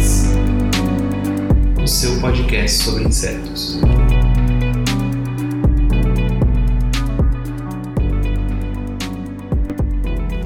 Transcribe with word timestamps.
seu 1.91 2.21
podcast 2.21 2.83
sobre 2.83 3.03
insetos. 3.03 3.81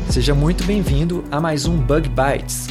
Seja 0.09 0.34
muito 0.34 0.63
bem-vindo 0.63 1.23
a 1.30 1.40
mais 1.40 1.68
um 1.68 1.77
Bug 1.77 2.09
Bites. 2.09 2.68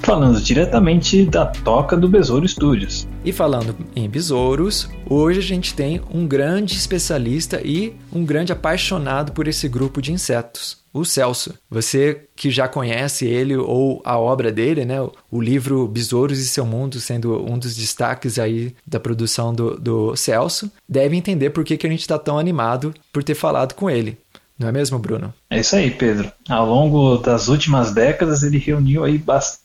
Falando 0.00 0.40
diretamente 0.40 1.26
da 1.26 1.44
toca 1.44 1.98
do 1.98 2.08
Besouro 2.08 2.48
Studios. 2.48 3.06
E 3.24 3.32
falando 3.32 3.74
em 3.96 4.06
besouros, 4.06 4.86
hoje 5.08 5.38
a 5.38 5.42
gente 5.42 5.72
tem 5.72 5.98
um 6.12 6.26
grande 6.26 6.74
especialista 6.74 7.58
e 7.64 7.96
um 8.12 8.22
grande 8.22 8.52
apaixonado 8.52 9.32
por 9.32 9.48
esse 9.48 9.66
grupo 9.66 10.02
de 10.02 10.12
insetos, 10.12 10.76
o 10.92 11.06
Celso. 11.06 11.54
Você 11.70 12.26
que 12.36 12.50
já 12.50 12.68
conhece 12.68 13.24
ele 13.24 13.56
ou 13.56 14.02
a 14.04 14.18
obra 14.18 14.52
dele, 14.52 14.84
né? 14.84 14.96
O 15.30 15.40
livro 15.40 15.88
Besouros 15.88 16.38
e 16.38 16.46
Seu 16.46 16.66
Mundo 16.66 17.00
sendo 17.00 17.42
um 17.50 17.58
dos 17.58 17.74
destaques 17.74 18.38
aí 18.38 18.74
da 18.86 19.00
produção 19.00 19.54
do, 19.54 19.80
do 19.80 20.14
Celso, 20.16 20.70
deve 20.86 21.16
entender 21.16 21.48
por 21.48 21.64
que, 21.64 21.78
que 21.78 21.86
a 21.86 21.90
gente 21.90 22.02
está 22.02 22.18
tão 22.18 22.38
animado 22.38 22.92
por 23.10 23.24
ter 23.24 23.34
falado 23.34 23.72
com 23.72 23.88
ele. 23.88 24.18
Não 24.58 24.68
é 24.68 24.72
mesmo, 24.72 24.98
Bruno? 24.98 25.32
É 25.48 25.58
isso 25.58 25.74
aí, 25.74 25.90
Pedro. 25.90 26.30
Ao 26.46 26.66
longo 26.66 27.16
das 27.16 27.48
últimas 27.48 27.90
décadas, 27.92 28.42
ele 28.42 28.58
reuniu 28.58 29.02
aí 29.02 29.16
bastante 29.16 29.63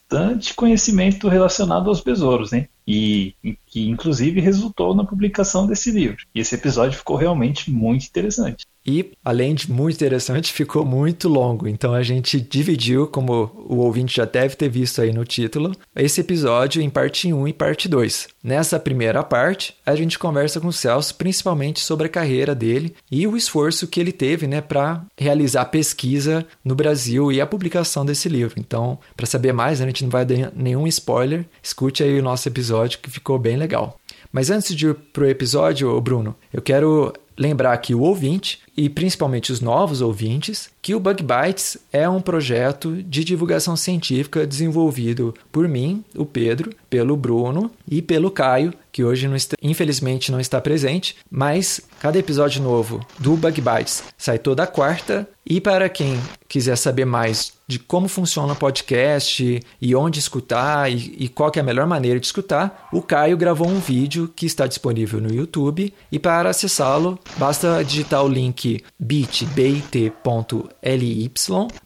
conhecimento 0.56 1.28
relacionado 1.28 1.88
aos 1.88 2.00
besouros, 2.00 2.50
né? 2.50 2.68
E 2.86 3.34
que 3.66 3.88
inclusive 3.88 4.40
resultou 4.40 4.94
na 4.94 5.04
publicação 5.04 5.66
desse 5.66 5.90
livro. 5.90 6.24
E 6.34 6.40
esse 6.40 6.54
episódio 6.54 6.98
ficou 6.98 7.16
realmente 7.16 7.70
muito 7.70 8.06
interessante. 8.06 8.66
E, 8.86 9.12
além 9.22 9.54
de 9.54 9.70
muito 9.70 9.94
interessante, 9.94 10.52
ficou 10.54 10.84
muito 10.84 11.28
longo. 11.28 11.68
Então 11.68 11.94
a 11.94 12.02
gente 12.02 12.40
dividiu, 12.40 13.06
como 13.06 13.50
o 13.68 13.76
ouvinte 13.76 14.16
já 14.16 14.24
deve 14.24 14.56
ter 14.56 14.68
visto 14.68 15.00
aí 15.00 15.12
no 15.12 15.24
título, 15.24 15.72
esse 15.94 16.20
episódio 16.20 16.80
em 16.82 16.90
parte 16.90 17.32
1 17.32 17.48
e 17.48 17.52
parte 17.52 17.88
2. 17.88 18.28
Nessa 18.42 18.80
primeira 18.80 19.22
parte, 19.22 19.74
a 19.84 19.94
gente 19.94 20.18
conversa 20.18 20.60
com 20.60 20.68
o 20.68 20.72
Celso 20.72 21.14
principalmente 21.14 21.80
sobre 21.80 22.06
a 22.06 22.10
carreira 22.10 22.54
dele 22.54 22.94
e 23.10 23.26
o 23.26 23.36
esforço 23.36 23.86
que 23.86 24.00
ele 24.00 24.12
teve 24.12 24.46
né, 24.46 24.60
para 24.60 25.04
realizar 25.16 25.66
pesquisa 25.66 26.46
no 26.64 26.74
Brasil 26.74 27.30
e 27.30 27.40
a 27.40 27.46
publicação 27.46 28.04
desse 28.04 28.28
livro. 28.28 28.54
Então, 28.58 28.98
para 29.14 29.26
saber 29.26 29.52
mais, 29.52 29.80
a 29.80 29.86
gente 29.86 29.99
não 30.02 30.10
vai 30.10 30.24
dar 30.24 30.52
nenhum 30.54 30.86
spoiler, 30.86 31.44
escute 31.62 32.02
aí 32.02 32.18
o 32.18 32.22
nosso 32.22 32.48
episódio 32.48 32.98
que 33.00 33.10
ficou 33.10 33.38
bem 33.38 33.56
legal. 33.56 33.98
Mas 34.32 34.50
antes 34.50 34.74
de 34.74 34.88
ir 34.88 34.94
pro 34.94 35.28
episódio, 35.28 36.00
Bruno, 36.00 36.34
eu 36.52 36.62
quero 36.62 37.12
lembrar 37.38 37.72
aqui 37.72 37.94
o 37.94 38.00
ouvinte 38.00 38.60
e 38.76 38.88
principalmente 38.88 39.52
os 39.52 39.60
novos 39.60 40.00
ouvintes 40.00 40.70
que 40.80 40.94
o 40.94 41.00
Bug 41.00 41.22
Bites 41.22 41.76
é 41.92 42.08
um 42.08 42.20
projeto 42.20 43.02
de 43.02 43.22
divulgação 43.22 43.76
científica 43.76 44.46
desenvolvido 44.46 45.34
por 45.52 45.68
mim, 45.68 46.04
o 46.16 46.24
Pedro, 46.24 46.70
pelo 46.88 47.16
Bruno 47.16 47.70
e 47.86 48.00
pelo 48.00 48.30
Caio, 48.30 48.72
que 48.90 49.04
hoje 49.04 49.28
não 49.28 49.36
está, 49.36 49.56
infelizmente 49.62 50.32
não 50.32 50.40
está 50.40 50.60
presente, 50.60 51.16
mas 51.30 51.80
cada 52.00 52.18
episódio 52.18 52.62
novo 52.62 53.04
do 53.18 53.36
Bug 53.36 53.60
Bites 53.60 54.02
sai 54.16 54.38
toda 54.38 54.66
quarta. 54.66 55.28
E 55.46 55.60
para 55.60 55.88
quem 55.88 56.20
quiser 56.48 56.76
saber 56.76 57.04
mais 57.04 57.52
de 57.66 57.78
como 57.78 58.08
funciona 58.08 58.52
o 58.52 58.56
podcast 58.56 59.60
e 59.80 59.94
onde 59.94 60.18
escutar 60.18 60.90
e, 60.90 61.16
e 61.18 61.28
qual 61.28 61.50
é 61.54 61.60
a 61.60 61.62
melhor 61.62 61.86
maneira 61.86 62.20
de 62.20 62.26
escutar, 62.26 62.88
o 62.92 63.02
Caio 63.02 63.36
gravou 63.36 63.68
um 63.68 63.80
vídeo 63.80 64.30
que 64.34 64.46
está 64.46 64.66
disponível 64.66 65.20
no 65.20 65.32
YouTube. 65.32 65.92
E 66.10 66.18
para 66.18 66.50
acessá-lo 66.50 67.18
basta 67.36 67.82
digitar 67.84 68.24
o 68.24 68.28
link 68.28 68.82
bit.ly 68.98 69.72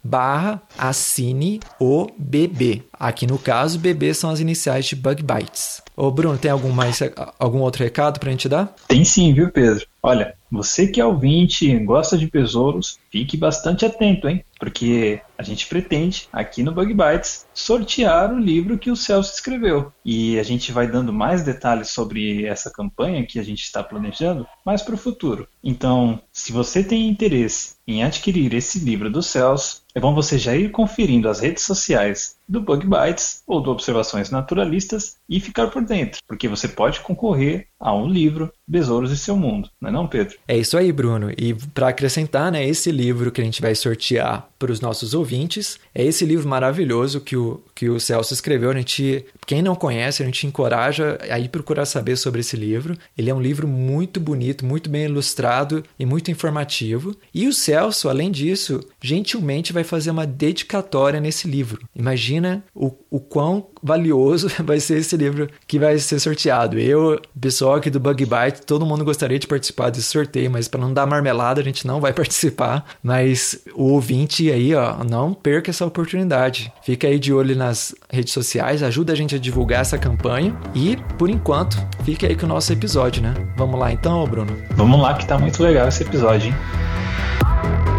barra 0.02 0.62
assine 0.78 1.60
o 1.80 2.06
BB. 2.18 2.82
Aqui 2.92 3.26
no 3.26 3.38
caso, 3.38 3.78
BB 3.78 4.14
são 4.14 4.30
as 4.30 4.40
iniciais 4.40 4.86
de 4.86 4.96
Bug 4.96 5.22
Bites. 5.22 5.82
Ô 5.96 6.10
Bruno, 6.10 6.36
tem 6.36 6.50
algum, 6.50 6.70
mais, 6.70 7.00
algum 7.38 7.60
outro 7.60 7.84
recado 7.84 8.18
pra 8.18 8.30
gente 8.30 8.48
dar? 8.48 8.74
Tem 8.88 9.04
sim, 9.04 9.32
viu, 9.32 9.50
Pedro? 9.50 9.86
Olha, 10.02 10.34
você 10.50 10.86
que 10.88 11.00
é 11.00 11.04
ouvinte 11.06 11.76
gosta 11.78 12.18
de 12.18 12.30
besouros, 12.30 12.98
fique 13.10 13.36
bastante 13.36 13.84
atento, 13.86 14.28
hein? 14.28 14.44
Porque 14.58 15.20
a 15.36 15.42
gente 15.42 15.66
pretende, 15.66 16.28
aqui 16.32 16.62
no 16.62 16.72
Bug 16.72 16.94
Bites, 16.94 17.46
sortear 17.52 18.32
o 18.32 18.38
livro 18.38 18.78
que 18.78 18.90
o 18.90 18.96
Celso 18.96 19.34
escreveu. 19.34 19.92
E 20.04 20.38
a 20.38 20.42
gente 20.42 20.72
vai 20.72 20.86
dando 20.86 21.12
mais 21.12 21.42
detalhes 21.42 21.90
sobre 21.90 22.44
essa 22.46 22.70
campanha 22.70 23.26
que 23.26 23.38
a 23.38 23.42
gente 23.42 23.62
está 23.62 23.82
planejando 23.82 24.46
mais 24.64 24.82
para 24.82 24.94
o 24.94 24.98
futuro. 24.98 25.48
Então, 25.62 26.20
se 26.32 26.52
você 26.52 26.82
tem 26.82 27.08
interesse 27.08 27.74
em 27.86 28.02
adquirir 28.02 28.54
esse 28.54 28.78
livro 28.78 29.10
do 29.10 29.22
Celso, 29.22 29.82
é 29.94 30.00
bom 30.00 30.14
você 30.14 30.38
já 30.38 30.56
ir 30.56 30.70
conferindo 30.70 31.28
as 31.28 31.40
redes 31.40 31.64
sociais 31.64 32.36
do 32.48 32.60
Bug 32.60 32.86
Bites 32.86 33.42
ou 33.46 33.60
do 33.60 33.70
Observações 33.70 34.30
Naturalistas 34.30 35.16
e 35.28 35.38
ficar 35.38 35.68
por 35.68 35.84
dentro, 35.84 36.20
porque 36.26 36.48
você 36.48 36.66
pode 36.66 37.00
concorrer 37.00 37.68
a 37.78 37.94
um 37.94 38.08
livro 38.08 38.52
Besouros 38.66 39.12
e 39.12 39.16
Seu 39.16 39.36
Mundo, 39.36 39.70
não 39.80 39.88
é 39.88 39.92
não, 39.92 40.08
Pedro? 40.08 40.36
É 40.48 40.56
isso 40.56 40.76
aí, 40.76 40.90
Bruno. 40.90 41.30
E 41.36 41.54
para 41.54 41.88
acrescentar, 41.88 42.50
né, 42.50 42.66
esse 42.66 42.90
livro 42.90 43.30
que 43.30 43.40
a 43.40 43.44
gente 43.44 43.62
vai 43.62 43.74
sortear 43.74 44.43
para 44.64 44.72
os 44.72 44.80
nossos 44.80 45.12
ouvintes 45.12 45.78
é 45.94 46.02
esse 46.02 46.24
livro 46.24 46.48
maravilhoso 46.48 47.20
que 47.20 47.36
o, 47.36 47.62
que 47.74 47.90
o 47.90 48.00
Celso 48.00 48.32
escreveu. 48.32 48.70
A 48.70 48.74
gente, 48.74 49.26
quem 49.46 49.60
não 49.60 49.74
conhece, 49.74 50.22
a 50.22 50.26
gente 50.26 50.46
encoraja 50.46 51.18
a 51.28 51.38
ir 51.38 51.50
procurar 51.50 51.84
saber 51.84 52.16
sobre 52.16 52.40
esse 52.40 52.56
livro. 52.56 52.96
Ele 53.16 53.28
é 53.28 53.34
um 53.34 53.42
livro 53.42 53.68
muito 53.68 54.18
bonito, 54.18 54.64
muito 54.64 54.88
bem 54.88 55.04
ilustrado 55.04 55.84
e 55.98 56.06
muito 56.06 56.30
informativo. 56.30 57.14
E 57.34 57.46
o 57.46 57.52
Celso, 57.52 58.08
além 58.08 58.30
disso, 58.30 58.80
gentilmente 59.02 59.70
vai 59.70 59.84
fazer 59.84 60.10
uma 60.10 60.26
dedicatória 60.26 61.20
nesse 61.20 61.46
livro. 61.46 61.86
Imagina 61.94 62.64
o, 62.74 62.90
o 63.10 63.20
quão 63.20 63.66
valioso 63.84 64.48
vai 64.64 64.80
ser 64.80 64.98
esse 64.98 65.14
livro 65.14 65.48
que 65.66 65.78
vai 65.78 65.98
ser 65.98 66.18
sorteado. 66.18 66.78
Eu, 66.78 67.20
pessoal 67.38 67.74
aqui 67.74 67.90
do 67.90 68.00
Bug 68.00 68.24
Bite, 68.24 68.62
todo 68.62 68.86
mundo 68.86 69.04
gostaria 69.04 69.38
de 69.38 69.46
participar 69.46 69.90
desse 69.90 70.04
sorteio, 70.04 70.50
mas 70.50 70.66
para 70.66 70.80
não 70.80 70.92
dar 70.92 71.06
marmelada, 71.06 71.60
a 71.60 71.64
gente 71.64 71.86
não 71.86 72.00
vai 72.00 72.12
participar. 72.14 72.86
Mas 73.02 73.60
o 73.74 73.92
ouvinte 73.92 74.50
aí, 74.50 74.74
ó, 74.74 75.04
não 75.04 75.34
perca 75.34 75.70
essa 75.70 75.84
oportunidade. 75.84 76.72
Fica 76.82 77.06
aí 77.06 77.18
de 77.18 77.32
olho 77.32 77.54
nas 77.54 77.94
redes 78.10 78.32
sociais, 78.32 78.82
ajuda 78.82 79.12
a 79.12 79.16
gente 79.16 79.34
a 79.34 79.38
divulgar 79.38 79.82
essa 79.82 79.98
campanha 79.98 80.56
e, 80.74 80.96
por 81.18 81.28
enquanto, 81.28 81.76
fique 82.04 82.24
aí 82.24 82.34
com 82.34 82.46
o 82.46 82.48
nosso 82.48 82.72
episódio, 82.72 83.22
né? 83.22 83.34
Vamos 83.56 83.78
lá 83.78 83.92
então, 83.92 84.24
Bruno? 84.26 84.56
Vamos 84.70 85.00
lá 85.00 85.14
que 85.14 85.26
tá 85.26 85.38
muito 85.38 85.62
legal 85.62 85.88
esse 85.88 86.02
episódio, 86.02 86.48
hein? 86.48 87.93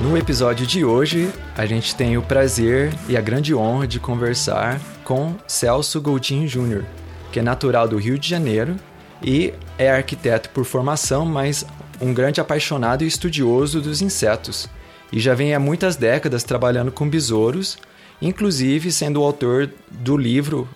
No 0.00 0.16
episódio 0.16 0.66
de 0.66 0.82
hoje, 0.82 1.30
a 1.54 1.66
gente 1.66 1.94
tem 1.94 2.16
o 2.16 2.22
prazer 2.22 2.90
e 3.06 3.18
a 3.18 3.20
grande 3.20 3.54
honra 3.54 3.86
de 3.86 4.00
conversar 4.00 4.80
com 5.04 5.36
Celso 5.46 6.00
Goldin 6.00 6.46
Jr., 6.46 6.84
que 7.30 7.38
é 7.38 7.42
natural 7.42 7.86
do 7.86 7.98
Rio 7.98 8.18
de 8.18 8.26
Janeiro 8.26 8.76
e 9.22 9.52
é 9.76 9.90
arquiteto 9.90 10.48
por 10.50 10.64
formação, 10.64 11.26
mas 11.26 11.66
um 12.00 12.14
grande 12.14 12.40
apaixonado 12.40 13.04
e 13.04 13.06
estudioso 13.06 13.78
dos 13.78 14.00
insetos. 14.00 14.70
E 15.12 15.20
já 15.20 15.34
vem 15.34 15.54
há 15.54 15.60
muitas 15.60 15.96
décadas 15.96 16.44
trabalhando 16.44 16.90
com 16.90 17.06
besouros, 17.06 17.76
inclusive 18.22 18.90
sendo 18.90 19.20
o 19.20 19.24
autor 19.24 19.70
do 19.90 20.16
livro, 20.16 20.66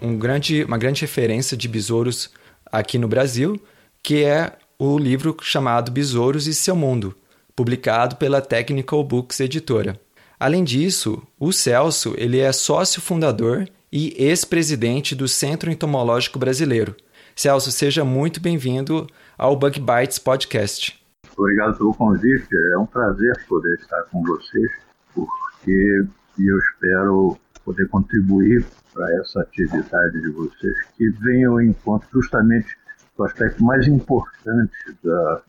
um 0.00 0.16
grande, 0.16 0.62
uma 0.62 0.78
grande 0.78 1.00
referência 1.00 1.56
de 1.56 1.66
besouros 1.66 2.30
aqui 2.70 2.96
no 2.96 3.08
Brasil, 3.08 3.60
que 4.04 4.22
é 4.22 4.52
o 4.78 4.96
livro 4.96 5.36
chamado 5.42 5.90
Besouros 5.90 6.46
e 6.46 6.54
Seu 6.54 6.76
Mundo 6.76 7.16
publicado 7.58 8.14
pela 8.14 8.40
Technical 8.40 9.02
Books 9.02 9.40
Editora. 9.40 10.00
Além 10.38 10.62
disso, 10.62 11.20
o 11.40 11.52
Celso 11.52 12.14
ele 12.16 12.38
é 12.38 12.52
sócio 12.52 13.02
fundador 13.02 13.68
e 13.90 14.14
ex-presidente 14.16 15.12
do 15.12 15.26
Centro 15.26 15.68
Entomológico 15.68 16.38
Brasileiro. 16.38 16.94
Celso, 17.34 17.72
seja 17.72 18.04
muito 18.04 18.40
bem-vindo 18.40 19.08
ao 19.36 19.56
Bug 19.56 19.80
Bites 19.80 20.20
Podcast. 20.20 21.04
Obrigado 21.36 21.76
pelo 21.76 21.92
convite. 21.94 22.46
É 22.74 22.78
um 22.78 22.86
prazer 22.86 23.32
poder 23.48 23.74
estar 23.74 24.04
com 24.04 24.22
vocês, 24.22 24.70
porque 25.12 26.04
eu 26.38 26.58
espero 26.58 27.36
poder 27.64 27.88
contribuir 27.88 28.64
para 28.94 29.20
essa 29.20 29.40
atividade 29.40 30.20
de 30.20 30.30
vocês, 30.30 30.76
que 30.96 31.10
vem 31.10 31.44
ao 31.44 31.60
encontro 31.60 32.08
justamente 32.12 32.68
do 33.16 33.24
aspecto 33.24 33.64
mais 33.64 33.84
importante 33.88 34.72
da, 35.02 35.42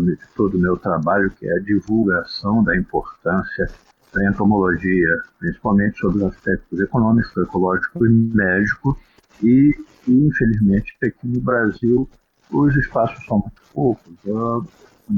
do, 0.00 0.18
todo 0.36 0.56
o 0.56 0.60
meu 0.60 0.76
trabalho, 0.76 1.30
que 1.30 1.46
é 1.46 1.52
a 1.56 1.60
divulgação 1.60 2.64
da 2.64 2.76
importância 2.76 3.68
da 4.12 4.28
entomologia, 4.28 5.22
principalmente 5.38 5.98
sobre 5.98 6.18
os 6.18 6.24
aspectos 6.24 6.80
econômicos, 6.80 7.36
ecológicos 7.36 8.06
e 8.06 8.36
médicos, 8.36 8.96
e, 9.42 9.74
infelizmente, 10.06 10.94
aqui 11.02 11.26
no 11.26 11.40
Brasil 11.40 12.08
os 12.50 12.76
espaços 12.76 13.24
são 13.24 13.38
muito 13.38 13.62
poucos. 13.72 14.12
Eu, 14.24 14.66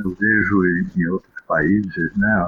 eu 0.04 0.16
vejo 0.18 0.64
em, 0.96 1.06
outros 1.08 1.34
países, 1.46 2.16
né, 2.16 2.46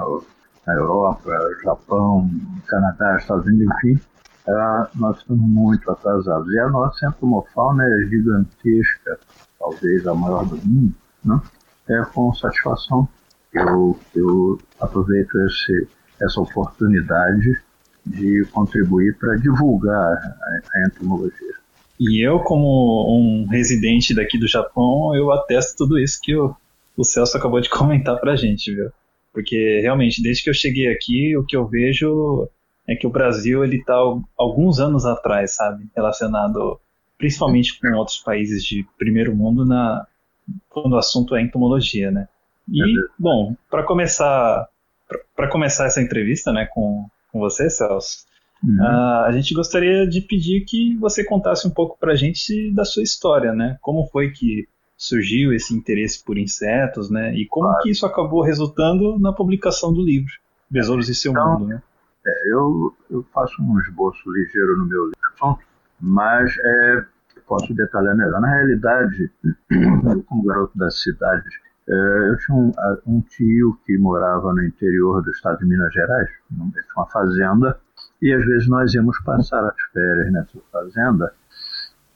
na 0.65 0.73
Europa, 0.73 1.31
Japão, 1.63 2.29
Canadá, 2.67 3.17
Estados 3.17 3.45
Unidos, 3.45 3.75
enfim, 3.77 3.99
uh, 4.47 4.87
nós 4.95 5.17
estamos 5.17 5.47
muito 5.47 5.91
atrasados. 5.91 6.51
E 6.53 6.59
a 6.59 6.69
nossa 6.69 7.07
entomofauna 7.07 7.83
é 7.83 8.07
gigantesca, 8.07 9.19
talvez 9.59 10.07
a 10.07 10.15
maior 10.15 10.45
do 10.45 10.57
mundo, 10.57 10.95
né? 11.23 11.41
É 11.89 12.05
com 12.05 12.33
satisfação 12.33 13.07
eu, 13.53 13.99
eu 14.15 14.59
aproveito 14.79 15.35
esse, 15.45 15.87
essa 16.21 16.39
oportunidade 16.39 17.59
de 18.05 18.45
contribuir 18.51 19.17
para 19.17 19.35
divulgar 19.37 19.95
a, 19.95 20.59
a 20.75 20.87
entomologia. 20.87 21.55
E 21.99 22.25
eu, 22.25 22.39
como 22.39 23.07
um 23.09 23.47
residente 23.47 24.13
daqui 24.13 24.37
do 24.37 24.47
Japão, 24.47 25.15
eu 25.15 25.31
atesto 25.31 25.75
tudo 25.77 25.99
isso 25.99 26.19
que 26.21 26.35
o, 26.35 26.55
o 26.95 27.03
Celso 27.03 27.37
acabou 27.37 27.59
de 27.59 27.69
comentar 27.71 28.19
para 28.19 28.33
a 28.33 28.35
gente, 28.35 28.73
viu? 28.73 28.91
Porque 29.33 29.79
realmente, 29.81 30.21
desde 30.21 30.43
que 30.43 30.49
eu 30.49 30.53
cheguei 30.53 30.91
aqui, 30.91 31.35
o 31.37 31.43
que 31.43 31.55
eu 31.55 31.67
vejo 31.67 32.47
é 32.87 32.95
que 32.95 33.05
o 33.05 33.11
Brasil 33.11 33.63
ele 33.63 33.77
está 33.77 33.95
alguns 34.37 34.79
anos 34.79 35.05
atrás, 35.05 35.55
sabe, 35.55 35.87
relacionado 35.95 36.79
principalmente 37.17 37.79
com 37.79 37.87
outros 37.95 38.19
países 38.19 38.63
de 38.63 38.85
primeiro 38.97 39.35
mundo 39.35 39.65
na 39.65 40.05
quando 40.69 40.93
o 40.93 40.97
assunto 40.97 41.35
é 41.35 41.41
entomologia, 41.41 42.11
né? 42.11 42.27
E 42.69 42.81
é 42.81 43.03
bom, 43.17 43.55
para 43.69 43.83
começar 43.83 44.67
para 45.35 45.49
começar 45.49 45.85
essa 45.85 46.01
entrevista, 46.01 46.51
né, 46.51 46.65
com, 46.65 47.07
com 47.31 47.39
você, 47.39 47.69
Celso, 47.69 48.25
uhum. 48.61 48.77
uh, 48.77 49.23
a 49.25 49.31
gente 49.31 49.53
gostaria 49.53 50.05
de 50.07 50.19
pedir 50.19 50.65
que 50.65 50.97
você 50.97 51.23
contasse 51.23 51.65
um 51.65 51.71
pouco 51.71 51.97
para 51.97 52.11
a 52.11 52.15
gente 52.15 52.73
da 52.73 52.83
sua 52.83 53.03
história, 53.03 53.53
né? 53.53 53.77
Como 53.81 54.05
foi 54.07 54.31
que 54.31 54.67
surgiu 54.97 55.53
esse 55.53 55.73
interesse 55.73 56.23
por 56.23 56.37
insetos, 56.37 57.09
né? 57.09 57.33
E 57.35 57.45
como 57.45 57.67
claro. 57.67 57.83
que 57.83 57.89
isso 57.91 58.05
acabou 58.05 58.41
resultando 58.41 59.17
na 59.19 59.31
publicação 59.31 59.93
do 59.93 60.03
livro, 60.03 60.33
Besouros 60.69 61.07
e 61.07 61.15
Seu 61.15 61.31
então, 61.31 61.59
Mundo, 61.59 61.67
né? 61.67 61.81
É, 62.25 62.51
eu, 62.51 62.93
eu 63.09 63.23
faço 63.33 63.61
um 63.61 63.79
esboço 63.79 64.29
ligeiro 64.29 64.77
no 64.77 64.85
meu 64.85 65.05
livro, 65.05 65.59
mas 66.01 66.51
é, 66.57 67.05
posso 67.47 67.73
detalhar 67.73 68.15
melhor. 68.15 68.39
Na 68.41 68.49
realidade, 68.49 69.31
eu, 69.71 70.23
como 70.23 70.43
garoto 70.43 70.77
da 70.77 70.91
cidade, 70.91 71.47
é, 71.89 72.29
eu 72.29 72.37
tinha 72.37 72.57
um, 72.57 72.71
um, 73.07 73.21
tio 73.21 73.79
que 73.85 73.97
morava 73.97 74.53
no 74.53 74.63
interior 74.63 75.23
do 75.23 75.31
estado 75.31 75.59
de 75.59 75.65
Minas 75.65 75.93
Gerais, 75.93 76.29
tinha 76.49 76.71
uma 76.97 77.07
fazenda, 77.07 77.79
e 78.21 78.33
às 78.33 78.45
vezes 78.45 78.67
nós 78.67 78.93
íamos 78.93 79.17
passar 79.23 79.63
as 79.63 79.81
férias 79.93 80.31
nessa 80.31 80.59
fazenda, 80.71 81.33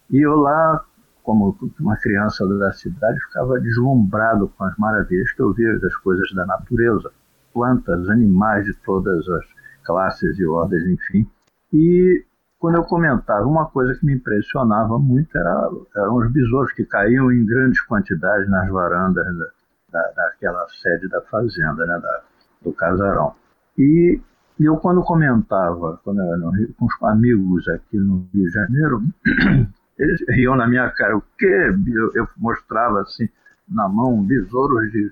e 0.09 0.19
eu 0.19 0.35
lá 0.35 0.85
como 1.23 1.55
uma 1.79 1.97
criança 1.97 2.47
da 2.47 2.71
cidade, 2.73 3.19
ficava 3.21 3.59
deslumbrado 3.59 4.47
com 4.49 4.63
as 4.63 4.75
maravilhas 4.77 5.31
que 5.31 5.41
eu 5.41 5.53
via 5.53 5.79
das 5.79 5.95
coisas 5.97 6.31
da 6.33 6.45
natureza, 6.45 7.11
plantas, 7.53 8.09
animais 8.09 8.65
de 8.65 8.73
todas 8.73 9.27
as 9.27 9.45
classes 9.83 10.37
e 10.39 10.45
ordens, 10.45 10.85
enfim. 10.87 11.27
E 11.73 12.25
quando 12.61 12.75
eu 12.75 12.83
comentava, 12.83 13.45
uma 13.45 13.65
coisa 13.65 13.93
que 13.99 14.05
me 14.05 14.13
impressionava 14.13 14.97
muito 14.97 15.35
era, 15.37 15.69
eram 15.97 16.15
os 16.15 16.31
besouros 16.31 16.71
que 16.71 16.85
caíam 16.85 17.31
em 17.31 17.45
grandes 17.45 17.81
quantidades 17.81 18.49
nas 18.49 18.69
varandas 18.69 19.25
da, 19.25 19.99
da, 19.99 20.11
daquela 20.15 20.65
sede 20.81 21.09
da 21.09 21.21
fazenda, 21.23 21.85
né, 21.85 21.99
da, 21.99 22.21
do 22.61 22.71
casarão. 22.71 23.35
E 23.77 24.21
eu, 24.59 24.77
quando 24.77 25.01
comentava 25.01 25.99
quando 26.03 26.21
eu, 26.21 26.73
com 26.77 26.85
os 26.85 27.03
amigos 27.03 27.67
aqui 27.67 27.97
no 27.97 28.29
Rio 28.33 28.45
de 28.45 28.51
Janeiro, 28.51 29.01
Eles 30.01 30.19
riam 30.29 30.55
na 30.55 30.67
minha 30.67 30.89
cara. 30.89 31.15
O 31.15 31.21
quê? 31.37 31.45
Eu, 31.45 32.11
eu 32.15 32.27
mostrava 32.37 33.01
assim 33.01 33.29
na 33.69 33.87
mão 33.87 34.23
besouros 34.23 34.91
de 34.91 35.11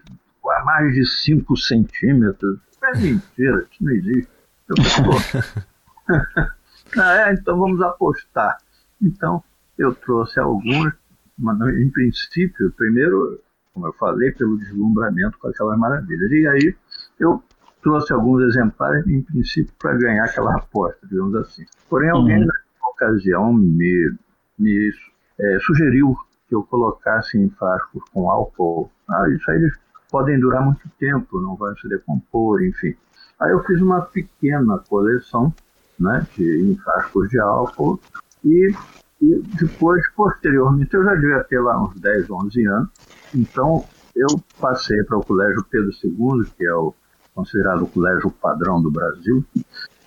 mais 0.65 0.95
de 0.95 1.05
5 1.05 1.55
centímetros. 1.57 2.59
É 2.83 2.97
mentira, 2.97 3.67
isso 3.71 3.83
não 3.83 3.91
existe. 3.91 4.29
Eu 4.67 4.75
ah, 6.97 7.29
é, 7.29 7.33
então 7.33 7.57
vamos 7.57 7.81
apostar. 7.81 8.57
Então, 9.01 9.43
eu 9.77 9.93
trouxe 9.95 10.39
alguns, 10.39 10.93
mas 11.37 11.59
em 11.75 11.89
princípio, 11.89 12.71
primeiro, 12.71 13.39
como 13.73 13.87
eu 13.87 13.93
falei, 13.93 14.31
pelo 14.31 14.57
deslumbramento 14.57 15.37
com 15.39 15.47
aquelas 15.47 15.77
maravilhas. 15.77 16.31
E 16.31 16.47
aí 16.47 16.75
eu 17.19 17.41
trouxe 17.81 18.11
alguns 18.13 18.43
exemplares, 18.43 19.07
em 19.07 19.21
princípio, 19.21 19.73
para 19.79 19.95
ganhar 19.97 20.25
aquela 20.25 20.55
aposta, 20.55 20.99
digamos 21.07 21.35
assim. 21.35 21.65
Porém, 21.89 22.09
alguém, 22.09 22.39
uhum. 22.39 22.45
na 22.45 22.89
ocasião, 22.89 23.53
me 23.53 24.13
me 24.59 24.91
é, 25.39 25.59
sugeriu 25.61 26.15
que 26.47 26.53
eu 26.53 26.63
colocasse 26.63 27.37
em 27.37 27.49
frascos 27.49 28.03
com 28.11 28.29
álcool. 28.29 28.91
Ah, 29.07 29.29
isso 29.29 29.49
aí 29.49 29.57
eles 29.57 29.79
podem 30.11 30.39
durar 30.39 30.63
muito 30.63 30.87
tempo, 30.99 31.39
não 31.39 31.55
vai 31.55 31.73
se 31.79 31.87
decompor, 31.87 32.61
enfim. 32.63 32.95
Aí 33.39 33.51
eu 33.51 33.63
fiz 33.63 33.81
uma 33.81 34.01
pequena 34.01 34.77
coleção 34.89 35.53
né, 35.99 36.25
de, 36.35 36.71
em 36.71 36.75
frascos 36.77 37.29
de 37.29 37.39
álcool 37.39 37.99
e, 38.43 38.73
e 39.21 39.41
depois, 39.59 40.01
posteriormente, 40.15 40.93
eu 40.93 41.03
já 41.03 41.15
devia 41.15 41.43
ter 41.43 41.59
lá 41.59 41.83
uns 41.83 41.99
10, 41.99 42.29
11 42.29 42.65
anos, 42.67 42.89
então 43.33 43.85
eu 44.15 44.27
passei 44.59 45.03
para 45.03 45.17
o 45.17 45.25
Colégio 45.25 45.63
Pedro 45.69 45.91
II, 46.03 46.45
que 46.57 46.65
é 46.65 46.73
o 46.73 46.93
considerado 47.33 47.83
o 47.83 47.87
colégio 47.87 48.29
padrão 48.31 48.81
do 48.81 48.91
Brasil, 48.91 49.45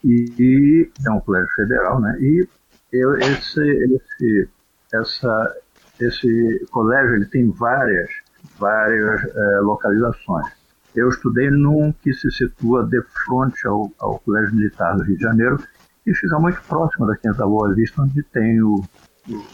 e, 0.04 0.26
e 0.38 0.90
é 1.06 1.10
um 1.10 1.20
colégio 1.20 1.48
federal, 1.54 2.00
né? 2.00 2.18
E 2.20 2.46
eu, 2.92 3.16
esse, 3.16 3.60
esse, 3.60 4.48
essa, 4.92 5.56
esse 6.00 6.66
colégio 6.70 7.16
ele 7.16 7.26
tem 7.26 7.50
várias, 7.50 8.10
várias 8.58 9.24
é, 9.24 9.60
localizações. 9.60 10.46
Eu 10.94 11.08
estudei 11.08 11.50
num 11.50 11.92
que 12.02 12.12
se 12.12 12.30
situa 12.30 12.84
de 12.84 13.00
frente 13.02 13.66
ao, 13.66 13.90
ao 13.98 14.18
Colégio 14.18 14.54
Militar 14.54 14.94
do 14.96 15.04
Rio 15.04 15.16
de 15.16 15.22
Janeiro 15.22 15.58
e 16.06 16.14
fica 16.14 16.38
muito 16.38 16.60
próximo 16.62 17.06
da 17.06 17.16
Quinta 17.16 17.46
Boa 17.46 17.72
Vista, 17.74 18.02
onde 18.02 18.22
tem 18.24 18.60
o, 18.62 18.82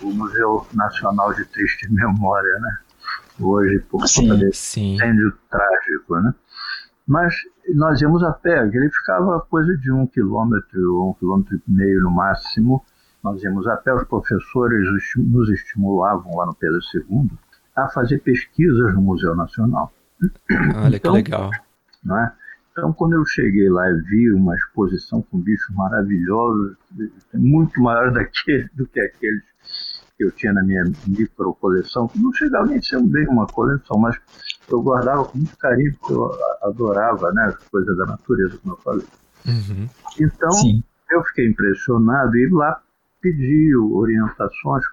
o, 0.02 0.06
Museu 0.06 0.66
Nacional 0.72 1.34
de 1.34 1.44
Triste 1.46 1.92
Memória, 1.92 2.58
né? 2.60 2.78
Hoje, 3.40 3.78
por 3.80 4.00
conta 4.00 4.36
desse 4.36 4.80
incêndio 4.80 5.32
trágico, 5.50 6.16
né? 6.20 6.34
Mas 7.06 7.34
nós 7.74 8.00
íamos 8.00 8.22
a 8.22 8.32
pé, 8.32 8.66
ele 8.66 8.90
ficava 8.90 9.40
coisa 9.40 9.76
de 9.76 9.92
um 9.92 10.06
quilômetro, 10.06 11.08
um 11.08 11.14
quilômetro 11.14 11.56
e 11.56 11.70
meio 11.70 12.02
no 12.02 12.10
máximo, 12.10 12.84
nós 13.22 13.42
íamos 13.42 13.66
até 13.66 13.94
os 13.94 14.04
professores 14.04 14.86
nos 15.16 15.48
estimulavam 15.50 16.36
lá 16.36 16.46
no 16.46 16.54
Pedro 16.54 16.78
II 16.94 17.30
a 17.76 17.88
fazer 17.88 18.18
pesquisas 18.20 18.94
no 18.94 19.00
Museu 19.00 19.34
Nacional. 19.36 19.92
Olha 20.82 20.96
então, 20.96 21.12
que 21.12 21.18
legal. 21.18 21.50
Né? 22.04 22.32
Então, 22.78 22.92
quando 22.92 23.14
eu 23.14 23.24
cheguei 23.26 23.68
lá 23.68 23.90
e 23.90 24.00
vi 24.02 24.32
uma 24.32 24.54
exposição 24.54 25.20
com 25.22 25.40
bichos 25.40 25.74
maravilhosos, 25.74 26.76
muito 27.34 27.80
maior 27.80 28.12
daquele, 28.12 28.68
do 28.74 28.86
que 28.86 29.00
aqueles 29.00 29.42
que 30.16 30.24
eu 30.24 30.30
tinha 30.32 30.52
na 30.52 30.62
minha 30.62 30.84
micro 31.06 31.54
coleção, 31.54 32.08
que 32.08 32.20
não 32.20 32.32
chegava 32.32 32.66
nem 32.66 32.78
a 32.78 32.82
ser 32.82 33.00
bem 33.02 33.26
uma 33.28 33.46
coleção, 33.46 33.98
mas 33.98 34.16
eu 34.68 34.80
guardava 34.80 35.24
com 35.24 35.38
muito 35.38 35.56
carinho, 35.56 35.94
porque 35.98 36.12
eu 36.12 36.30
adorava 36.62 37.32
né, 37.32 37.44
as 37.46 37.56
coisas 37.68 37.96
da 37.96 38.06
natureza, 38.06 38.58
como 38.58 38.74
eu 38.74 38.78
falei. 38.78 39.06
Uhum. 39.46 39.88
Então, 40.20 40.50
Sim. 40.52 40.82
eu 41.10 41.22
fiquei 41.24 41.48
impressionado 41.48 42.36
e 42.36 42.48
lá 42.48 42.80
pediu 43.20 43.96
orientações, 43.96 44.84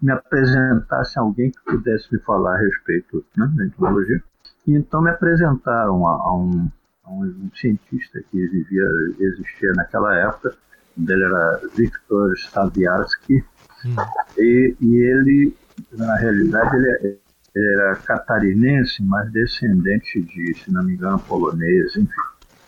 me 0.00 0.12
apresentasse 0.12 1.18
alguém 1.18 1.50
que 1.50 1.60
pudesse 1.64 2.12
me 2.12 2.18
falar 2.20 2.56
a 2.56 2.58
respeito 2.58 3.24
né, 3.36 3.50
da 3.54 3.64
entomologia. 3.64 4.22
Então 4.66 5.02
me 5.02 5.10
apresentaram 5.10 6.06
a, 6.06 6.12
a, 6.12 6.34
um, 6.34 6.70
a 7.04 7.12
um, 7.12 7.50
cientista 7.54 8.20
que 8.30 8.46
vivia, 8.46 8.84
existia 9.18 9.72
naquela 9.72 10.16
época, 10.16 10.54
dele 10.96 11.24
era 11.24 11.60
Viktor 11.74 12.34
Staviarsky, 12.34 13.44
hum. 13.84 13.96
e, 14.38 14.76
e, 14.80 14.96
ele, 14.96 15.56
na 15.92 16.16
realidade, 16.16 16.76
ele, 16.76 17.18
ele 17.54 17.72
era 17.72 17.96
catarinense, 17.96 19.02
mas 19.02 19.30
descendente 19.32 20.22
de, 20.22 20.54
se 20.54 20.70
não 20.70 20.84
me 20.84 20.94
engano, 20.94 21.18
polonês, 21.20 21.96
enfim. 21.96 22.08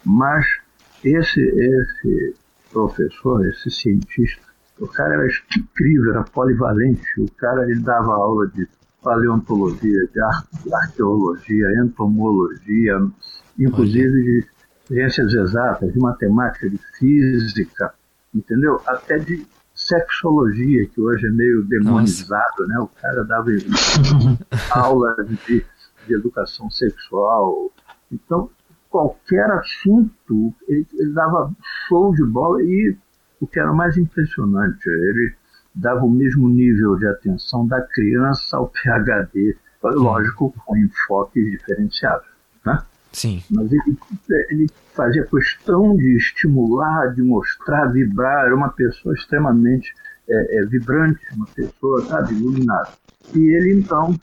Mas 0.04 0.46
esse, 1.04 1.40
esse 1.40 2.34
professor, 2.72 3.46
esse 3.46 3.70
cientista, 3.70 4.42
o 4.80 4.88
cara 4.88 5.14
era 5.14 5.28
incrível, 5.56 6.12
era 6.12 6.24
polivalente. 6.24 7.06
O 7.18 7.30
cara 7.32 7.62
ele 7.70 7.80
dava 7.80 8.12
aula 8.14 8.46
de 8.48 8.66
paleontologia, 9.04 10.08
de 10.12 10.74
arqueologia, 10.74 11.68
entomologia, 11.84 12.98
inclusive 13.58 14.22
de 14.22 14.46
ciências 14.88 15.32
exatas, 15.32 15.92
de 15.92 15.98
matemática, 16.00 16.68
de 16.68 16.78
física. 16.98 17.94
entendeu? 18.34 18.80
Até 18.86 19.18
de 19.18 19.46
sexologia, 19.74 20.86
que 20.86 21.00
hoje 21.00 21.26
é 21.26 21.30
meio 21.30 21.62
demonizado, 21.64 22.54
Nossa. 22.60 22.72
né? 22.72 22.78
O 22.80 22.88
cara 22.88 23.24
dava 23.24 23.50
aula 24.72 25.14
de, 25.24 25.64
de 26.06 26.14
educação 26.14 26.70
sexual. 26.70 27.70
Então, 28.10 28.50
qualquer 28.88 29.50
assunto, 29.50 30.54
ele, 30.68 30.86
ele, 30.94 31.12
dava 31.12 31.52
show 31.88 32.14
de 32.14 32.24
bola 32.24 32.62
e 32.62 32.96
o 33.40 33.46
que 33.46 33.58
era 33.58 33.72
mais 33.72 33.96
impressionante, 33.98 34.88
ele 34.88 35.34
dava 35.74 36.04
o 36.04 36.10
mesmo 36.10 36.48
nível 36.48 36.96
de 36.96 37.06
atenção 37.06 37.66
da 37.66 37.80
criança 37.82 38.56
ao 38.56 38.68
PhD, 38.68 39.56
lógico, 39.82 40.54
com 40.64 40.76
enfoques 40.76 41.44
diferenciados, 41.50 42.26
né? 42.64 42.82
Sim. 43.12 43.42
Mas 43.50 43.70
ele, 43.70 43.98
ele 44.50 44.66
fazia 44.92 45.24
questão 45.26 45.96
de 45.96 46.16
estimular, 46.16 47.14
de 47.14 47.22
mostrar, 47.22 47.86
vibrar, 47.86 48.46
era 48.46 48.56
uma 48.56 48.70
pessoa 48.70 49.14
extremamente 49.14 49.94
é, 50.28 50.58
é, 50.58 50.66
vibrante, 50.66 51.20
uma 51.36 51.46
pessoa, 51.46 52.04
sabe, 52.06 52.34
iluminada. 52.34 52.90
E 53.34 53.38
ele, 53.38 53.78
então, 53.78 54.14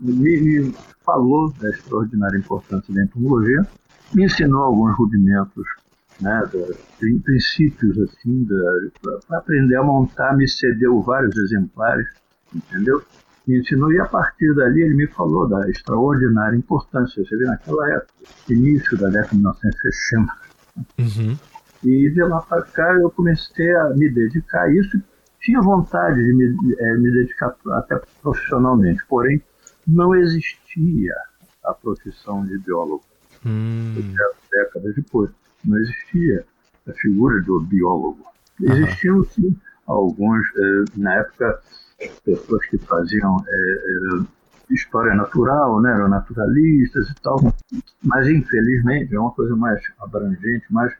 me, 0.00 0.40
me 0.40 0.74
falou 1.04 1.52
da 1.60 1.68
extraordinária 1.70 2.38
importância 2.38 2.94
da 2.94 3.02
entomologia, 3.02 3.66
me 4.14 4.24
ensinou 4.24 4.62
alguns 4.62 4.96
rudimentos 4.96 5.66
né, 6.20 6.42
de 7.00 7.18
princípios 7.20 7.98
assim, 7.98 8.46
para 9.02 9.38
aprender 9.38 9.76
a 9.76 9.82
montar, 9.82 10.36
me 10.36 10.48
cedeu 10.48 11.00
vários 11.02 11.36
exemplares, 11.36 12.06
entendeu? 12.54 13.02
me 13.50 13.58
ensinou, 13.58 13.92
e 13.92 14.00
a 14.00 14.06
partir 14.06 14.54
dali 14.54 14.82
ele 14.82 14.94
me 14.94 15.06
falou 15.08 15.48
da 15.48 15.68
extraordinária 15.68 16.56
importância. 16.56 17.24
Você 17.24 17.36
vê 17.36 17.44
naquela 17.44 17.90
época, 17.90 18.12
início 18.48 18.96
da 18.96 19.08
década 19.08 19.28
de 19.30 19.36
1960. 19.36 20.32
Uhum. 20.98 21.38
E 21.82 22.10
de 22.10 22.22
lá 22.22 22.40
para 22.42 22.62
cá 22.62 22.92
eu 22.94 23.10
comecei 23.10 23.74
a 23.76 23.90
me 23.90 24.08
dedicar 24.10 24.62
a 24.62 24.72
isso. 24.72 25.00
Tinha 25.40 25.60
vontade 25.60 26.22
de 26.22 26.32
me, 26.34 26.74
é, 26.78 26.96
me 26.98 27.10
dedicar 27.10 27.54
até 27.72 28.00
profissionalmente, 28.22 29.02
porém 29.08 29.42
não 29.86 30.14
existia 30.14 31.14
a 31.64 31.72
profissão 31.72 32.44
de 32.44 32.58
biólogo. 32.58 33.02
Hum. 33.44 33.94
Décadas 34.52 34.94
depois, 34.94 35.30
não 35.64 35.78
existia 35.78 36.44
a 36.88 36.92
figura 36.92 37.40
do 37.42 37.60
biólogo. 37.60 38.24
Existiam 38.60 39.24
sim 39.24 39.56
alguns, 39.86 40.46
eh, 40.56 40.84
na 40.96 41.14
época, 41.14 41.60
pessoas 42.24 42.64
que 42.66 42.78
faziam 42.78 43.36
é, 43.46 44.24
história 44.70 45.14
natural, 45.14 45.80
né, 45.80 45.92
eram 45.92 46.08
naturalistas 46.08 47.10
e 47.10 47.14
tal, 47.22 47.38
mas 48.04 48.28
infelizmente 48.28 49.14
é 49.14 49.18
uma 49.18 49.32
coisa 49.32 49.54
mais 49.56 49.80
abrangente, 50.00 50.64
mas 50.70 50.92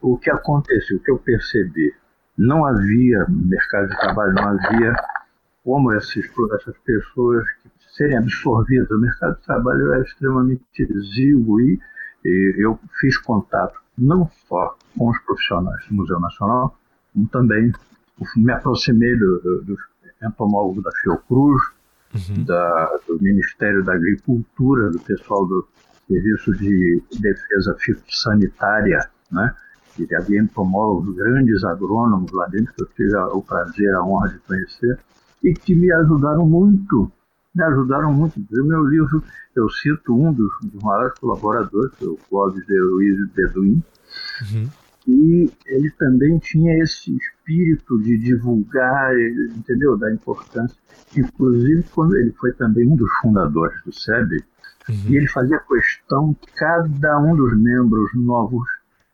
o 0.00 0.16
que 0.16 0.30
aconteceu, 0.30 0.96
o 0.96 1.00
que 1.00 1.10
eu 1.10 1.18
percebi, 1.18 1.92
não 2.36 2.64
havia 2.64 3.26
mercado 3.28 3.88
de 3.88 3.98
trabalho, 3.98 4.34
não 4.34 4.48
havia 4.48 4.94
como 5.64 5.92
essas, 5.92 6.24
essas 6.60 6.76
pessoas 6.84 7.46
serem 7.96 8.18
absorvidas. 8.18 8.90
O 8.90 8.98
mercado 8.98 9.36
de 9.36 9.42
trabalho 9.44 9.92
era 9.92 10.02
extremamente 10.02 10.62
exíguo 10.78 11.60
e, 11.60 11.80
e 12.24 12.54
eu 12.58 12.78
fiz 13.00 13.16
contato 13.18 13.78
não 13.96 14.28
só 14.48 14.76
com 14.96 15.10
os 15.10 15.18
profissionais 15.20 15.86
do 15.88 15.94
Museu 15.94 16.18
Nacional, 16.20 16.76
como 17.12 17.28
também 17.28 17.72
me 18.36 18.52
aproximei 18.52 19.16
do, 19.16 19.38
do, 19.40 19.62
dos 19.62 19.80
entomólogo 20.26 20.82
da 20.82 20.90
Fiocruz, 21.02 21.62
uhum. 22.14 22.44
da, 22.44 22.98
do 23.06 23.22
Ministério 23.22 23.84
da 23.84 23.94
Agricultura, 23.94 24.90
do 24.90 24.98
pessoal 25.00 25.46
do 25.46 25.66
Serviço 26.06 26.52
de 26.56 27.02
Defesa 27.20 27.76
Sanitária, 28.08 29.08
né? 29.30 29.54
E 29.98 30.12
havia 30.14 30.40
entomólogos, 30.40 31.14
grandes 31.14 31.62
agrônomos 31.64 32.32
lá 32.32 32.46
dentro, 32.46 32.74
que 32.74 32.82
eu 32.82 32.86
tive 32.88 33.16
o 33.16 33.40
prazer, 33.40 33.94
a 33.94 34.02
honra 34.02 34.28
de 34.28 34.38
conhecer, 34.40 34.98
e 35.42 35.54
que 35.54 35.74
me 35.74 35.90
ajudaram 35.92 36.44
muito, 36.46 37.10
me 37.54 37.62
ajudaram 37.64 38.12
muito. 38.12 38.44
No 38.50 38.64
meu 38.66 38.84
livro, 38.84 39.22
eu 39.54 39.68
cito 39.70 40.14
um 40.14 40.32
dos, 40.32 40.52
dos 40.62 40.82
maiores 40.82 41.18
colaboradores, 41.18 41.92
que 41.94 42.04
é 42.04 42.08
o 42.08 42.18
Clóvis 42.28 42.64
de 42.66 42.78
Luiz 42.78 43.30
Beduim, 43.32 43.82
uhum. 44.52 44.68
E 45.06 45.52
ele 45.66 45.90
também 45.98 46.38
tinha 46.38 46.82
esse 46.82 47.14
espírito 47.14 48.00
de 48.00 48.16
divulgar, 48.16 49.12
entendeu? 49.54 49.98
Da 49.98 50.10
importância. 50.10 50.76
Inclusive, 51.14 51.84
quando 51.94 52.16
ele 52.16 52.32
foi 52.32 52.52
também 52.54 52.86
um 52.86 52.96
dos 52.96 53.12
fundadores 53.20 53.82
do 53.84 53.92
SEB, 53.92 54.42
uhum. 54.88 54.94
e 55.08 55.16
ele 55.16 55.26
fazia 55.26 55.58
questão 55.60 56.32
que 56.34 56.50
cada 56.54 57.20
um 57.20 57.36
dos 57.36 57.54
membros 57.56 58.10
novos 58.14 58.66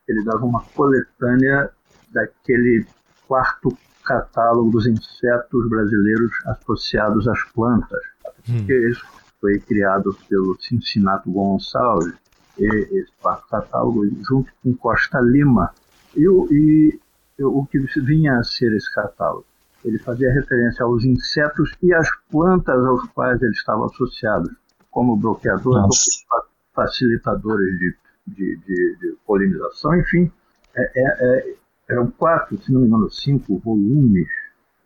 ele 0.06 0.24
dava 0.24 0.44
uma 0.44 0.62
coletânea 0.62 1.70
daquele 2.12 2.86
quarto 3.26 3.76
catálogo 4.04 4.70
dos 4.70 4.86
insetos 4.86 5.68
brasileiros 5.68 6.32
associados 6.46 7.26
às 7.28 7.42
plantas. 7.52 8.00
Porque 8.44 8.88
isso 8.88 9.04
foi 9.40 9.58
criado 9.60 10.16
pelo 10.28 10.56
Cincinnati 10.60 11.28
Gonçalves, 11.30 12.14
esse 12.58 13.12
quarto 13.20 13.48
catálogo, 13.48 14.06
junto 14.22 14.52
com 14.62 14.74
Costa 14.74 15.18
Lima, 15.20 15.72
e, 16.14 16.26
e, 16.50 17.00
e 17.38 17.44
o 17.44 17.64
que 17.64 17.78
vinha 18.00 18.38
a 18.38 18.44
ser 18.44 18.74
esse 18.76 18.92
catálogo? 18.92 19.46
Ele 19.84 19.98
fazia 19.98 20.30
referência 20.32 20.84
aos 20.84 21.04
insetos 21.04 21.74
e 21.82 21.92
às 21.94 22.08
plantas 22.30 22.84
aos 22.84 23.08
quais 23.10 23.40
ele 23.40 23.52
estava 23.52 23.86
associado, 23.86 24.50
como 24.90 25.16
bloqueadores, 25.16 26.26
facilitadores 26.74 27.78
de, 27.78 27.96
de, 28.26 28.56
de, 28.66 28.96
de, 29.00 29.16
polinização, 29.26 29.98
enfim. 29.98 30.30
É, 30.76 30.82
é, 30.82 31.04
é, 31.20 31.54
eram 31.88 32.10
quatro, 32.10 32.60
se 32.62 32.70
não 32.72 32.82
me 32.82 32.88
engano, 32.88 33.10
cinco 33.10 33.58
volumes 33.58 34.28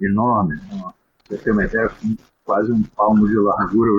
enormes. 0.00 0.62
Né? 0.69 0.93
Você 1.29 1.38
tem 1.38 1.53
uma 1.53 1.64
ideia, 1.64 1.91
quase 2.45 2.71
um 2.71 2.83
palmo 2.83 3.27
de 3.27 3.37
largura 3.37 3.91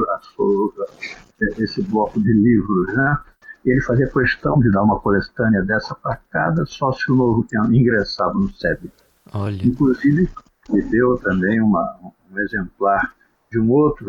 esse 1.57 1.81
bloco 1.83 2.19
de 2.21 2.31
livros, 2.31 2.93
né? 2.95 3.17
E 3.65 3.71
ele 3.71 3.81
fazia 3.81 4.07
questão 4.07 4.59
de 4.59 4.71
dar 4.71 4.83
uma 4.83 4.99
coletânea 4.99 5.63
dessa 5.63 5.95
para 5.95 6.19
cada 6.29 6.65
sócio 6.65 7.15
novo 7.15 7.43
que 7.43 7.57
ingressava 7.57 8.33
no 8.33 8.49
SEB. 8.53 8.91
Olha. 9.33 9.65
Inclusive, 9.65 10.29
me 10.69 10.81
deu 10.83 11.17
também 11.17 11.59
uma, 11.59 11.97
um 12.31 12.39
exemplar 12.39 13.15
de 13.51 13.59
um 13.59 13.71
outro 13.71 14.07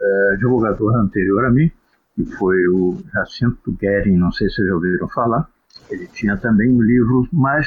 é, 0.00 0.36
divulgador 0.36 0.94
anterior 0.96 1.44
a 1.46 1.50
mim, 1.50 1.70
que 2.14 2.24
foi 2.36 2.68
o 2.68 2.98
Jacinto 3.12 3.72
Guerin, 3.72 4.16
não 4.16 4.30
sei 4.30 4.48
se 4.48 4.56
vocês 4.56 4.68
já 4.68 4.74
ouviram 4.74 5.08
falar. 5.08 5.48
Ele 5.90 6.06
tinha 6.06 6.36
também 6.36 6.70
um 6.70 6.80
livro 6.80 7.28
mais 7.32 7.66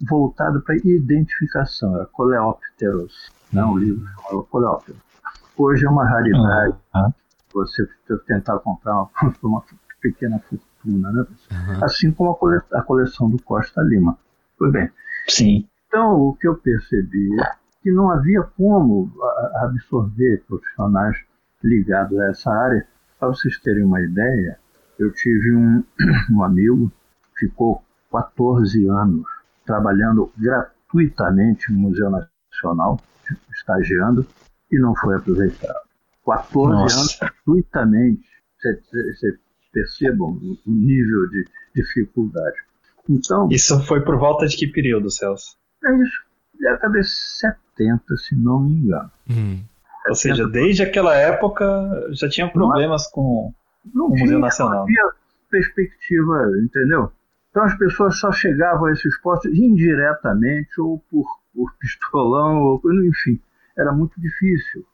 voltado 0.00 0.60
para 0.60 0.76
identificação, 0.76 1.96
era 1.96 2.06
Coleópteros, 2.06 3.30
né? 3.52 3.64
um 3.64 3.78
livro 3.78 4.06
Coleópteros. 4.50 5.05
Hoje 5.58 5.86
é 5.86 5.88
uma 5.88 6.06
raridade 6.06 6.76
uhum. 6.94 7.12
você 7.52 7.88
tentar 8.26 8.58
comprar 8.58 8.94
uma, 8.94 9.10
uma 9.42 9.64
pequena 10.00 10.38
fortuna, 10.40 11.10
né? 11.12 11.26
Uhum. 11.50 11.84
Assim 11.84 12.12
como 12.12 12.30
a, 12.30 12.36
cole, 12.36 12.60
a 12.72 12.82
coleção 12.82 13.30
do 13.30 13.42
Costa 13.42 13.82
Lima. 13.82 14.18
Pois 14.58 14.72
bem. 14.72 14.90
Sim. 15.28 15.68
Então, 15.88 16.20
o 16.20 16.34
que 16.34 16.46
eu 16.46 16.56
percebi 16.56 17.40
é 17.40 17.50
que 17.82 17.90
não 17.90 18.10
havia 18.10 18.42
como 18.42 19.10
absorver 19.62 20.44
profissionais 20.46 21.16
ligados 21.62 22.18
a 22.18 22.30
essa 22.30 22.50
área. 22.50 22.86
Para 23.18 23.28
vocês 23.28 23.58
terem 23.60 23.84
uma 23.84 24.00
ideia, 24.00 24.58
eu 24.98 25.12
tive 25.12 25.54
um, 25.54 25.84
um 26.32 26.42
amigo 26.42 26.92
que 27.38 27.46
ficou 27.46 27.82
14 28.12 28.86
anos 28.88 29.24
trabalhando 29.64 30.30
gratuitamente 30.36 31.72
no 31.72 31.78
Museu 31.78 32.10
Nacional, 32.10 33.00
estagiando, 33.54 34.26
e 34.70 34.78
não 34.78 34.94
foi 34.96 35.16
aproveitado. 35.16 35.86
14 36.24 36.70
Nossa. 36.70 36.98
anos 36.98 37.18
gratuitamente. 37.18 38.26
Você, 38.60 39.38
percebam 39.72 40.40
o 40.66 40.70
nível 40.70 41.28
de 41.28 41.44
dificuldade. 41.74 42.56
Então, 43.08 43.46
isso 43.50 43.78
foi 43.82 44.00
por 44.00 44.18
volta 44.18 44.46
de 44.46 44.56
que 44.56 44.66
período, 44.66 45.10
Celso? 45.10 45.56
É 45.84 46.02
isso, 46.02 46.22
década 46.58 46.98
de 46.98 47.06
70, 47.06 48.16
se 48.16 48.34
não 48.34 48.60
me 48.60 48.72
engano. 48.72 49.10
Hum. 49.30 49.60
Ou 50.08 50.14
seja, 50.14 50.48
desde 50.48 50.82
aquela 50.82 51.14
época 51.14 51.64
já 52.12 52.28
tinha 52.28 52.50
problemas 52.50 53.04
não, 53.04 53.10
com 53.12 53.54
não 53.94 54.06
o 54.06 54.18
Museu 54.18 54.38
Nacional. 54.38 54.74
Não 54.74 54.82
havia 54.84 55.10
perspectiva, 55.50 56.52
entendeu? 56.62 57.12
Então 57.50 57.64
as 57.64 57.76
pessoas 57.76 58.18
só 58.18 58.32
chegavam 58.32 58.86
a 58.86 58.92
esses 58.92 59.18
postos 59.20 59.52
indiretamente 59.52 60.80
ou 60.80 61.02
por, 61.10 61.26
por 61.54 61.72
pistolão, 61.78 62.62
ou, 62.62 62.80
enfim, 63.04 63.40
era 63.76 63.92
muito 63.92 64.20
difícil. 64.20 64.84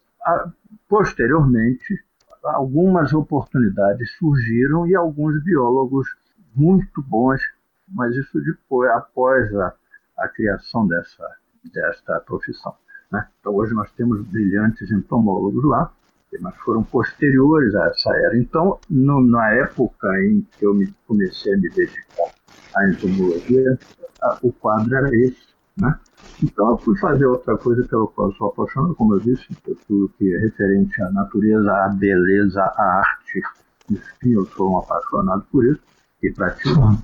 Posteriormente, 0.88 2.04
algumas 2.42 3.12
oportunidades 3.12 4.10
surgiram 4.18 4.86
e 4.86 4.94
alguns 4.94 5.42
biólogos 5.42 6.08
muito 6.54 7.02
bons, 7.02 7.40
mas 7.88 8.14
isso 8.16 8.40
depois, 8.40 8.90
após 8.90 9.54
a, 9.54 9.74
a 10.18 10.28
criação 10.28 10.86
dessa, 10.86 11.24
desta 11.72 12.20
profissão. 12.20 12.74
Né? 13.10 13.26
Então, 13.40 13.54
hoje 13.54 13.74
nós 13.74 13.90
temos 13.92 14.22
brilhantes 14.26 14.90
entomólogos 14.90 15.64
lá, 15.64 15.92
mas 16.40 16.56
foram 16.56 16.82
posteriores 16.82 17.74
a 17.74 17.86
essa 17.88 18.10
era. 18.16 18.36
Então, 18.38 18.78
no, 18.88 19.20
na 19.20 19.52
época 19.52 20.08
em 20.24 20.46
que 20.52 20.64
eu 20.64 20.74
me, 20.74 20.92
comecei 21.06 21.54
a 21.54 21.58
me 21.58 21.68
dedicar 21.70 22.32
à 22.74 22.88
entomologia, 22.88 23.78
a, 24.22 24.38
o 24.42 24.52
quadro 24.52 24.94
era 24.94 25.14
esse. 25.14 25.51
Né? 25.76 25.98
Então 26.42 26.70
eu 26.70 26.78
fui 26.78 26.96
fazer 26.98 27.26
outra 27.26 27.56
coisa 27.56 27.86
pelo 27.86 28.08
qual 28.08 28.28
eu 28.28 28.34
sou 28.34 28.48
apaixonado, 28.48 28.94
como 28.94 29.14
eu 29.14 29.20
disse, 29.20 29.46
tudo 29.86 30.12
que 30.18 30.34
é 30.34 30.38
referente 30.38 31.00
à 31.02 31.10
natureza, 31.10 31.72
à 31.72 31.88
beleza, 31.88 32.62
à 32.62 32.98
arte. 32.98 33.42
Enfim, 33.90 34.32
eu 34.32 34.46
sou 34.46 34.72
um 34.72 34.78
apaixonado 34.78 35.44
por 35.50 35.64
isso 35.64 35.80
e 36.22 36.30
pratico. 36.30 36.98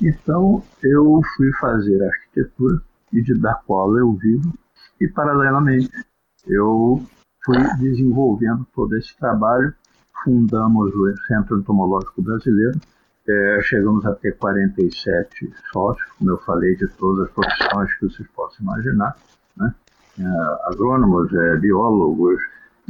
Então 0.00 0.62
eu 0.82 1.20
fui 1.36 1.52
fazer 1.60 2.02
arquitetura 2.02 2.82
e 3.12 3.22
de 3.22 3.34
da 3.34 3.54
qual 3.54 3.96
eu 3.96 4.12
vivo 4.14 4.52
e 5.00 5.08
paralelamente 5.08 5.90
eu 6.46 7.02
fui 7.44 7.62
desenvolvendo 7.78 8.66
todo 8.74 8.96
esse 8.96 9.16
trabalho. 9.16 9.72
Fundamos 10.24 10.94
o 10.94 11.16
Centro 11.26 11.58
Entomológico 11.58 12.22
Brasileiro, 12.22 12.80
é, 13.28 13.60
chegamos 13.62 14.04
a 14.06 14.14
ter 14.14 14.36
47 14.36 15.52
sócios, 15.72 16.08
como 16.18 16.30
eu 16.30 16.38
falei, 16.38 16.76
de 16.76 16.86
todas 16.98 17.26
as 17.26 17.32
profissões 17.32 17.94
que 17.94 18.06
vocês 18.06 18.28
possam 18.28 18.64
imaginar, 18.64 19.16
né? 19.56 19.74
é, 20.18 20.70
agrônomos, 20.70 21.32
é, 21.32 21.56
biólogos, 21.56 22.40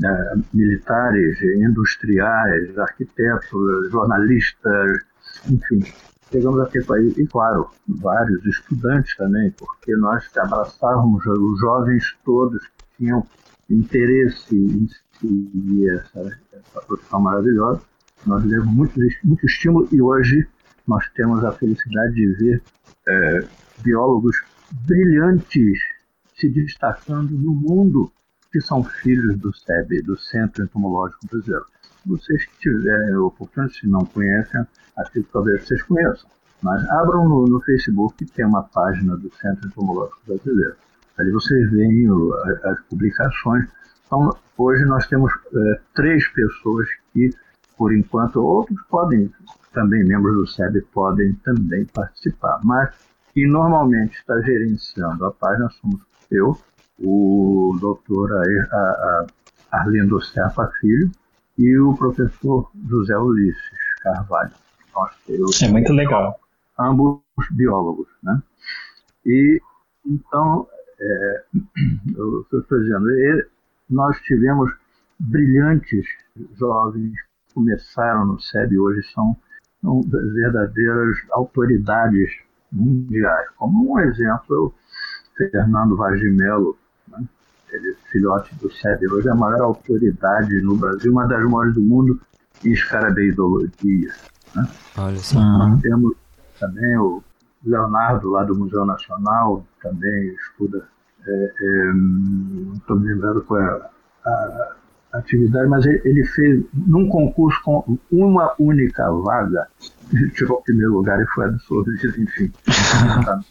é, 0.05 0.35
militares, 0.53 1.41
industriais, 1.41 2.76
arquitetos, 2.79 3.91
jornalistas, 3.91 5.05
enfim. 5.49 5.81
Chegamos 6.33 6.61
a 6.61 6.67
ter, 6.67 6.85
e 7.17 7.26
claro, 7.29 7.71
vários 7.87 8.45
estudantes 8.45 9.17
também, 9.17 9.53
porque 9.53 9.95
nós 9.97 10.29
abraçávamos 10.37 11.25
os 11.26 11.61
jovens 11.61 12.17
todos 12.25 12.61
que 12.67 12.85
tinham 12.99 13.25
interesse 13.71 14.57
em 14.57 14.88
seguir 15.21 15.91
essa, 15.91 16.38
essa 16.53 16.81
profissão 16.87 17.21
maravilhosa. 17.21 17.81
Nós 18.26 18.43
demos 18.45 18.66
muito, 18.66 18.99
muito 19.23 19.47
estímulo 19.47 19.88
e 19.93 20.00
hoje 20.00 20.47
nós 20.87 21.09
temos 21.11 21.45
a 21.45 21.52
felicidade 21.52 22.14
de 22.14 22.33
ver 22.35 22.62
é, 23.07 23.47
biólogos 23.83 24.37
brilhantes 24.87 25.78
se 26.35 26.49
destacando 26.49 27.31
no 27.31 27.54
mundo 27.54 28.11
que 28.52 28.61
são 28.61 28.85
filhos 28.85 29.37
do 29.38 29.52
SEB, 29.52 30.02
do 30.02 30.16
Centro 30.16 30.62
Entomológico 30.62 31.26
Brasileiro. 31.26 31.66
Vocês 32.07 32.45
que 32.45 32.59
tiverem 32.59 33.16
oportunidade, 33.16 33.78
se 33.81 33.87
não 33.88 34.04
conhecem, 34.04 34.64
aqui 34.97 35.26
talvez 35.33 35.66
vocês 35.66 35.83
conheçam. 35.83 36.31
Mas 36.62 36.88
abram 36.90 37.28
no, 37.28 37.47
no 37.47 37.61
Facebook, 37.62 38.25
tem 38.26 38.45
uma 38.45 38.62
página 38.62 39.16
do 39.16 39.31
Centro 39.35 39.66
Entomológico 39.66 40.21
Brasileiro. 40.26 40.76
Ali 41.19 41.31
vocês 41.33 41.71
veem 41.71 42.07
as 42.64 42.81
publicações. 42.83 43.69
Então, 44.07 44.37
hoje 44.57 44.85
nós 44.85 45.07
temos 45.09 45.33
é, 45.33 45.81
três 45.95 46.26
pessoas 46.28 46.87
que, 47.12 47.31
por 47.76 47.95
enquanto, 47.95 48.43
outros 48.43 48.81
podem, 48.88 49.31
também 49.73 50.04
membros 50.04 50.35
do 50.37 50.47
SEB 50.47 50.81
podem 50.93 51.35
também 51.45 51.85
participar, 51.87 52.61
mas 52.64 52.95
que 53.33 53.47
normalmente 53.47 54.16
está 54.16 54.40
gerenciando 54.43 55.25
a 55.25 55.33
página 55.33 55.69
somos 55.81 56.00
eu, 56.31 56.57
o 57.00 57.76
doutor 57.81 58.31
Arlindo 59.71 60.21
Serpa 60.23 60.71
Filho 60.81 61.11
e 61.59 61.76
o 61.78 61.95
professor 61.97 62.71
José 62.88 63.16
Ulisses 63.16 63.61
Carvalho. 64.02 64.52
Nós, 64.95 65.12
eu, 65.28 65.47
é 65.62 65.69
muito 65.69 65.93
legal. 65.93 66.38
Ambos 66.78 67.21
biólogos, 67.50 68.09
né? 68.23 68.40
E 69.26 69.61
então 70.07 70.69
é, 71.00 71.45
eu 72.16 72.47
estou 72.52 72.81
dizendo, 72.81 73.07
nós 73.90 74.16
tivemos 74.23 74.71
brilhantes 75.19 76.07
jovens 76.57 77.14
começaram 77.54 78.26
no 78.26 78.40
SEB 78.40 78.78
hoje 78.78 79.00
são, 79.14 79.37
verdadeiras 79.82 81.16
autoridades 81.30 82.30
mundiais. 82.73 83.49
Como 83.56 83.94
um 83.94 84.00
exemplo, 84.00 84.75
Fernando 85.37 85.96
Vagimelo, 85.96 86.76
né? 87.08 87.25
ele 87.70 87.95
filhote 88.10 88.54
do 88.56 88.71
SEB, 88.71 89.06
hoje 89.12 89.28
é 89.28 89.32
a 89.32 89.36
maior 89.36 89.62
autoridade 89.62 90.60
no 90.62 90.76
Brasil, 90.76 91.12
uma 91.12 91.26
das 91.26 91.43
maiores 91.45 91.75
do 91.75 91.82
mundo 91.82 92.21
em 92.64 92.73
escarabeidologia. 92.73 94.12
Né? 94.54 94.69
Olha 94.97 95.19
só. 95.19 95.40
Nós 95.40 95.80
temos 95.82 96.14
também 96.58 96.97
o 96.99 97.23
Leonardo, 97.64 98.30
lá 98.30 98.45
do 98.45 98.54
Museu 98.54 98.84
Nacional, 98.84 99.64
também 99.82 100.34
estuda, 100.34 100.86
é, 101.26 101.52
é, 101.60 101.93
não 101.93 102.75
estou 102.75 102.99
me 102.99 103.08
lembrando 103.08 103.43
qual 103.43 103.60
é 103.60 103.90
a, 104.25 104.30
a 104.30 104.76
atividade, 105.19 105.69
mas 105.69 105.87
ele, 105.87 106.00
ele, 106.05 106.25
fez 106.27 106.65
num 106.73 107.09
concurso 107.09 107.61
com 107.63 107.99
uma 108.11 108.55
única 108.59 109.11
vaga, 109.11 109.69
ele 110.13 110.31
tirou 110.31 110.59
o 110.59 110.63
primeiro 110.63 110.93
lugar 110.93 111.21
e 111.21 111.27
foi 111.29 111.47
absorvido, 111.47 112.21
enfim. 112.21 112.53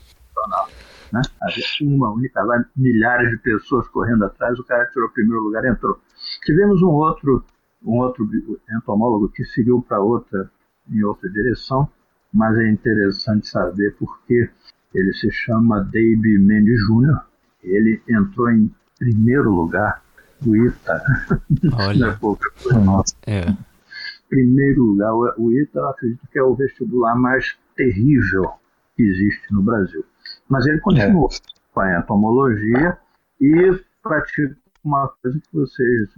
né? 1.12 1.22
Havia 1.42 1.64
uma 1.82 2.12
única 2.12 2.46
vaga, 2.46 2.68
milhares 2.76 3.32
de 3.32 3.38
pessoas 3.38 3.88
correndo 3.88 4.26
atrás, 4.26 4.60
o 4.60 4.64
cara 4.64 4.86
tirou 4.88 5.08
o 5.08 5.12
primeiro 5.12 5.42
lugar 5.42 5.64
e 5.64 5.70
entrou. 5.70 6.00
Tivemos 6.46 6.82
um 6.82 6.90
outro, 6.90 7.44
um 7.84 8.00
outro 8.00 8.28
entomólogo 8.70 9.30
que 9.30 9.46
seguiu 9.46 9.82
para 9.82 10.02
outra, 10.02 10.50
em 10.92 11.04
outra 11.04 11.30
direção, 11.30 11.90
mas 12.34 12.58
é 12.58 12.70
interessante 12.70 13.48
saber 13.48 13.96
porque 13.98 14.50
ele 14.94 15.14
se 15.14 15.32
chama 15.32 15.82
Dave 15.82 16.40
Mendes 16.40 16.80
Jr. 16.88 17.22
Ele 17.64 18.02
entrou 18.10 18.50
em 18.52 18.74
primeiro 19.00 19.50
lugar 19.50 20.04
do 20.44 20.56
ITA. 20.56 21.04
Olha. 21.74 22.20
Nossa. 22.84 23.16
É. 23.26 23.46
Primeiro 24.30 24.84
lugar, 24.84 25.14
o 25.38 25.52
ITA 25.52 25.80
eu 25.80 25.88
acredito 25.88 26.28
que 26.32 26.40
é 26.40 26.44
o 26.44 26.56
vestibular 26.56 27.16
mais 27.16 27.56
terrível 27.76 28.52
que 28.96 29.04
existe 29.04 29.54
no 29.54 29.62
Brasil. 29.62 30.04
Mas 30.48 30.66
ele 30.66 30.80
continuou 30.80 31.30
é. 31.32 31.38
com 31.72 31.80
a 31.80 32.00
entomologia 32.00 32.98
e 33.40 33.80
pratica 34.02 34.56
uma 34.84 35.08
coisa 35.22 35.40
que 35.40 35.48
vocês, 35.54 36.10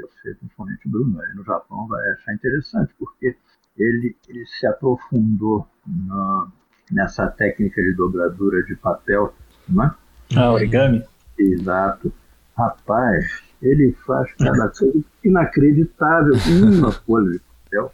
você, 0.00 0.34
principalmente 0.34 0.88
Bruno, 0.88 1.20
aí 1.20 1.34
no 1.34 1.44
Japão, 1.44 1.86
vai 1.86 2.10
achar 2.10 2.34
interessante, 2.34 2.92
porque 2.98 3.36
ele, 3.76 4.16
ele 4.28 4.44
se 4.46 4.66
aprofundou 4.66 5.66
na, 5.86 6.48
nessa 6.90 7.28
técnica 7.28 7.80
de 7.80 7.94
dobradura 7.94 8.62
de 8.64 8.74
papel, 8.76 9.32
não 9.68 9.84
é? 9.84 9.94
Ah, 10.36 10.52
origami? 10.52 11.04
Exato. 11.38 12.12
Rapaz, 12.56 13.47
ele 13.62 13.92
faz 14.06 14.32
cada 14.34 14.68
coisa 14.68 15.04
inacreditável, 15.24 16.34
uma 16.78 16.92
folha 16.92 17.32
de 17.32 17.40
papel. 17.64 17.92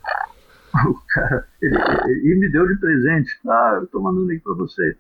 O 0.87 0.95
cara, 1.09 1.47
ele, 1.63 1.77
ele, 1.77 2.29
ele, 2.31 2.41
me 2.41 2.51
deu 2.51 2.67
de 2.67 2.77
presente. 2.77 3.31
Ah, 3.49 3.75
eu 3.77 3.85
estou 3.85 4.03
mandando 4.03 4.31
aqui 4.33 4.41
para 4.41 4.55
você. 4.55 4.97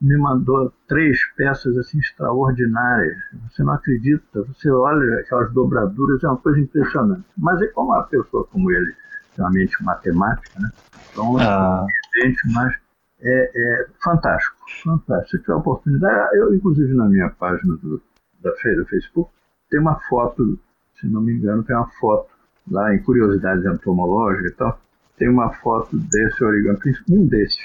Me 0.00 0.16
mandou 0.16 0.72
três 0.88 1.18
peças 1.36 1.76
assim 1.76 1.98
extraordinárias. 1.98 3.16
Você 3.50 3.62
não 3.62 3.74
acredita, 3.74 4.42
você 4.42 4.70
olha 4.70 5.20
aquelas 5.20 5.52
dobraduras, 5.52 6.24
é 6.24 6.28
uma 6.28 6.38
coisa 6.38 6.60
impressionante. 6.60 7.24
Mas 7.36 7.60
é 7.60 7.66
como 7.68 7.92
uma 7.92 8.04
pessoa 8.04 8.46
como 8.46 8.70
ele 8.70 8.94
extremamente 9.36 9.84
matemática, 9.84 10.60
né? 10.60 10.70
Então, 11.12 11.36
ah. 11.38 11.86
evidente, 12.14 12.40
mas 12.52 12.74
é, 13.20 13.50
é, 13.54 13.86
fantástico, 14.02 14.56
fantástico. 14.82 15.30
Se 15.30 15.38
tiver 15.40 15.54
oportunidade, 15.54 16.36
eu, 16.36 16.54
inclusive, 16.54 16.92
na 16.94 17.08
minha 17.08 17.28
página 17.30 17.76
do, 17.76 18.02
da 18.40 18.52
feira 18.56 18.82
do 18.82 18.86
Facebook, 18.86 19.30
tem 19.70 19.80
uma 19.80 19.98
foto, 20.08 20.58
se 21.00 21.06
não 21.06 21.20
me 21.20 21.32
engano, 21.32 21.62
tem 21.62 21.76
uma 21.76 21.88
foto 22.00 22.28
lá 22.70 22.94
em 22.94 22.98
Curiosidades 23.02 23.64
Entomológicas 23.64 24.52
e 24.52 24.54
tal, 24.54 24.80
tem 25.16 25.28
uma 25.28 25.52
foto 25.54 25.96
desse 25.96 26.44
origami, 26.44 26.78
um 27.10 27.26
desses, 27.26 27.58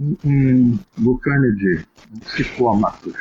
um, 0.00 0.16
um 0.24 0.78
Bucanidae, 0.96 1.84
um 2.12 2.20
Ciclomatus, 2.22 3.16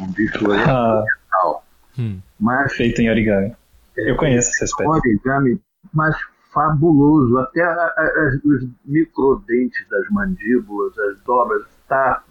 um 0.00 0.10
bicho 0.12 0.48
oriental. 0.48 1.04
Ah. 1.04 1.60
Hum. 1.98 2.20
Mas, 2.38 2.72
Feito 2.74 3.00
em 3.00 3.10
origami. 3.10 3.52
Eu 3.96 4.16
conheço 4.16 4.50
essa 4.50 4.64
espécie. 4.64 4.88
Origami, 4.88 5.60
mas 5.92 6.16
fabuloso. 6.52 7.38
Até 7.38 7.62
a, 7.62 7.72
a, 7.72 8.38
os 8.44 8.68
microdentes 8.84 9.86
das 9.88 10.08
mandíbulas, 10.10 10.96
as 10.98 11.20
dobras, 11.22 11.66
tá, 11.88 12.22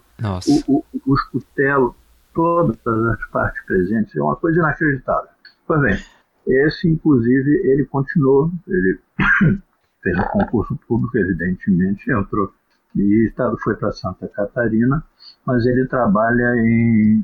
o, 0.68 0.78
o, 0.78 0.86
os 1.06 1.22
cutelos, 1.30 1.94
todas 2.38 2.78
as 2.86 3.26
partes 3.32 3.66
presentes. 3.66 4.16
É 4.16 4.22
uma 4.22 4.36
coisa 4.36 4.60
inacreditável. 4.60 5.30
Pois 5.66 5.82
bem, 5.82 5.98
esse, 6.48 6.88
inclusive, 6.88 7.68
ele 7.68 7.84
continuou, 7.86 8.52
ele 8.68 9.00
fez 10.04 10.18
um 10.20 10.24
concurso 10.26 10.80
público, 10.88 11.18
evidentemente, 11.18 12.12
entrou 12.12 12.54
e 12.96 13.32
foi 13.64 13.76
para 13.76 13.92
Santa 13.92 14.28
Catarina, 14.28 15.04
mas 15.46 15.66
ele 15.66 15.86
trabalha 15.88 16.56
em 16.58 17.24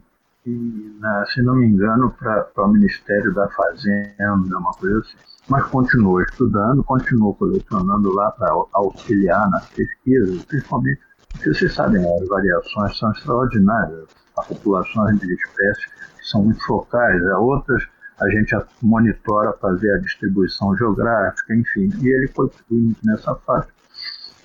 na, 0.99 1.25
se 1.27 1.41
não 1.41 1.55
me 1.55 1.67
engano, 1.67 2.11
para 2.11 2.45
o 2.57 2.67
Ministério 2.67 3.33
da 3.33 3.47
Fazenda, 3.49 4.57
uma 4.57 4.73
coisa 4.73 4.99
assim. 4.99 5.17
Mas 5.47 5.65
continuou 5.67 6.21
estudando, 6.21 6.83
continuou 6.83 7.33
colecionando 7.35 8.13
lá 8.13 8.31
para 8.31 8.53
auxiliar 8.73 9.49
nas 9.49 9.69
pesquisas, 9.69 10.43
principalmente 10.45 10.99
porque 11.33 11.53
vocês 11.53 11.73
sabem, 11.73 12.01
as 12.01 12.27
variações 12.27 12.97
são 12.97 13.11
extraordinárias. 13.11 14.07
Há 14.37 14.43
populações 14.43 15.19
de 15.19 15.33
espécies 15.33 15.85
que 16.17 16.27
são 16.27 16.43
muito 16.43 16.63
focais, 16.65 17.23
há 17.27 17.39
outras 17.39 17.83
a 18.21 18.29
gente 18.29 18.55
monitora 18.81 19.51
para 19.53 19.73
ver 19.75 19.91
a 19.95 19.97
distribuição 19.99 20.75
geográfica, 20.77 21.53
enfim. 21.53 21.91
E 22.01 22.07
ele 22.07 22.27
continua 22.29 22.95
nessa 23.03 23.35
fase. 23.35 23.67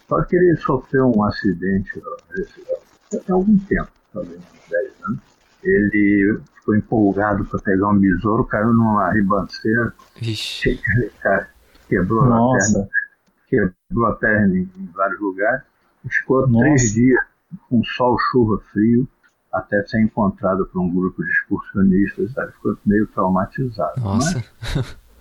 Só 0.09 0.22
que 0.22 0.37
ele 0.37 0.57
sofreu 0.57 1.12
um 1.14 1.22
acidente 1.22 2.03
há 3.12 3.33
algum 3.33 3.59
tempo, 3.59 3.90
talvez 4.12 4.38
uns 4.38 4.70
10 4.70 4.92
anos 5.05 5.29
ele 5.62 6.40
ficou 6.55 6.77
empolgado 6.77 7.44
para 7.44 7.59
pegar 7.61 7.88
um 7.88 7.98
besouro, 7.98 8.44
caiu 8.44 8.72
numa 8.72 9.11
ribanceira, 9.11 9.92
Vixe. 10.16 10.81
quebrou 11.88 12.24
Nossa. 12.27 12.81
a 12.81 12.83
perna, 12.83 12.88
quebrou 13.48 14.07
a 14.07 14.14
perna 14.14 14.57
em 14.57 14.90
vários 14.94 15.20
lugares, 15.20 15.62
ficou 16.09 16.47
Nossa. 16.47 16.64
três 16.64 16.92
dias 16.92 17.21
com 17.68 17.83
sol, 17.85 18.16
chuva, 18.31 18.61
frio, 18.73 19.09
até 19.53 19.83
ser 19.87 20.01
encontrado 20.03 20.66
por 20.66 20.81
um 20.81 20.90
grupo 20.90 21.23
de 21.25 21.31
excursionistas, 21.31 22.33
sabe? 22.33 22.53
ficou 22.53 22.77
meio 22.85 23.07
traumatizado. 23.09 24.01
Nossa. 24.01 24.44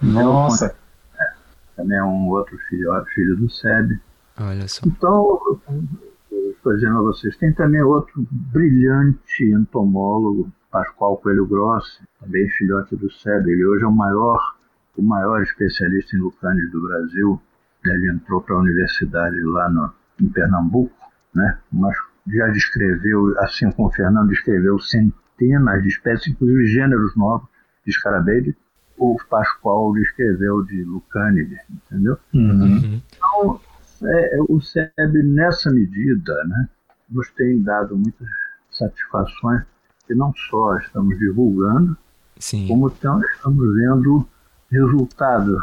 Nossa. 0.01 0.75
Também 1.75 1.97
é 1.97 2.03
um 2.03 2.27
outro 2.29 2.57
filho, 2.69 2.91
filho 3.13 3.37
do 3.37 3.49
SEB. 3.49 3.99
Olha 4.39 4.67
só. 4.67 4.81
Então, 4.85 5.59
estou 6.31 6.73
dizendo 6.73 6.97
a 6.97 7.01
vocês, 7.01 7.37
tem 7.37 7.53
também 7.53 7.81
outro 7.81 8.27
brilhante 8.31 9.43
entomólogo, 9.45 10.51
Pascoal 10.71 11.17
Coelho 11.17 11.47
Grossi, 11.47 12.01
também 12.19 12.47
filhote 12.49 12.95
do 12.95 13.11
SEB. 13.11 13.49
Ele 13.49 13.65
hoje 13.65 13.83
é 13.83 13.87
o 13.87 13.91
maior, 13.91 14.55
o 14.97 15.01
maior 15.01 15.41
especialista 15.41 16.15
em 16.15 16.19
lucanes 16.19 16.69
do 16.71 16.81
Brasil. 16.81 17.41
Ele 17.85 18.11
entrou 18.11 18.41
para 18.41 18.55
a 18.55 18.59
universidade 18.59 19.39
lá 19.43 19.69
no, 19.69 19.93
em 20.21 20.27
Pernambuco, 20.29 20.95
né? 21.33 21.57
mas 21.71 21.95
já 22.27 22.47
descreveu, 22.47 23.37
assim 23.39 23.71
como 23.71 23.87
o 23.87 23.91
Fernando 23.91 24.29
descreveu, 24.29 24.77
centenas 24.79 25.81
de 25.81 25.89
espécies, 25.89 26.27
inclusive 26.27 26.67
gêneros 26.67 27.15
novos 27.15 27.47
de 27.85 27.91
escarabeide. 27.91 28.55
O 28.97 29.15
Pascoal 29.29 29.93
descreveu 29.93 30.63
de 30.63 30.83
lucânide, 30.83 31.57
entendeu? 31.69 32.17
Uhum. 32.33 32.99
Então, 33.15 33.61
é, 34.03 34.37
o 34.49 34.59
SEB, 34.59 35.23
nessa 35.23 35.71
medida, 35.71 36.33
né, 36.45 36.67
nos 37.09 37.29
tem 37.31 37.61
dado 37.61 37.95
muitas 37.95 38.27
satisfações, 38.71 39.63
que 40.07 40.15
não 40.15 40.33
só 40.49 40.77
estamos 40.77 41.17
divulgando, 41.19 41.95
Sim. 42.39 42.67
como 42.67 42.89
tam- 42.89 43.21
estamos 43.35 43.75
vendo 43.75 44.27
resultados 44.71 45.59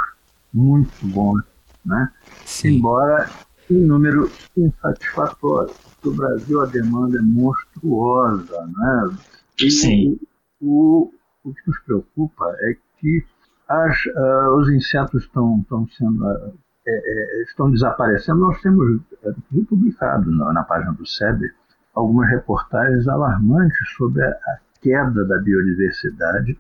muito 0.53 0.93
bons, 1.07 1.43
né? 1.85 2.11
Sim. 2.45 2.77
embora 2.79 3.29
em 3.71 3.81
número 3.81 4.31
insatisfatório. 4.57 5.75
No 6.05 6.13
Brasil 6.15 6.61
a 6.61 6.67
demanda 6.67 7.19
é 7.19 7.23
monstruosa, 7.23 8.67
né? 8.67 9.17
E 9.59 9.71
Sim. 9.71 10.19
O, 10.61 11.13
o 11.45 11.55
que 11.55 11.61
nos 11.67 11.79
preocupa 11.81 12.55
é 12.61 12.77
que 12.99 13.25
as, 13.69 13.97
ah, 14.17 14.55
os 14.57 14.69
insetos 14.71 15.23
estão, 15.23 15.61
estão 15.61 15.89
sendo 15.89 16.27
ah, 16.27 16.53
é, 16.87 16.93
é, 16.93 17.43
estão 17.45 17.71
desaparecendo. 17.71 18.41
Nós 18.41 18.61
temos 18.61 19.01
é, 19.23 19.31
inclusive, 19.31 19.67
publicado 19.67 20.31
na, 20.31 20.53
na 20.53 20.65
página 20.65 20.93
do 20.93 21.07
SEB 21.07 21.51
algumas 21.95 22.29
reportagens 22.29 23.09
alarmantes 23.09 23.89
sobre 23.97 24.23
a, 24.23 24.29
a 24.29 24.59
queda 24.83 25.25
da 25.25 25.39
biodiversidade 25.39 26.59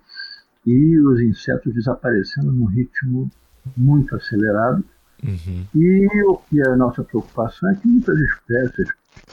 e 0.64 0.98
os 0.98 1.20
insetos 1.20 1.74
desaparecendo 1.74 2.50
num 2.50 2.64
ritmo 2.64 3.30
muito 3.76 4.16
acelerado. 4.16 4.82
Uhum. 5.24 5.64
E 5.74 6.22
o 6.26 6.36
que 6.36 6.60
é 6.60 6.68
a 6.68 6.76
nossa 6.76 7.02
preocupação 7.02 7.70
é 7.70 7.74
que 7.76 7.88
muitas 7.88 8.18
espécies 8.18 8.88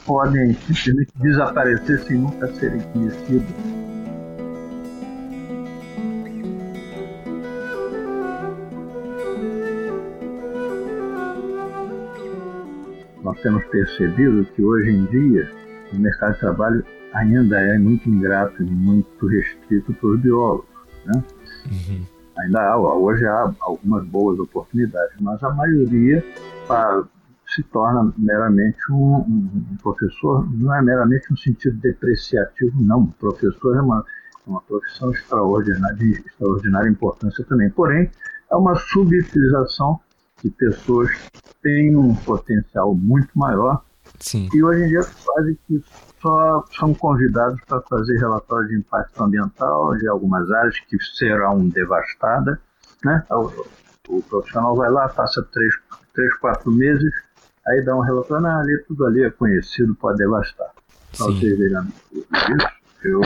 podem 0.06 0.54
simplesmente 0.54 1.12
desaparecer 1.16 1.98
sem 2.00 2.18
nunca 2.18 2.46
serem 2.54 2.80
conhecidas. 2.80 3.46
Nós 13.22 13.40
temos 13.40 13.64
percebido 13.66 14.44
que 14.54 14.62
hoje 14.62 14.90
em 14.90 15.04
dia 15.06 15.50
o 15.92 15.96
mercado 15.98 16.34
de 16.34 16.40
trabalho 16.40 16.84
ainda 17.12 17.60
é 17.60 17.78
muito 17.78 18.08
ingrato 18.08 18.62
e 18.62 18.66
muito 18.66 19.26
restrito 19.26 19.92
para 19.92 20.08
os 20.08 20.20
biólogos. 20.20 20.66
Né? 21.04 21.24
Uhum. 21.70 22.21
Ainda 22.38 22.60
há, 22.60 22.76
hoje 22.78 23.26
há 23.26 23.52
algumas 23.60 24.04
boas 24.06 24.38
oportunidades, 24.38 25.14
mas 25.20 25.42
a 25.42 25.50
maioria 25.50 26.24
se 27.54 27.62
torna 27.64 28.12
meramente 28.16 28.78
um, 28.90 29.16
um- 29.16 29.50
um 29.72 29.76
professor, 29.82 30.48
não 30.54 30.74
é 30.74 30.80
meramente 30.80 31.30
no 31.30 31.36
sentido 31.36 31.76
depreciativo, 31.78 32.80
não. 32.82 33.06
Professor 33.06 33.76
é 33.76 33.80
uma, 33.82 34.04
uma 34.46 34.60
profissão 34.62 35.10
extraordinária, 35.12 35.96
de 35.96 36.12
extraordinária 36.12 36.88
importância 36.88 37.44
também. 37.44 37.68
Porém, 37.70 38.10
é 38.50 38.56
uma 38.56 38.74
subutilização 38.76 40.00
de 40.42 40.50
pessoas 40.50 41.10
que 41.10 41.54
têm 41.62 41.94
um 41.94 42.14
potencial 42.14 42.94
muito 42.94 43.28
maior 43.38 43.84
Sim. 44.18 44.48
e 44.54 44.62
hoje 44.62 44.84
em 44.84 44.88
dia 44.88 45.00
quase 45.24 45.58
que 45.66 45.82
só 46.22 46.64
são 46.78 46.94
convidados 46.94 47.60
para 47.66 47.80
fazer 47.82 48.16
relatório 48.18 48.68
de 48.68 48.76
impacto 48.76 49.22
ambiental 49.22 49.96
de 49.98 50.08
algumas 50.08 50.50
áreas 50.50 50.78
que 50.80 50.96
serão 51.16 51.68
devastadas. 51.68 52.56
Né? 53.04 53.24
O, 53.28 53.50
o 54.08 54.22
profissional 54.22 54.76
vai 54.76 54.90
lá, 54.90 55.08
passa 55.08 55.42
três, 55.52 55.74
três, 56.14 56.32
quatro 56.36 56.70
meses, 56.70 57.12
aí 57.66 57.84
dá 57.84 57.96
um 57.96 58.00
relatório, 58.00 58.46
ah, 58.46 58.60
ali, 58.60 58.78
tudo 58.86 59.04
ali 59.04 59.24
é 59.24 59.30
conhecido, 59.30 59.94
pode 59.96 60.18
devastar. 60.18 60.70
Para 61.16 61.26
vocês 61.26 61.58
verem 61.58 61.88
isso, 62.12 62.68
eu 63.04 63.20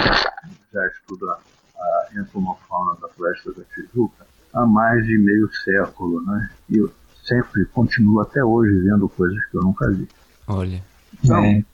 já 0.73 0.87
estudo 0.87 1.31
a, 1.31 1.39
a 1.79 2.09
entomofauna 2.17 2.97
da 3.01 3.09
floresta 3.11 3.53
da 3.53 3.63
Tijuca 3.75 4.27
há 4.55 4.67
mais 4.67 5.05
de 5.07 5.19
meio 5.19 5.49
século, 5.53 6.25
né? 6.25 6.51
E 6.71 6.79
eu 6.79 6.91
sempre 7.23 7.67
continuo 7.67 8.21
até 8.21 8.43
hoje 8.43 8.79
vendo 8.81 9.09
coisas 9.09 9.39
que 9.47 9.57
eu 9.57 9.63
nunca 9.63 9.91
vi. 9.91 10.09
Olha. 10.49 10.83
Então, 11.23 11.45
É. 11.45 11.65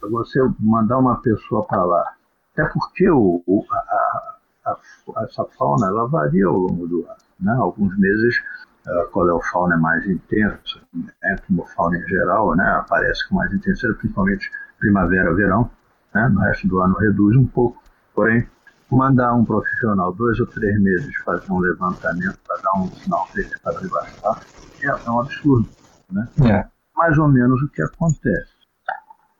para 0.00 0.08
você 0.08 0.40
mandar 0.58 0.98
uma 0.98 1.20
pessoa 1.20 1.64
para 1.66 1.84
lá. 1.84 2.12
Até 2.52 2.64
porque 2.72 3.08
o, 3.10 3.42
o- 3.46 3.64
a, 3.70 3.76
a- 3.76 4.36
a- 4.66 5.24
essa 5.24 5.44
fauna 5.58 5.86
ela 5.86 6.06
varia 6.08 6.46
ao 6.46 6.56
longo 6.56 6.86
do 6.88 7.00
ano. 7.06 7.16
Né? 7.40 7.52
Alguns 7.52 7.96
meses 7.98 8.34
a 8.86 9.04
coleofauna 9.12 9.74
é 9.74 9.78
mais 9.78 10.06
intensa, 10.08 10.80
a 11.22 11.32
entomofauna 11.34 11.98
em 11.98 12.06
geral 12.08 12.56
né? 12.56 12.64
aparece 12.70 13.28
com 13.28 13.36
mais 13.36 13.52
intensidade, 13.52 13.98
principalmente 13.98 14.50
primavera, 14.78 15.34
verão. 15.34 15.70
Né? 16.14 16.28
No 16.28 16.40
resto 16.40 16.66
do 16.66 16.80
ano 16.80 16.96
reduz 16.96 17.36
um 17.36 17.46
pouco. 17.46 17.80
Porém, 18.14 18.46
mandar 18.90 19.34
um 19.34 19.44
profissional 19.44 20.12
dois 20.12 20.40
ou 20.40 20.46
três 20.46 20.80
meses 20.80 21.14
fazer 21.24 21.50
um 21.52 21.58
levantamento 21.58 22.38
para 22.46 22.56
dar 22.62 22.80
um 22.80 22.90
sinal 22.90 23.28
verde 23.34 23.52
para 23.62 23.78
devastar 23.78 24.42
é, 24.82 24.86
é 24.86 25.10
um 25.10 25.20
absurdo. 25.20 25.68
Né? 26.10 26.28
É. 26.50 26.66
mais 26.96 27.16
ou 27.18 27.28
menos 27.28 27.62
o 27.62 27.68
que 27.68 27.82
acontece. 27.82 28.52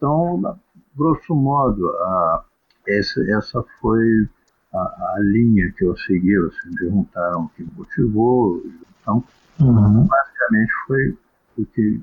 Então, 0.01 0.59
grosso 0.97 1.35
modo, 1.35 1.87
a, 1.91 2.43
essa, 2.89 3.21
essa 3.33 3.63
foi 3.83 4.27
a, 4.73 4.79
a 4.79 5.17
linha 5.21 5.71
que 5.77 5.85
eu 5.85 5.95
segui. 5.99 6.39
Vocês 6.39 6.65
me 6.73 6.79
perguntaram 6.79 7.45
o 7.45 7.49
que 7.51 7.63
me 7.63 7.71
motivou. 7.77 8.63
Então, 9.03 9.23
Uhum. 9.61 10.07
basicamente 10.07 10.73
foi 10.87 11.19
o 11.59 11.67
que. 11.67 12.01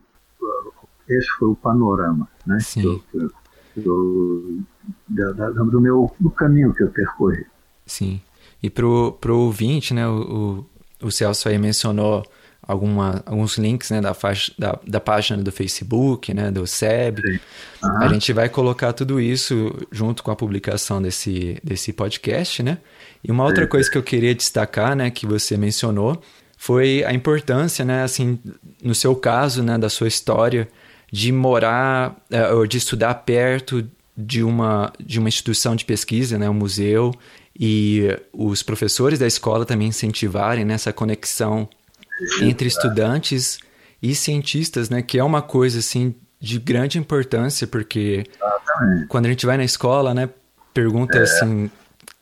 Esse 1.10 1.28
foi 1.40 1.48
o 1.48 1.56
panorama 1.56 2.28
né, 2.46 2.60
Sim. 2.60 2.82
que 2.82 2.86
eu- 2.88 3.00
que 3.00 3.18
eu- 3.18 3.32
que 3.74 3.86
eu- 3.88 4.60
da- 5.08 5.32
da- 5.32 5.50
do, 5.50 5.82
meu, 5.82 6.14
do 6.20 6.30
caminho 6.30 6.72
que 6.76 6.84
eu 6.84 6.90
percorri. 6.92 7.48
Sim. 7.86 8.22
E 8.62 8.70
pro, 8.70 9.14
pro 9.14 9.38
ouvinte, 9.40 9.92
né, 9.94 10.08
o, 10.08 10.66
o, 11.02 11.08
o 11.08 11.12
Celso 11.12 11.50
aí 11.50 11.58
mencionou 11.58 12.24
alguma, 12.68 13.24
alguns 13.26 13.58
links, 13.58 13.90
né, 13.92 14.02
da, 14.02 14.14
faixa, 14.14 14.52
da, 14.60 14.78
da 14.86 15.00
página 15.00 15.42
do 15.42 15.52
Facebook, 15.52 16.34
né, 16.34 16.52
do 16.52 16.68
SEB. 16.68 17.22
Sim. 17.22 17.40
A 18.00 18.08
gente 18.10 18.34
vai 18.34 18.50
colocar 18.50 18.92
tudo 18.92 19.20
isso 19.22 19.74
junto 19.92 20.22
com 20.22 20.32
a 20.32 20.36
publicação 20.36 21.02
desse, 21.02 21.58
desse 21.64 21.94
podcast, 21.94 22.62
né? 22.62 22.80
E 23.24 23.32
uma 23.32 23.46
outra 23.46 23.66
coisa 23.66 23.90
que 23.90 23.98
eu 23.98 24.04
queria 24.04 24.36
destacar, 24.36 24.96
né, 24.96 25.10
que 25.10 25.26
você 25.26 25.56
mencionou, 25.56 26.22
foi 26.58 27.04
a 27.06 27.14
importância, 27.14 27.86
né, 27.86 28.04
assim, 28.04 28.40
no 28.84 28.94
seu 28.94 29.16
caso, 29.16 29.64
né, 29.64 29.78
da 29.78 29.90
sua 29.90 30.08
história, 30.08 30.68
de 31.12 31.32
morar 31.32 32.18
eh, 32.30 32.52
ou 32.52 32.68
de 32.68 32.78
estudar 32.78 33.14
perto 33.14 33.88
de 34.18 34.44
uma, 34.44 34.92
de 35.00 35.20
uma 35.20 35.30
instituição 35.30 35.76
de 35.76 35.86
pesquisa, 35.86 36.38
né, 36.38 36.50
um 36.50 36.54
museu, 36.54 37.14
e 37.58 38.08
os 38.34 38.62
professores 38.62 39.20
da 39.20 39.26
escola 39.26 39.66
também 39.66 39.88
incentivarem 39.88 40.66
nessa 40.66 40.92
conexão 40.92 41.70
entre 42.42 42.68
estudantes 42.68 43.60
e 44.02 44.14
cientistas, 44.16 44.90
né, 44.90 45.02
que 45.02 45.18
é 45.18 45.24
uma 45.24 45.42
coisa 45.42 45.80
assim 45.80 46.14
de 46.40 46.60
grande 46.60 46.98
importância, 47.00 47.66
porque 47.66 48.26
quando 49.10 49.26
a 49.26 49.30
gente 49.30 49.46
vai 49.46 49.58
na 49.58 49.64
escola, 49.64 50.14
né, 50.14 50.30
pergunta 50.74 51.20
assim, 51.20 51.70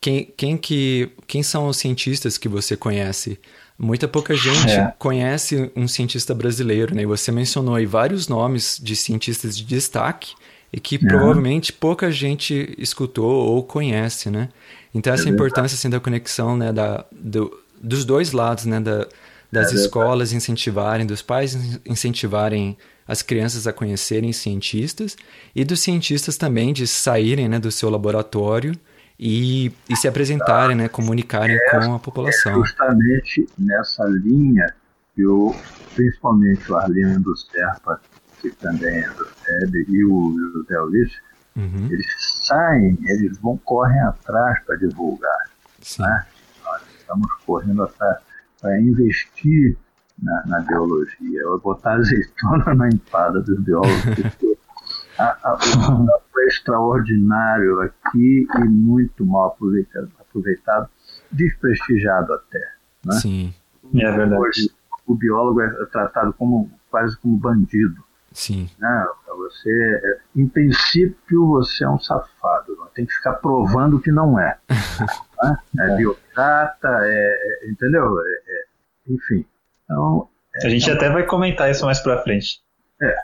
quem, 0.00 0.32
quem 0.36 0.56
que 0.56 1.10
quem 1.26 1.42
são 1.42 1.66
os 1.68 1.76
cientistas 1.76 2.38
que 2.38 2.48
você 2.48 2.76
conhece? 2.76 3.38
Muita 3.78 4.08
pouca 4.08 4.34
gente 4.34 4.70
É. 4.70 4.94
conhece 4.98 5.70
um 5.76 5.86
cientista 5.86 6.34
brasileiro, 6.34 6.94
né? 6.94 7.02
E 7.02 7.06
você 7.06 7.30
mencionou 7.30 7.74
aí 7.74 7.84
vários 7.84 8.26
nomes 8.26 8.80
de 8.82 8.96
cientistas 8.96 9.54
de 9.54 9.64
destaque 9.64 10.34
e 10.72 10.80
que 10.80 10.98
provavelmente 10.98 11.74
pouca 11.74 12.10
gente 12.10 12.74
escutou 12.78 13.30
ou 13.30 13.62
conhece, 13.62 14.30
né? 14.30 14.48
Então 14.94 15.12
essa 15.12 15.28
importância 15.28 15.74
assim 15.74 15.90
da 15.90 16.00
conexão, 16.00 16.56
né, 16.56 16.72
da, 16.72 17.04
do, 17.12 17.54
dos 17.82 18.06
dois 18.06 18.32
lados, 18.32 18.64
né, 18.64 18.80
da, 18.80 19.06
das 19.50 19.72
escolas 19.72 20.32
incentivarem, 20.32 21.06
dos 21.06 21.22
pais 21.22 21.54
in- 21.54 21.80
incentivarem 21.86 22.76
as 23.06 23.22
crianças 23.22 23.66
a 23.66 23.72
conhecerem 23.72 24.32
cientistas 24.32 25.16
e 25.54 25.64
dos 25.64 25.80
cientistas 25.80 26.36
também 26.36 26.72
de 26.72 26.86
saírem, 26.86 27.48
né, 27.48 27.58
do 27.58 27.70
seu 27.70 27.88
laboratório 27.88 28.72
e, 29.18 29.72
e 29.88 29.96
se 29.96 30.08
apresentarem, 30.08 30.76
né, 30.76 30.88
comunicarem 30.88 31.56
é, 31.56 31.70
com 31.70 31.94
a 31.94 31.98
população. 31.98 32.52
É 32.52 32.54
justamente 32.56 33.46
nessa 33.56 34.04
linha 34.04 34.74
que 35.14 35.24
o, 35.24 35.54
principalmente 35.94 36.70
o 36.70 36.76
Arlindo 36.76 37.34
Serpa, 37.36 38.00
que 38.42 38.50
também 38.50 38.98
é 38.98 39.08
do 39.10 39.24
SEB, 39.24 39.86
e 39.88 40.04
o 40.04 40.36
José 40.52 40.80
Ulisses, 40.80 41.16
uhum. 41.56 41.88
eles 41.90 42.06
saem, 42.42 42.98
eles 43.06 43.38
vão, 43.38 43.56
correm 43.58 44.00
atrás 44.00 44.62
para 44.66 44.76
divulgar. 44.76 45.50
Né? 45.98 46.26
Nós 46.64 46.82
estamos 46.98 47.32
correndo 47.46 47.84
atrás 47.84 48.18
para 48.66 48.80
investir 48.80 49.76
na, 50.20 50.42
na 50.46 50.60
biologia, 50.60 51.40
eu 51.40 51.60
botar 51.60 51.92
azeitona 51.92 52.74
na 52.74 52.88
empada 52.88 53.40
dos 53.40 53.60
biólogos. 53.60 53.94
a, 55.16 55.38
a, 55.44 55.54
o 55.54 56.20
foi 56.32 56.46
extraordinário 56.46 57.80
aqui 57.82 58.48
e 58.58 58.64
muito 58.64 59.24
mal 59.24 59.48
aproveitado, 59.48 60.10
aproveitado 60.18 60.88
desprestigiado 61.30 62.32
até. 62.32 62.72
Né? 63.04 63.14
Sim. 63.20 63.54
É 63.94 64.10
verdade. 64.10 64.42
Hoje, 64.42 64.70
o 65.06 65.14
biólogo 65.14 65.60
é 65.60 65.86
tratado 65.86 66.32
como 66.32 66.68
quase 66.90 67.16
como 67.18 67.36
bandido. 67.36 68.04
Sim. 68.32 68.68
Né? 68.78 69.06
Você, 69.28 70.00
é, 70.04 70.18
em 70.34 70.48
princípio, 70.48 71.46
você 71.46 71.84
é 71.84 71.88
um 71.88 71.98
safado. 71.98 72.76
Não 72.76 72.86
tem 72.88 73.06
que 73.06 73.14
ficar 73.14 73.34
provando 73.34 74.00
que 74.00 74.10
não 74.10 74.38
é. 74.38 74.58
né? 75.42 75.56
É, 75.78 75.92
é 75.92 75.96
biocrata, 75.96 76.88
é, 77.02 77.64
é, 77.64 77.70
entendeu? 77.70 78.20
É, 78.20 78.24
é, 78.24 78.45
enfim. 79.08 79.44
Então, 79.84 80.28
a 80.62 80.68
gente 80.68 80.90
até 80.90 81.10
vai 81.10 81.24
comentar 81.24 81.70
isso 81.70 81.84
mais 81.84 82.00
para 82.00 82.22
frente. 82.22 82.60
É. 83.00 83.14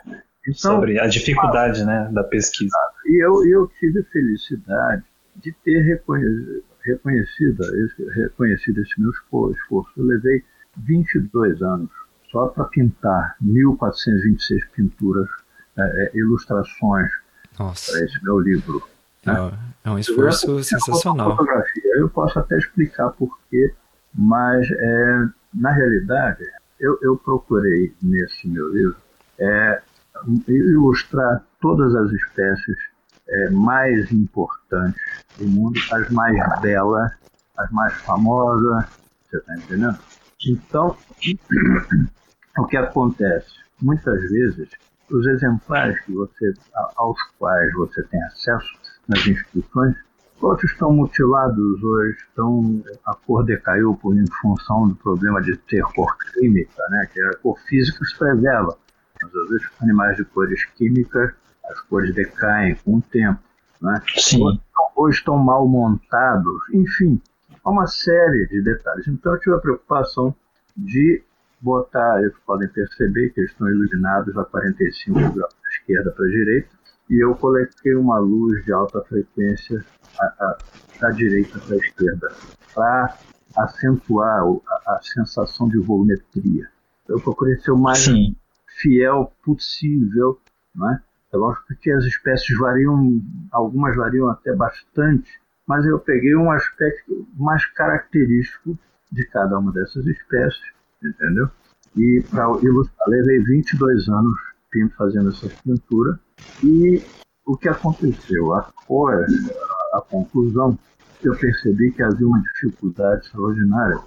Então, 0.47 0.75
sobre 0.75 0.99
a 0.99 1.07
dificuldade 1.07 1.81
ah, 1.81 1.85
né, 1.85 2.09
da 2.11 2.23
pesquisa. 2.23 2.75
E 3.05 3.23
eu, 3.23 3.45
eu 3.47 3.67
tive 3.79 3.99
a 3.99 4.03
felicidade 4.05 5.03
de 5.37 5.51
ter 5.63 5.79
reconhecido, 5.81 6.63
reconhecido, 6.81 7.63
esse, 7.63 8.09
reconhecido 8.09 8.81
esse 8.81 8.99
meu 8.99 9.11
esforço. 9.11 9.89
Eu 9.97 10.05
levei 10.05 10.43
22 10.77 11.61
anos 11.61 11.89
só 12.29 12.47
para 12.47 12.65
pintar 12.65 13.35
1.426 13.43 14.69
pinturas, 14.75 15.29
é, 15.77 15.81
é, 15.81 16.11
ilustrações 16.17 17.09
para 17.55 18.03
esse 18.03 18.23
meu 18.23 18.39
livro. 18.39 18.83
Né? 19.25 19.33
É, 19.85 19.89
é 19.89 19.91
um 19.91 19.99
esforço 19.99 20.51
eu, 20.51 20.63
sensacional. 20.63 21.31
Fotografia. 21.31 21.91
Eu 21.95 22.09
posso 22.09 22.37
até 22.37 22.57
explicar 22.57 23.11
porquê, 23.11 23.73
mas 24.13 24.69
é, 24.69 25.27
na 25.53 25.71
realidade 25.71 26.43
eu, 26.79 26.97
eu 27.01 27.17
procurei 27.17 27.93
nesse 28.01 28.47
meu 28.47 28.73
livro 28.73 28.97
é, 29.39 29.81
ilustrar 30.47 31.43
todas 31.61 31.95
as 31.95 32.11
espécies 32.11 32.77
é, 33.27 33.49
mais 33.49 34.11
importantes 34.11 35.01
do 35.37 35.47
mundo, 35.47 35.79
as 35.91 36.09
mais 36.09 36.61
belas, 36.61 37.11
as 37.57 37.71
mais 37.71 37.93
famosas, 38.01 38.85
você 39.25 39.37
está 39.37 39.55
entendendo? 39.55 39.97
Então, 40.45 40.95
o 42.57 42.65
que 42.65 42.77
acontece? 42.77 43.53
Muitas 43.81 44.21
vezes, 44.29 44.69
os 45.09 45.25
exemplares 45.27 45.99
que 46.01 46.13
você, 46.13 46.53
aos 46.95 47.17
quais 47.37 47.73
você 47.73 48.03
tem 48.03 48.21
acesso 48.23 48.67
nas 49.07 49.25
instituições, 49.25 49.95
outros 50.41 50.71
estão 50.71 50.91
mutilados 50.91 51.83
hoje, 51.83 52.17
estão, 52.17 52.83
a 53.05 53.15
cor 53.15 53.43
decaiu 53.43 53.95
por, 53.95 54.15
em 54.15 54.25
função 54.41 54.87
do 54.87 54.95
problema 54.95 55.41
de 55.41 55.55
ter 55.57 55.83
cor 55.95 56.15
química, 56.33 56.83
né, 56.89 57.09
que 57.11 57.21
a 57.21 57.37
cor 57.37 57.57
física 57.67 58.03
se 58.05 58.17
preserva. 58.17 58.77
Mas 59.21 59.35
às 59.35 59.49
vezes 59.49 59.67
animais 59.81 60.17
de 60.17 60.25
cores 60.25 60.65
químicas, 60.75 61.33
as 61.65 61.79
cores 61.81 62.13
decaem 62.13 62.75
com 62.75 62.97
o 62.97 63.01
tempo. 63.01 63.39
Né? 63.81 64.01
Sim. 64.17 64.43
Ou, 64.43 64.59
ou 64.95 65.09
estão 65.09 65.37
mal 65.37 65.67
montados, 65.67 66.61
enfim, 66.73 67.21
há 67.63 67.69
uma 67.69 67.87
série 67.87 68.47
de 68.47 68.61
detalhes. 68.61 69.07
Então 69.07 69.33
eu 69.33 69.39
tive 69.39 69.55
a 69.55 69.59
preocupação 69.59 70.35
de 70.75 71.23
botar, 71.61 72.19
eles 72.19 72.33
podem 72.45 72.67
perceber 72.67 73.29
que 73.29 73.39
eles 73.39 73.51
estão 73.51 73.69
iluminados 73.69 74.37
a 74.37 74.43
45 74.43 75.19
graus 75.19 75.35
da 75.35 75.69
esquerda 75.69 76.11
para 76.11 76.25
a 76.25 76.29
direita, 76.29 76.69
e 77.09 77.23
eu 77.23 77.35
coloquei 77.35 77.95
uma 77.95 78.17
luz 78.19 78.63
de 78.65 78.71
alta 78.71 79.01
frequência 79.01 79.83
a, 80.19 80.25
a, 80.25 80.57
da 81.01 81.09
direita 81.11 81.59
para 81.59 81.75
a 81.75 81.77
esquerda, 81.77 82.31
para 82.73 83.17
acentuar 83.57 84.41
a, 84.41 84.95
a, 84.95 84.99
sensação 85.01 85.67
de 85.67 85.77
volumetria. 85.79 86.69
Eu 87.07 87.19
procurei 87.19 87.57
ser 87.57 87.71
o 87.71 87.77
mais 87.77 87.99
Sim. 87.99 88.35
fiel 88.81 89.31
possível, 89.43 90.39
né? 90.75 91.01
É 91.31 91.37
lógico 91.37 91.75
que 91.81 91.91
as 91.91 92.05
espécies 92.05 92.57
variam, 92.57 93.21
algumas 93.51 93.95
variam 93.95 94.29
até 94.29 94.55
bastante, 94.55 95.29
mas 95.67 95.85
eu 95.85 95.99
peguei 95.99 96.35
um 96.35 96.51
aspecto 96.51 97.27
mais 97.35 97.65
característico 97.73 98.77
de 99.11 99.25
cada 99.25 99.57
uma 99.57 99.71
dessas 99.71 100.05
espécies, 100.05 100.61
entendeu? 101.03 101.49
E 101.95 102.23
para 102.29 102.45
ilustrar, 102.61 103.07
levei 103.07 103.39
22 103.39 104.07
anos 104.09 104.53
fazendo 104.97 105.29
essa 105.29 105.47
pintura 105.63 106.19
e 106.63 107.01
o 107.45 107.57
que 107.57 107.67
aconteceu? 107.67 108.53
A 108.53 108.63
cor, 108.85 109.13
a, 109.13 109.97
a 109.97 110.01
conclusão, 110.01 110.77
eu 111.23 111.35
percebi 111.37 111.91
que 111.91 112.03
havia 112.03 112.27
uma 112.27 112.41
dificuldade 112.41 113.25
extraordinária 113.25 113.99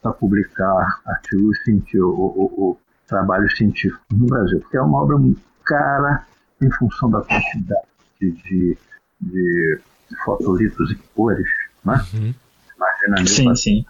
para 0.00 0.12
publicar 0.12 1.00
artigos 1.06 1.62
científicos, 1.64 2.02
ou, 2.02 2.52
ou, 2.56 2.80
trabalhos 3.06 3.56
científicos 3.56 4.04
no 4.12 4.26
Brasil, 4.26 4.60
porque 4.60 4.76
é 4.76 4.82
uma 4.82 4.98
obra 4.98 5.16
cara 5.64 6.26
em 6.60 6.70
função 6.72 7.10
da 7.10 7.20
quantidade 7.20 7.88
de, 8.20 8.32
de, 8.32 8.78
de 9.20 9.80
fotolitos 10.24 10.90
e 10.90 10.94
cores, 11.14 11.48
né? 11.84 12.04
Uhum. 12.14 12.34
Imagina 12.76 13.26
sim, 13.26 13.54
sim. 13.56 13.86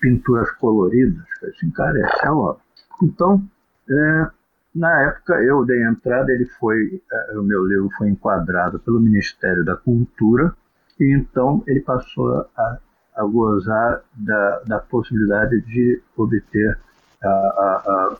pinturas 0.00 0.50
coloridas, 0.52 1.24
assim, 1.42 1.70
cara, 1.70 1.98
essa 1.98 2.26
é 2.26 2.28
a 2.28 2.34
obra. 2.34 2.62
Então, 3.02 3.42
é, 3.90 4.26
na 4.74 5.02
época 5.02 5.34
eu 5.42 5.64
dei 5.64 5.82
entrada, 5.84 6.32
ele 6.32 6.46
foi, 6.58 7.00
é, 7.12 7.38
o 7.38 7.42
meu 7.42 7.64
livro 7.66 7.88
foi 7.96 8.08
enquadrado 8.08 8.78
pelo 8.80 9.00
Ministério 9.00 9.64
da 9.64 9.76
Cultura, 9.76 10.54
e 10.98 11.14
então 11.14 11.62
ele 11.66 11.80
passou 11.80 12.46
a, 12.56 12.78
a 13.16 13.24
gozar 13.24 14.02
da, 14.14 14.60
da 14.66 14.78
possibilidade 14.80 15.60
de 15.62 16.02
obter 16.16 16.78
a, 17.22 17.28
a, 17.28 18.16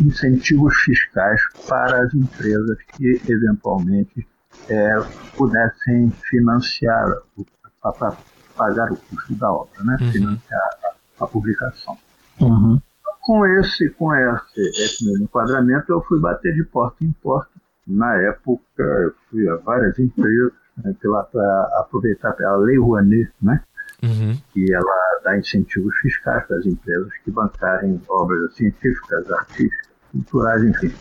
incentivos 0.00 0.74
fiscais 0.76 1.40
para 1.68 2.02
as 2.02 2.14
empresas 2.14 2.78
que 2.94 3.20
eventualmente 3.28 4.26
é, 4.68 4.94
pudessem 5.36 6.10
financiar, 6.28 7.06
para 7.82 8.16
pagar 8.56 8.90
o 8.90 8.96
custo 8.96 9.34
da 9.34 9.52
obra, 9.52 9.84
né? 9.84 9.96
Uhum. 10.00 10.12
financiar 10.12 10.70
a, 10.84 11.24
a 11.24 11.26
publicação. 11.26 11.96
Uhum. 12.40 12.80
Com 13.26 13.44
esse, 13.44 13.90
com 13.90 14.14
esse, 14.14 14.60
esse 14.60 15.04
meu 15.04 15.20
enquadramento, 15.20 15.92
eu 15.92 16.00
fui 16.02 16.20
bater 16.20 16.54
de 16.54 16.62
porta 16.62 17.04
em 17.04 17.10
porta. 17.10 17.50
Na 17.84 18.14
época, 18.22 18.62
eu 18.78 19.12
fui 19.28 19.48
a 19.48 19.56
várias 19.56 19.98
empresas 19.98 20.52
né, 20.84 20.94
para 21.02 21.80
aproveitar 21.80 22.40
a 22.40 22.56
Lei 22.56 22.78
Rouanet, 22.78 23.28
né? 23.42 23.60
Uhum. 24.00 24.38
que 24.52 24.72
ela 24.72 25.20
dá 25.24 25.38
incentivos 25.38 25.96
fiscais 25.96 26.46
para 26.46 26.58
as 26.58 26.66
empresas 26.66 27.10
que 27.24 27.30
bancarem 27.32 28.00
obras 28.08 28.54
científicas, 28.54 29.28
artísticas, 29.32 29.88
culturais, 30.12 30.62
enfim. 30.62 30.92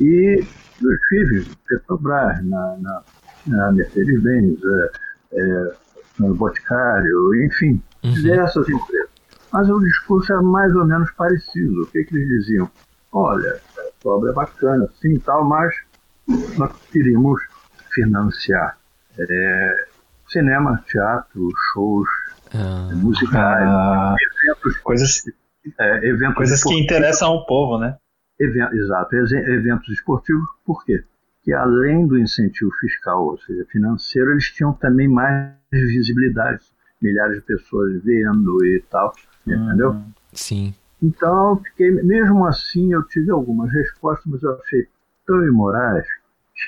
E 0.00 0.44
eu 0.82 0.92
estive 0.94 1.56
Petrobras, 1.68 2.44
na, 2.44 2.76
na, 2.78 3.02
na 3.46 3.72
Mercedes-Benz, 3.72 4.58
é, 4.64 4.90
é, 5.34 5.72
no 6.18 6.34
Boticário, 6.34 7.44
enfim, 7.44 7.80
uhum. 8.02 8.12
diversas 8.14 8.68
empresas. 8.68 9.05
Mas 9.52 9.68
o 9.68 9.78
discurso 9.80 10.32
era 10.32 10.42
mais 10.42 10.74
ou 10.74 10.84
menos 10.84 11.10
parecido. 11.12 11.82
O 11.82 11.86
que, 11.86 12.04
que 12.04 12.16
eles 12.16 12.28
diziam? 12.28 12.70
Olha, 13.12 13.60
a 13.78 14.08
obra 14.08 14.30
é 14.30 14.34
bacana, 14.34 14.88
sim 15.00 15.18
tal, 15.18 15.44
mas 15.44 15.74
nós 16.58 16.72
queríamos 16.90 17.40
financiar 17.94 18.76
é, 19.18 19.86
cinema, 20.28 20.82
teatro, 20.86 21.48
shows, 21.72 22.08
ah, 22.54 22.90
musicais, 22.94 23.68
ah, 23.68 24.14
eventos, 24.20 24.76
coisas, 24.78 25.22
é, 25.78 26.08
eventos 26.08 26.36
coisas 26.36 26.62
que 26.62 26.74
interessam 26.74 27.28
ao 27.28 27.46
povo, 27.46 27.78
né? 27.78 27.96
Event, 28.38 28.72
exato, 28.72 29.16
eventos 29.16 29.88
esportivos, 29.88 30.46
por 30.64 30.84
quê? 30.84 31.02
Que 31.42 31.52
além 31.52 32.06
do 32.06 32.18
incentivo 32.18 32.70
fiscal, 32.80 33.24
ou 33.24 33.38
seja, 33.38 33.64
financeiro, 33.70 34.32
eles 34.32 34.50
tinham 34.50 34.74
também 34.74 35.08
mais 35.08 35.54
visibilidade, 35.72 36.60
milhares 37.00 37.36
de 37.36 37.42
pessoas 37.42 38.02
vendo 38.04 38.64
e 38.64 38.82
tal, 38.90 39.12
entendeu? 39.54 39.92
Hum, 39.92 40.12
sim. 40.32 40.74
Então, 41.02 41.50
eu 41.50 41.56
fiquei, 41.56 41.90
mesmo 41.90 42.46
assim, 42.46 42.92
eu 42.92 43.02
tive 43.04 43.30
algumas 43.30 43.70
respostas, 43.72 44.24
mas 44.26 44.42
eu 44.42 44.58
achei 44.60 44.88
tão 45.26 45.46
imorais 45.46 46.06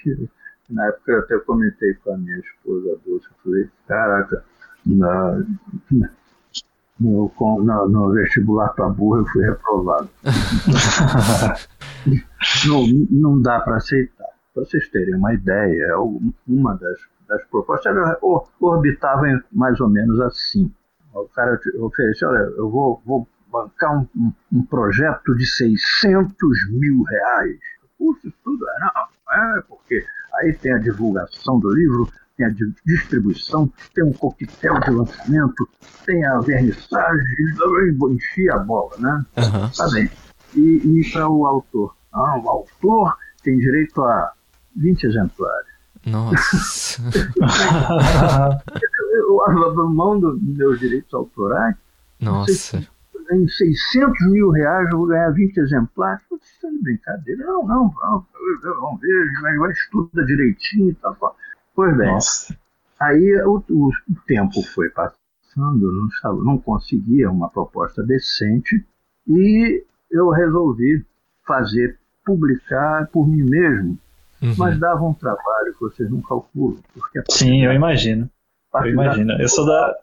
que 0.03 0.29
na 0.69 0.87
época 0.87 1.13
eu 1.13 1.21
até 1.21 1.39
comentei 1.39 1.95
com 1.95 2.13
a 2.13 2.19
minha 2.19 2.39
esposa 2.39 2.99
Dulce, 3.05 3.27
eu 3.27 3.33
falei, 3.43 3.71
caraca, 3.87 4.45
na, 4.85 5.43
no, 7.01 7.33
no, 7.39 7.89
no 7.89 8.13
vestibular 8.13 8.69
para 8.71 8.89
burro 8.89 9.19
eu 9.19 9.27
fui 9.27 9.45
reprovado. 9.45 10.09
não, 12.67 12.85
não 13.11 13.41
dá 13.41 13.61
para 13.61 13.77
aceitar. 13.77 14.27
Para 14.53 14.65
vocês 14.65 14.89
terem 14.89 15.15
uma 15.15 15.33
ideia, 15.33 15.97
uma 16.47 16.75
das, 16.75 16.99
das 17.29 17.45
propostas 17.45 17.95
era, 17.95 18.19
orbitavam 18.61 19.41
mais 19.53 19.79
ou 19.81 19.89
menos 19.89 20.21
assim. 20.21 20.73
O 21.23 21.29
cara 21.29 21.61
ofereceu, 21.81 22.29
olha, 22.29 22.53
eu 22.57 22.71
vou, 22.71 23.03
vou 23.05 23.29
bancar 23.51 23.99
um, 23.99 24.09
um, 24.17 24.33
um, 24.53 24.63
projeto 24.65 25.35
de 25.35 25.47
600 25.47 26.39
mil 26.73 27.03
reais. 27.03 27.59
Custo 27.97 28.33
tudo? 28.45 28.65
É, 28.69 28.81
não, 28.81 29.57
é 29.59 29.63
porque 29.63 30.05
aí 30.35 30.53
tem 30.53 30.73
a 30.73 30.79
divulgação 30.79 31.59
do 31.59 31.71
livro, 31.71 32.09
tem 32.37 32.47
a 32.47 32.55
distribuição, 32.87 33.71
tem 33.95 34.05
um 34.05 34.13
coquetel 34.13 34.79
de 34.81 34.91
lançamento, 34.91 35.69
tem 36.07 36.25
a 36.25 36.39
vernissagem, 36.39 37.25
enchi 38.11 38.49
a 38.51 38.59
bola, 38.59 38.97
né? 38.99 39.27
Uhum. 39.37 39.71
Tá 39.77 39.91
bem. 39.93 40.11
E, 40.55 41.01
e 41.01 41.13
para 41.13 41.29
o 41.29 41.47
autor? 41.47 41.97
Ah, 42.13 42.39
o 42.39 42.49
autor 42.49 43.17
tem 43.43 43.59
direito 43.59 44.01
a 44.03 44.33
20 44.77 45.05
exemplares. 45.05 45.78
Nossa! 46.11 47.03
eu 49.13 49.45
abro 49.45 49.89
mão 49.91 50.19
dos 50.19 50.41
meus 50.43 50.79
direitos 50.81 51.13
autorais. 51.15 51.77
Nossa! 52.21 52.87
Em 53.31 53.47
600 53.47 54.33
mil 54.33 54.51
reais 54.51 54.89
eu 54.91 54.99
vou 54.99 55.07
ganhar 55.07 55.31
20 55.31 55.59
exemplares. 55.59 56.23
Você 56.31 56.45
está 56.45 56.69
de 56.69 56.79
brincadeira? 56.83 57.45
Não, 57.45 57.67
não, 57.67 57.91
vamos, 57.91 58.27
vamos 58.63 59.01
ver, 59.01 59.33
mas 59.43 59.59
vai 59.59 59.71
estuda 59.73 60.25
direitinho 60.25 60.91
e 60.91 60.95
tal. 60.95 61.37
Pois 61.75 61.97
bem, 61.97 62.11
Nossa. 62.11 62.57
aí 62.99 63.43
o, 63.43 63.63
o, 63.69 63.89
o, 63.89 63.93
tempo 64.27 64.63
foi 64.75 64.89
passando, 64.91 65.93
não, 65.93 66.09
estava, 66.09 66.43
não 66.43 66.59
conseguia 66.59 67.31
uma 67.31 67.51
proposta 67.51 68.03
decente 68.03 68.85
e 69.29 69.85
eu 70.11 70.31
resolvi 70.31 71.05
fazer, 71.47 71.99
publicar 72.25 73.09
por 73.13 73.29
mim 73.29 73.43
mesmo, 73.43 73.99
uhum. 74.43 74.55
mas 74.57 74.79
dava 74.79 75.03
um 75.05 75.15
trabalho 75.15 75.73
que 75.75 75.81
vocês 75.81 76.11
não 76.11 76.21
calculam. 76.23 76.79
Porque 76.95 77.23
Sim, 77.31 77.65
eu 77.65 77.73
imagino. 77.73 78.29
Eu 78.75 78.87
imagino. 78.87 79.33
Eu 79.41 79.49
sou 79.49 79.67
da. 79.67 79.95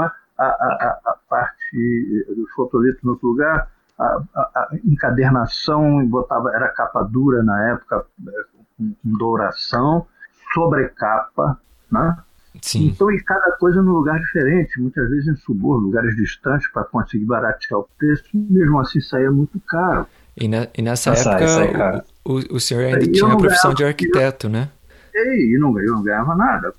É? 0.00 0.24
a, 0.38 0.44
a, 0.44 1.00
a 1.04 1.16
parte 1.28 2.26
do 2.36 2.46
fotolito 2.54 2.98
no 3.04 3.12
outro 3.12 3.28
lugar, 3.28 3.68
a, 3.98 4.04
a, 4.34 4.68
encadernação, 4.84 6.06
botava, 6.06 6.50
era 6.54 6.68
capa 6.68 7.02
dura 7.02 7.42
na 7.42 7.70
época, 7.70 8.04
é, 8.28 8.42
com, 8.52 8.94
com 8.94 9.18
douração, 9.18 10.06
sobrecapa, 10.52 11.60
né? 11.90 12.18
Sim. 12.62 12.86
Então, 12.86 13.10
e 13.10 13.20
cada 13.22 13.56
coisa 13.58 13.82
num 13.82 13.92
lugar 13.92 14.18
diferente, 14.18 14.80
muitas 14.80 15.08
vezes 15.10 15.26
em 15.26 15.36
subúrbio, 15.36 15.86
lugares 15.86 16.14
distantes, 16.16 16.70
para 16.70 16.84
conseguir 16.84 17.24
baratear 17.24 17.80
o 17.80 17.88
preço, 17.98 18.24
mesmo 18.32 18.78
assim 18.78 19.00
saía 19.00 19.30
muito 19.30 19.58
caro. 19.60 20.06
E, 20.36 20.48
na, 20.48 20.66
e 20.76 20.82
nessa 20.82 21.10
época, 21.10 21.46
sai, 21.46 21.48
sai 21.48 22.02
o, 22.24 22.32
o, 22.32 22.56
o, 22.56 22.60
senhor 22.60 22.84
ainda 22.84 23.06
tinha 23.10 23.32
a 23.32 23.36
profissão 23.36 23.72
de 23.72 23.84
arquiteto, 23.84 24.48
né? 24.48 24.68
E, 25.14 25.54
e 25.54 25.58
não, 25.58 25.78
eu 25.78 25.92
não 25.92 26.02
ganhava 26.02 26.34
nada, 26.34 26.72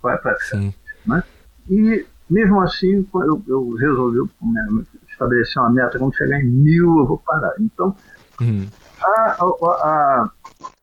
Sim. 0.49 0.73
Né? 1.05 1.23
E 1.69 2.05
mesmo 2.29 2.59
assim, 2.61 3.07
eu, 3.13 3.41
eu 3.47 3.69
resolvi 3.75 4.19
né, 4.41 4.83
estabelecer 5.09 5.61
uma 5.61 5.69
meta, 5.69 5.97
quando 5.99 6.15
chegar 6.15 6.41
em 6.41 6.45
mil 6.45 6.99
eu 6.99 7.05
vou 7.05 7.17
parar. 7.19 7.53
Então, 7.59 7.95
uhum. 8.41 8.67
a, 9.01 9.37
a, 9.39 10.29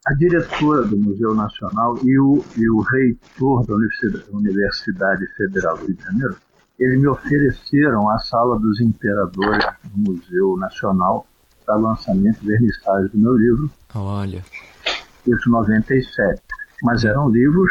a 0.06 0.14
diretora 0.14 0.82
do 0.84 0.96
Museu 0.96 1.34
Nacional 1.34 1.98
e 2.02 2.18
o, 2.18 2.44
e 2.56 2.70
o 2.70 2.80
reitor 2.80 3.66
da 3.66 3.74
Universidade, 3.74 4.24
Universidade 4.30 5.26
Federal 5.36 5.76
do 5.76 5.86
Rio 5.86 5.96
de 5.96 6.04
Janeiro, 6.04 6.36
eles 6.78 7.00
me 7.00 7.08
ofereceram 7.08 8.08
a 8.08 8.18
Sala 8.18 8.58
dos 8.58 8.80
Imperadores 8.80 9.66
do 9.84 10.12
Museu 10.12 10.56
Nacional 10.56 11.26
para 11.64 11.76
lançamento 11.76 12.38
e 12.42 12.46
vernissagem 12.46 13.08
do 13.08 13.18
meu 13.18 13.36
livro. 13.36 13.70
Olha. 13.94 14.44
Isso 15.26 15.48
em 15.48 15.52
97. 15.52 16.42
Mas 16.82 17.04
eram 17.04 17.28
livros 17.28 17.70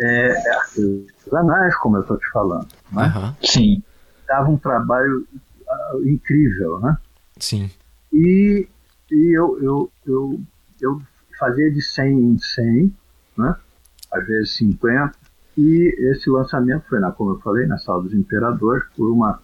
é, 0.00 0.34
artesanais, 0.58 1.76
como 1.76 1.96
eu 1.96 2.02
estou 2.02 2.18
te 2.18 2.30
falando. 2.30 2.68
Né? 2.92 3.12
Uhum. 3.16 3.34
Sim. 3.42 3.82
Dava 4.26 4.50
um 4.50 4.56
trabalho 4.56 5.26
uh, 5.92 6.08
incrível, 6.08 6.80
né? 6.80 6.96
Sim. 7.38 7.70
E, 8.12 8.68
e 9.10 9.38
eu, 9.38 9.58
eu, 9.62 9.92
eu, 10.06 10.40
eu 10.80 11.02
fazia 11.38 11.70
de 11.72 11.82
100 11.82 12.18
em 12.18 12.38
100, 12.38 12.96
né? 13.38 13.56
às 14.12 14.26
vezes 14.26 14.56
50, 14.56 15.12
e 15.56 15.94
esse 16.10 16.28
lançamento 16.30 16.84
foi, 16.88 17.00
na, 17.00 17.12
como 17.12 17.32
eu 17.32 17.40
falei, 17.40 17.66
na 17.66 17.78
Sala 17.78 18.02
dos 18.02 18.14
Imperadores, 18.14 18.84
por 18.96 19.10
uma 19.10 19.40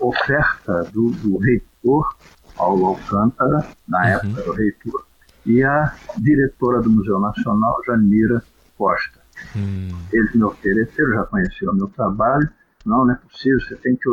oferta 0.00 0.84
do, 0.92 1.10
do 1.10 1.38
reitor 1.38 2.16
Paulo 2.58 2.86
Alcântara, 2.86 3.64
na 3.86 3.98
uhum. 3.98 4.04
época 4.04 4.42
do 4.42 4.52
reitor, 4.52 5.06
e 5.46 5.62
a 5.62 5.94
diretora 6.18 6.82
do 6.82 6.90
Museu 6.90 7.20
Nacional, 7.20 7.80
Janira 7.86 8.42
Costa. 8.76 9.20
Hum. 9.56 9.88
Eles 10.12 10.34
me 10.34 10.42
ofereceram, 10.42 11.14
já 11.14 11.24
conheciam 11.24 11.72
o 11.72 11.76
meu 11.76 11.88
trabalho. 11.88 12.48
Não, 12.84 13.06
não 13.06 13.12
é 13.12 13.16
possível, 13.16 13.60
você 13.60 13.76
tem 13.76 13.96
que 13.96 14.08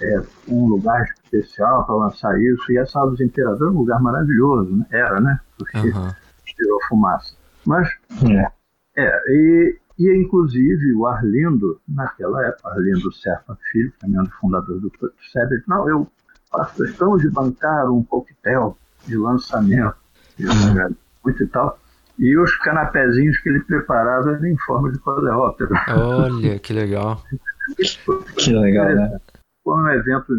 é, 0.00 0.22
um 0.48 0.68
lugar 0.68 1.04
especial 1.24 1.84
para 1.84 1.96
lançar 1.96 2.40
isso. 2.40 2.72
E 2.72 2.78
a 2.78 2.86
Sala 2.86 3.10
dos 3.10 3.20
Imperadores 3.20 3.74
é 3.74 3.76
um 3.76 3.80
lugar 3.80 4.00
maravilhoso, 4.00 4.76
né? 4.76 4.86
era, 4.90 5.20
né? 5.20 5.40
Porque 5.58 5.78
uhum. 5.78 6.08
tirou 6.44 6.78
fumaça. 6.88 7.34
Mas, 7.66 7.88
é, 8.24 8.50
é 8.96 9.22
e, 9.28 9.78
e 9.98 10.22
inclusive 10.22 10.94
o 10.94 11.06
Arlindo, 11.06 11.80
naquela 11.88 12.46
época, 12.46 12.70
Arlindo 12.70 13.12
Serpa 13.12 13.58
Filho, 13.70 13.92
também 14.00 14.18
é 14.18 14.20
um 14.20 14.24
dos 14.24 14.34
fundadores 14.34 14.82
do 14.82 14.92
SEB, 15.32 15.62
não, 15.66 15.88
eu 15.88 16.08
questão 16.76 17.16
de 17.16 17.30
bancar 17.30 17.90
um 17.90 18.02
coquetel 18.04 18.76
de 19.06 19.16
lançamento, 19.16 19.96
uhum. 20.38 20.94
muito 21.24 21.42
e 21.42 21.46
tal. 21.46 21.78
E 22.18 22.38
os 22.38 22.54
canapézinhos 22.56 23.38
que 23.38 23.48
ele 23.48 23.60
preparava 23.60 24.32
eram 24.32 24.46
em 24.46 24.56
forma 24.58 24.92
de 24.92 24.98
coleóptero. 24.98 25.74
Olha, 25.88 26.58
que 26.58 26.72
legal. 26.72 27.22
que 28.36 28.52
legal, 28.52 28.94
né? 28.94 29.18
Foi 29.64 29.74
um 29.74 29.88
evento 29.88 30.32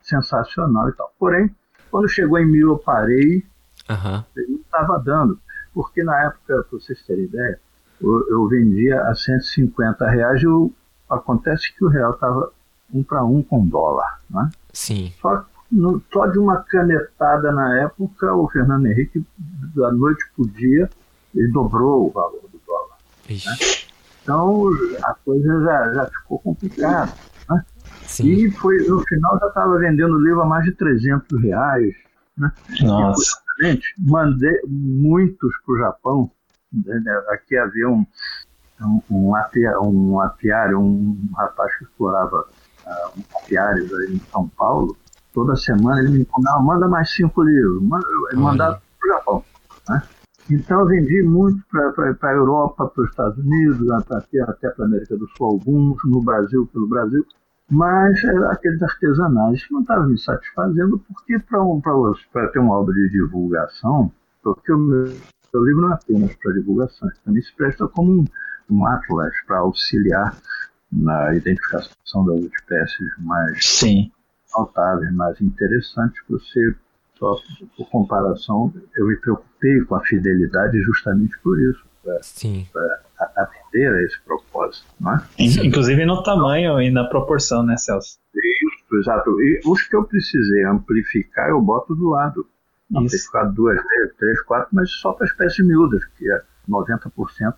sensacional 0.00 0.88
e 0.88 0.92
tal. 0.92 1.12
Porém, 1.18 1.54
quando 1.90 2.08
chegou 2.08 2.38
em 2.38 2.46
mil 2.46 2.70
eu 2.70 2.78
parei, 2.78 3.44
uhum. 3.90 4.24
não 4.48 4.60
estava 4.60 4.98
dando. 4.98 5.38
Porque 5.74 6.02
na 6.02 6.24
época, 6.24 6.62
para 6.62 6.78
vocês 6.78 7.02
terem 7.02 7.24
ideia, 7.24 7.60
eu, 8.00 8.28
eu, 8.30 8.48
vendia 8.48 9.02
a 9.02 9.14
150 9.14 10.08
reais 10.08 10.42
e 10.42 10.46
o, 10.46 10.72
acontece 11.10 11.74
que 11.74 11.84
o 11.84 11.88
real 11.88 12.12
estava 12.12 12.50
um 12.92 13.02
para 13.02 13.24
um 13.24 13.42
com 13.42 13.66
dólar. 13.66 14.20
Né? 14.30 14.50
Sim. 14.72 15.12
Só, 15.20 15.44
no, 15.70 16.02
só 16.12 16.26
de 16.26 16.38
uma 16.38 16.62
canetada 16.62 17.52
na 17.52 17.80
época, 17.80 18.32
o 18.34 18.48
Fernando 18.48 18.86
Henrique, 18.86 19.24
da 19.74 19.90
noite 19.92 20.24
para 20.34 20.44
o 20.44 20.48
dia, 20.48 20.88
ele 21.34 21.48
dobrou 21.52 22.06
o 22.06 22.10
valor 22.10 22.42
do 22.50 22.60
dólar. 22.66 22.98
Né? 23.28 23.86
Então 24.22 24.70
a 25.04 25.14
coisa 25.14 25.60
já, 25.62 25.94
já 25.94 26.06
ficou 26.06 26.38
complicada. 26.38 27.12
Né? 27.50 27.64
E 28.20 28.50
foi, 28.52 28.78
no 28.86 29.00
final 29.06 29.38
já 29.40 29.48
estava 29.48 29.78
vendendo 29.78 30.14
o 30.14 30.22
livro 30.22 30.42
a 30.42 30.46
mais 30.46 30.64
de 30.64 30.72
300 30.72 31.42
reais. 31.42 31.94
Né? 32.36 32.52
Nossa. 32.82 33.36
E, 33.62 33.80
mandei 33.98 34.60
muitos 34.66 35.50
para 35.64 35.74
o 35.74 35.78
Japão. 35.78 36.30
Né? 36.72 37.24
Aqui 37.30 37.56
havia 37.56 37.88
um, 37.88 38.06
um, 38.80 39.00
um, 39.10 39.36
apiário, 39.36 39.82
um, 39.82 40.20
apiário, 40.20 40.80
um 40.80 41.30
rapaz 41.36 41.74
que 41.76 41.84
explorava 41.84 42.46
uh, 42.86 43.18
um 43.18 43.38
apiários 43.38 43.92
aí 43.92 44.14
em 44.14 44.20
São 44.30 44.48
Paulo. 44.48 44.96
Toda 45.36 45.54
semana 45.54 46.00
ele 46.00 46.20
me 46.20 46.24
falava, 46.24 46.62
manda 46.62 46.88
mais 46.88 47.10
cinco 47.10 47.42
livros. 47.42 47.82
Manda, 47.82 48.06
mandava 48.36 48.80
para 48.98 49.06
o 49.06 49.12
Japão. 49.18 49.44
Né? 49.86 50.02
Então 50.50 50.80
eu 50.80 50.86
vendi 50.86 51.22
muito 51.24 51.62
para 51.70 52.30
a 52.30 52.32
Europa, 52.32 52.86
para 52.86 53.04
os 53.04 53.10
Estados 53.10 53.36
Unidos, 53.44 53.90
até, 53.90 54.40
até 54.40 54.70
para 54.70 54.86
a 54.86 54.88
América 54.88 55.14
do 55.14 55.28
Sul, 55.36 55.46
alguns, 55.46 56.02
no 56.06 56.22
Brasil, 56.22 56.66
pelo 56.72 56.88
Brasil, 56.88 57.22
mas 57.70 58.24
aqueles 58.50 58.82
artesanais 58.82 59.62
não 59.70 59.82
estavam 59.82 60.08
me 60.08 60.18
satisfazendo, 60.18 60.98
porque 61.06 61.38
para 61.40 61.62
um, 61.62 61.82
ter 61.82 62.58
uma 62.58 62.78
obra 62.78 62.94
de 62.94 63.10
divulgação, 63.10 64.10
porque 64.42 64.72
o 64.72 64.78
meu, 64.78 65.12
meu 65.52 65.64
livro 65.66 65.82
não 65.82 65.90
é 65.90 65.94
apenas 65.96 66.34
para 66.36 66.54
divulgação, 66.54 67.10
também 67.26 67.42
se 67.42 67.54
presta 67.54 67.86
como 67.88 68.20
um, 68.20 68.24
um 68.70 68.86
atlas 68.86 69.34
para 69.46 69.58
auxiliar 69.58 70.34
na 70.90 71.34
identificação 71.34 72.24
das 72.24 72.40
espécies 72.40 73.10
mais 73.18 73.66
Sim. 73.66 74.10
Notáveis, 74.56 75.12
mais 75.14 75.40
interessantes, 75.40 76.20
para 76.26 76.38
você 76.38 76.74
só 77.18 77.34
por 77.76 77.88
comparação, 77.88 78.72
eu 78.94 79.06
me 79.06 79.16
preocupei 79.16 79.80
com 79.84 79.94
a 79.94 80.00
fidelidade 80.04 80.80
justamente 80.82 81.38
por 81.42 81.58
isso. 81.58 81.84
Para 82.72 83.00
atender 83.36 83.92
a 83.92 84.02
esse 84.02 84.20
propósito. 84.20 84.86
Não 85.00 85.14
é? 85.14 85.22
Inclusive 85.38 86.04
no 86.04 86.22
tamanho 86.22 86.80
e 86.80 86.90
na 86.90 87.04
proporção, 87.04 87.62
né, 87.62 87.76
Celso? 87.76 88.18
Isso, 88.34 88.96
exato. 89.00 89.30
E 89.40 89.60
os 89.66 89.82
que 89.82 89.96
eu 89.96 90.04
precisei 90.04 90.64
amplificar, 90.64 91.48
eu 91.48 91.60
boto 91.60 91.94
do 91.94 92.10
lado. 92.10 92.46
Amplificar 92.94 93.50
duas 93.50 93.82
vezes, 93.82 94.16
três, 94.16 94.40
quatro, 94.42 94.68
mas 94.72 94.88
só 94.92 95.12
para 95.12 95.26
espécies 95.26 95.66
miúdas, 95.66 96.04
que 96.16 96.30
é 96.30 96.42
90% 96.68 97.10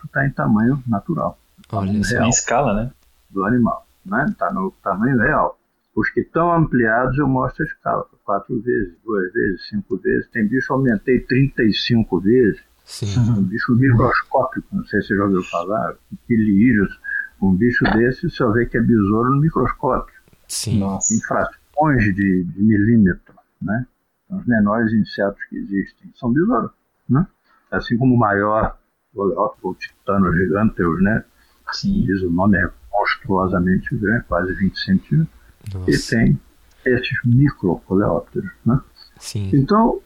está 0.06 0.26
em 0.26 0.30
tamanho 0.30 0.82
natural. 0.86 1.38
Olha, 1.70 1.92
real, 1.92 2.24
em 2.24 2.28
escala, 2.30 2.72
né? 2.72 2.90
Do 3.28 3.44
animal. 3.44 3.86
Está 4.04 4.16
né? 4.16 4.34
Tá 4.38 4.52
no 4.52 4.70
tamanho 4.82 5.18
real. 5.18 5.57
Os 5.98 6.08
que 6.10 6.20
estão 6.20 6.52
ampliados 6.54 7.18
eu 7.18 7.26
mostro 7.26 7.64
a 7.64 7.66
escala, 7.66 8.06
quatro 8.24 8.60
vezes, 8.60 8.94
duas 9.04 9.32
vezes, 9.32 9.68
cinco 9.68 9.96
vezes. 9.96 10.28
Tem 10.30 10.46
bicho 10.46 10.72
aumentei 10.72 11.18
35 11.22 12.20
vezes. 12.20 12.60
Sim. 12.84 13.06
Um 13.36 13.42
bicho 13.42 13.74
microscópico, 13.74 14.68
não 14.70 14.84
sei 14.84 15.02
se 15.02 15.08
você 15.08 15.16
já 15.16 15.24
ouviu 15.24 15.42
falar, 15.42 15.96
pilírios 16.28 17.00
Um 17.42 17.52
bicho 17.52 17.84
desse 17.96 18.30
só 18.30 18.48
vê 18.52 18.66
que 18.66 18.78
é 18.78 18.80
besouro 18.80 19.30
no 19.30 19.40
microscópio. 19.40 20.14
Sim. 20.46 20.78
Nossa. 20.78 21.14
Em 21.14 21.20
frações 21.20 22.14
de, 22.14 22.44
de 22.44 22.62
milímetro, 22.62 23.34
né? 23.60 23.84
Os 24.30 24.46
menores 24.46 24.92
insetos 24.92 25.42
que 25.50 25.56
existem 25.56 26.12
são 26.14 26.32
besouros, 26.32 26.70
né? 27.08 27.26
Assim 27.72 27.98
como 27.98 28.14
o 28.14 28.18
maior, 28.18 28.78
o 29.14 29.74
titano 29.74 30.32
giganteus, 30.32 31.02
né? 31.02 31.24
Sim. 31.72 32.04
Diz 32.06 32.22
o 32.22 32.30
nome 32.30 32.56
é 32.56 32.70
monstruosamente 32.92 33.96
grande, 33.96 34.24
quase 34.26 34.54
20 34.54 34.78
centímetros. 34.78 35.37
E 35.72 35.78
Nossa. 35.92 36.16
tem 36.16 36.40
esses 36.84 37.18
microcoleópteros, 37.24 38.50
né? 38.64 38.80
Sim. 39.18 39.50
Então, 39.52 40.00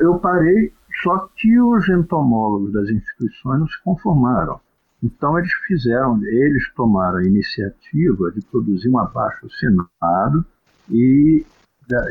eu- 0.00 0.18
parei, 0.18 0.72
só 1.02 1.28
que 1.36 1.60
os 1.60 1.88
entomólogos 1.88 2.72
das 2.72 2.88
instituições 2.88 3.60
não 3.60 3.66
se 3.68 3.82
conformaram. 3.82 4.60
Então, 5.02 5.38
eles 5.38 5.52
fizeram, 5.66 6.22
eles 6.24 6.70
tomaram 6.74 7.18
a 7.18 7.24
iniciativa 7.24 8.30
de 8.32 8.40
produzir 8.46 8.88
um 8.90 8.98
abaixo 8.98 9.46
assinado 9.46 10.44
e, 10.90 11.44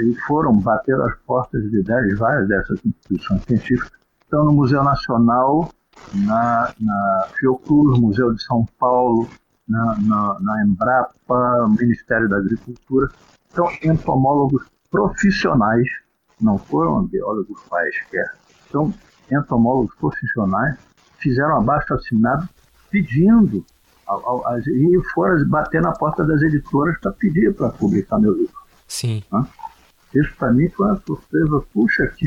e 0.02 0.16
foram 0.26 0.58
bater 0.58 1.00
as 1.02 1.16
portas 1.28 1.70
de 1.70 1.84
dez, 1.84 2.18
várias 2.18 2.48
dessas 2.48 2.80
instituições 2.84 3.44
científicas. 3.44 3.92
Estão 4.24 4.46
no 4.46 4.54
Museu 4.54 4.84
Nacional, 4.84 5.70
na, 6.26 6.74
na 6.80 7.28
Fiocruz, 7.38 8.00
Museu 8.00 8.34
de 8.34 8.42
São 8.44 8.66
Paulo, 8.80 9.28
na, 9.70 9.96
na, 10.00 10.38
na 10.42 10.64
Embrapa, 10.66 11.68
Ministério 11.80 12.28
da 12.28 12.38
Agricultura. 12.38 13.10
Então, 13.52 13.70
entomólogos 13.84 14.64
profissionais 14.90 15.88
não 16.42 16.58
foram 16.58 17.04
biólogos 17.06 17.62
quaisquer. 17.70 18.34
São 18.72 18.94
entomólogos 19.32 19.94
profissionais, 19.96 20.78
fizeram 21.20 21.58
abaixo 21.58 21.94
assinado 21.94 22.50
pedindo 22.90 23.64
ao- 24.08 24.48
ao- 24.48 24.60
e 24.60 25.02
foram 25.14 25.48
bater 25.48 25.82
na 25.82 25.92
porta 25.92 26.24
das 26.26 26.42
editoras 26.42 26.98
para 27.00 27.12
pedir 27.12 27.54
para 27.54 27.70
publicar 27.70 28.18
meu 28.20 28.34
livro. 28.34 28.58
Sim. 28.88 29.24
Isso 30.16 30.34
para 30.38 30.52
mim 30.52 30.68
foi 30.70 30.88
uma 30.88 31.02
surpresa, 31.06 31.64
puxa, 31.72 32.08
que 32.18 32.26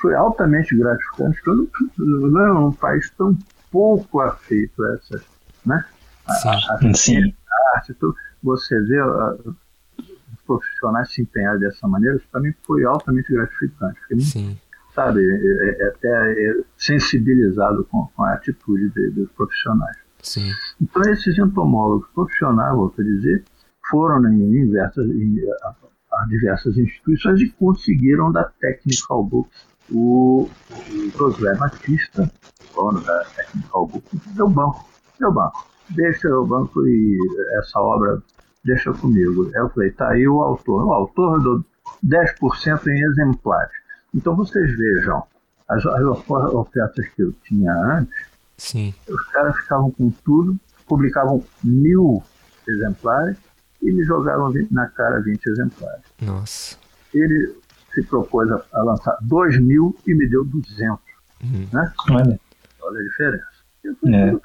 foi 0.00 0.14
altamente 0.14 0.74
gratificante, 0.74 1.38
não, 1.46 1.68
não 1.98 2.68
um 2.68 2.72
país 2.72 3.10
tão 3.18 3.36
pouco 3.70 4.20
afeito 4.20 4.82
a 4.82 4.94
essas, 4.94 5.22
né? 5.66 5.84
A- 6.28 6.34
Sim. 6.34 6.48
a- 6.48 6.90
a 6.90 6.94
Sim. 6.94 7.34
arte, 7.74 7.96
você 8.42 8.80
vê 8.82 9.00
os 9.02 10.40
profissionais 10.46 11.12
se 11.12 11.22
empenharem 11.22 11.60
dessa 11.60 11.86
maneira, 11.88 12.16
isso 12.16 12.26
para 12.30 12.40
mim 12.40 12.52
foi 12.66 12.84
altamente 12.84 13.32
gratificante. 13.32 14.00
Fiquei 14.02 14.20
Sim. 14.20 14.58
sabe, 14.94 15.20
é, 15.22 15.82
é 15.84 15.88
até 15.88 16.32
é, 16.32 16.60
sensibilizado 16.76 17.84
com, 17.84 18.06
com 18.14 18.24
a 18.24 18.32
atitude 18.34 18.90
de- 18.90 19.10
dos 19.10 19.30
profissionais. 19.32 19.96
Sim. 20.22 20.50
Então, 20.80 21.02
esses 21.02 21.38
entomólogos 21.38 22.08
profissionais, 22.14 22.74
volto 22.74 23.00
a 23.00 23.04
dizer, 23.04 23.44
foram 23.88 24.26
em, 24.32 24.50
diversas, 24.50 25.06
em, 25.08 25.38
a, 25.62 25.74
a 26.12 26.26
diversas 26.26 26.76
instituições 26.76 27.40
e 27.40 27.48
conseguiram 27.50 28.32
da 28.32 28.44
Technical 28.44 29.24
Books 29.24 29.66
o, 29.90 30.48
o 30.90 31.10
Josué 31.16 31.54
Batista, 31.56 32.30
dono 32.74 33.00
da 33.02 33.24
Technical 33.36 33.86
Books, 33.86 34.20
deu 34.34 34.48
banco, 34.48 34.86
deu 35.18 35.32
banco. 35.32 35.66
Deixa 35.90 36.28
o 36.28 36.46
banco 36.46 36.86
e 36.86 37.16
essa 37.58 37.80
obra 37.80 38.22
deixa 38.64 38.92
comigo. 38.92 39.50
Eu 39.54 39.68
falei, 39.70 39.90
tá 39.92 40.10
aí 40.10 40.26
o 40.28 40.40
autor. 40.42 40.84
O 40.84 40.92
autor 40.92 41.40
do 41.42 41.64
10% 42.06 42.86
em 42.86 43.10
exemplares. 43.10 43.72
Então 44.14 44.34
vocês 44.36 44.76
vejam, 44.76 45.22
as, 45.68 45.84
as 45.86 46.02
ofertas 46.30 47.06
que 47.08 47.22
eu 47.22 47.32
tinha 47.44 47.72
antes, 47.72 48.14
Sim. 48.56 48.94
os 49.08 49.24
caras 49.28 49.56
ficavam 49.56 49.90
com 49.92 50.10
tudo, 50.24 50.58
publicavam 50.86 51.42
mil 51.62 52.22
exemplares 52.66 53.36
e 53.82 53.92
me 53.92 54.02
jogavam 54.04 54.52
na 54.70 54.86
cara 54.88 55.20
20 55.20 55.46
exemplares. 55.46 56.02
Nossa. 56.20 56.76
Ele 57.14 57.54
se 57.94 58.02
propôs 58.02 58.50
a, 58.50 58.62
a 58.74 58.82
lançar 58.82 59.16
2 59.22 59.60
mil 59.62 59.96
e 60.06 60.14
me 60.14 60.28
deu 60.28 60.44
200, 60.44 60.98
Uhum. 61.44 61.68
né? 61.72 61.92
Olha. 62.10 62.40
Olha 62.82 63.00
a 63.00 63.02
diferença. 63.04 63.46
Eu 63.84 63.94
falei, 63.96 64.14
É. 64.16 64.36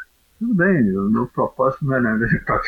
tudo, 0.44 0.54
bem, 0.56 0.98
o 0.98 1.10
meu 1.10 1.28
propósito 1.28 1.86
não 1.86 1.96
é 1.96 2.02
para 2.46 2.60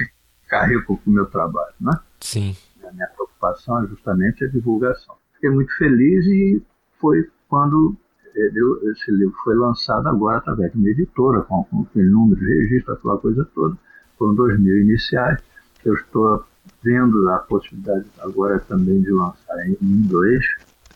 ficar 0.43 0.65
rico 0.65 0.97
com 0.97 1.09
o 1.11 1.13
meu 1.13 1.25
trabalho, 1.25 1.73
né? 1.79 1.91
Sim. 2.19 2.55
A 2.87 2.91
minha 2.91 3.07
preocupação 3.07 3.83
é 3.83 3.87
justamente 3.87 4.43
a 4.43 4.47
divulgação. 4.47 5.15
Fiquei 5.33 5.49
muito 5.49 5.75
feliz 5.77 6.25
e 6.25 6.61
foi 6.99 7.27
quando 7.49 7.95
eu- 8.35 8.91
esse 8.91 9.11
livro 9.11 9.35
foi 9.43 9.55
lançado 9.55 10.07
agora 10.07 10.37
através 10.37 10.71
de 10.71 10.77
uma 10.77 10.89
editora, 10.89 11.41
com, 11.41 11.63
com 11.65 11.81
aquele 11.81 12.09
número 12.09 12.39
de 12.39 12.45
registro, 12.45 12.93
aquela 12.93 13.17
coisa 13.17 13.45
toda. 13.55 13.75
Foram 14.17 14.35
dois 14.35 14.59
mil 14.59 14.77
iniciais. 14.81 15.39
Eu 15.83 15.93
estou 15.95 16.43
vendo 16.83 17.29
a 17.29 17.39
possibilidade 17.39 18.05
agora 18.19 18.59
também 18.59 19.01
de 19.01 19.11
lançar 19.11 19.67
em 19.67 19.77
inglês. 19.81 20.43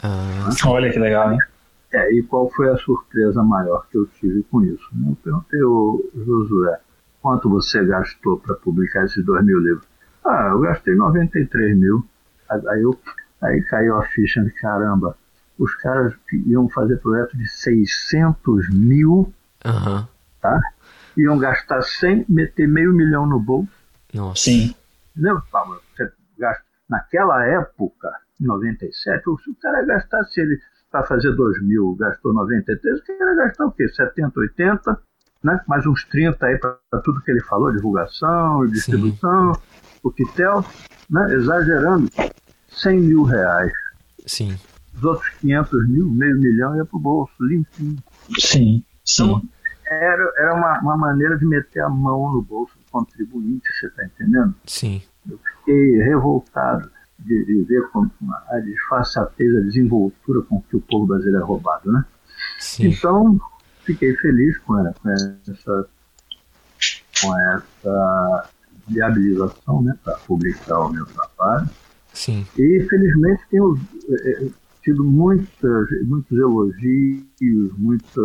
Ah, 0.04 0.50
Olha 0.68 0.92
que 0.92 1.00
legal, 1.00 1.32
hein? 1.34 1.40
É, 1.92 2.14
e 2.14 2.22
qual 2.24 2.50
foi 2.52 2.70
a 2.70 2.78
surpresa 2.78 3.44
maior 3.44 3.88
que 3.90 3.98
eu 3.98 4.06
tive 4.08 4.44
com 4.44 4.62
isso? 4.64 4.88
Eu 5.08 5.18
perguntei 5.24 5.62
ao 5.62 6.00
Josué, 6.16 6.80
quanto 7.22 7.50
você 7.50 7.84
gastou 7.84 8.40
para 8.40 8.56
publicar 8.56 9.06
esses 9.06 9.24
dois 9.26 9.44
mil 9.44 9.60
livros? 9.60 9.88
Ah, 10.24 10.50
eu 10.52 10.60
gastei 10.60 10.96
93 10.96 11.78
mil. 11.78 12.06
Aí, 12.50 12.82
eu, 12.82 13.00
aí 13.42 13.62
caiu 13.64 13.98
a 13.98 14.04
ficha 14.06 14.44
de 14.44 14.52
caramba. 14.52 15.18
Os 15.58 15.74
caras 15.76 16.14
iam 16.46 16.70
fazer 16.70 16.98
projeto 16.98 17.36
de 17.36 17.48
600 17.48 18.70
mil, 18.70 19.34
Aham. 19.66 20.08
tá? 20.42 20.60
Iam 21.18 21.38
gastar 21.38 21.82
100, 21.82 22.26
meter 22.30 22.68
meio 22.68 22.94
milhão 22.94 23.26
no 23.26 23.40
bolso. 23.40 23.72
Nossa. 24.14 24.44
Sim. 24.44 24.76
Entendeu? 25.12 25.42
Paulo? 25.52 25.82
Você 25.96 26.12
gasta, 26.38 26.64
naquela 26.88 27.44
época, 27.46 28.10
em 28.40 28.46
97, 28.46 29.24
se 29.44 29.50
o 29.50 29.56
cara 29.56 29.84
gastasse 29.86 30.40
ele 30.40 30.60
para 30.92 31.06
fazer 31.06 31.32
2 31.36 31.62
mil, 31.64 31.96
gastou 31.96 32.34
93, 32.34 33.00
o 33.00 33.04
cara 33.06 33.32
ia 33.32 33.36
gastar 33.36 33.66
o 33.66 33.72
quê? 33.72 33.88
70, 33.88 34.40
80, 34.40 35.00
né? 35.44 35.62
mais 35.68 35.86
uns 35.86 36.04
30 36.06 36.46
aí 36.46 36.58
para 36.58 36.78
tudo 37.04 37.22
que 37.22 37.32
ele 37.32 37.42
falou, 37.42 37.72
divulgação, 37.72 38.66
distribuição, 38.68 39.54
o 40.04 40.12
Quitel, 40.12 40.66
né? 41.10 41.34
exagerando, 41.34 42.10
100 42.70 43.00
mil 43.02 43.24
reais. 43.24 43.72
Sim. 44.26 44.58
Os 44.96 45.04
outros 45.04 45.30
500 45.42 45.90
mil, 45.90 46.08
meio 46.08 46.38
milhão 46.40 46.76
ia 46.76 46.86
para 46.86 46.98
o 46.98 47.00
bolso, 47.00 47.34
limpinho. 47.40 47.98
Sim. 48.38 48.84
Então, 49.04 49.40
Sim. 49.40 49.50
era, 49.86 50.34
era 50.38 50.54
uma, 50.56 50.80
uma 50.80 50.98
maneira 50.98 51.38
de 51.38 51.46
meter 51.46 51.82
a 51.82 51.90
mão 51.90 52.34
no 52.34 52.42
bolso 52.42 52.74
do 52.78 52.86
contribuinte, 52.92 53.66
você 53.80 53.88
está 53.88 54.06
entendendo? 54.06 54.54
Sim. 54.66 55.02
fiquei 55.60 55.98
revoltado 56.02 56.90
de, 57.20 57.46
de 57.46 57.64
ver 57.64 57.88
como 57.90 58.10
a 58.50 58.60
disfarçatez, 58.60 59.56
a 59.56 59.62
desenvoltura 59.62 60.42
com 60.42 60.62
que 60.62 60.78
o 60.78 60.82
povo 60.82 61.08
brasileiro 61.08 61.40
é 61.40 61.44
roubado, 61.44 61.92
né? 61.92 62.06
Sim. 62.60 62.88
Então, 62.88 63.40
fiquei 63.84 64.16
feliz 64.18 64.58
com, 64.60 64.76
com 64.76 65.10
essa 65.10 65.90
com 67.22 67.40
essa 67.52 68.50
viabilização, 68.88 69.82
né, 69.84 69.96
para 70.04 70.16
publicar 70.20 70.80
o 70.80 70.90
meu 70.90 71.06
trabalho. 71.06 71.70
Sim. 72.14 72.46
E 72.58 72.86
felizmente 72.90 73.44
tenho 73.52 73.80
eh, 74.10 74.46
eh, 74.46 74.50
tido 74.84 75.04
muitas, 75.04 75.88
muitos 76.06 76.38
elogios, 76.38 77.78
muita, 77.78 78.22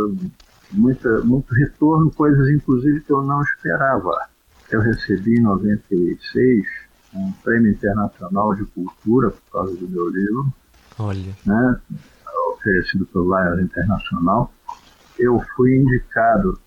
muita, 0.73 1.21
muito 1.21 1.53
retorno, 1.55 2.11
coisas 2.13 2.49
inclusive 2.49 3.01
que 3.01 3.13
eu 3.13 3.23
não 3.23 3.43
esperava. 3.43 4.29
Eu 4.71 4.81
recebi 4.81 5.39
em 5.39 5.43
96 5.43 6.65
um 7.15 7.33
prêmio 7.45 7.71
internacional 7.73 8.55
de 8.55 8.65
cultura 8.67 9.31
por 9.31 9.53
causa 9.53 9.77
do 9.77 9.89
meu 9.89 10.09
livro, 10.09 10.53
Olha. 10.99 11.33
né, 11.47 11.81
oferecido 12.53 13.07
pelo 13.07 13.25
Lions 13.37 13.61
Internacional. 13.61 14.53
Eu 15.19 15.41
fui 15.55 15.77
indicado, 15.77 16.59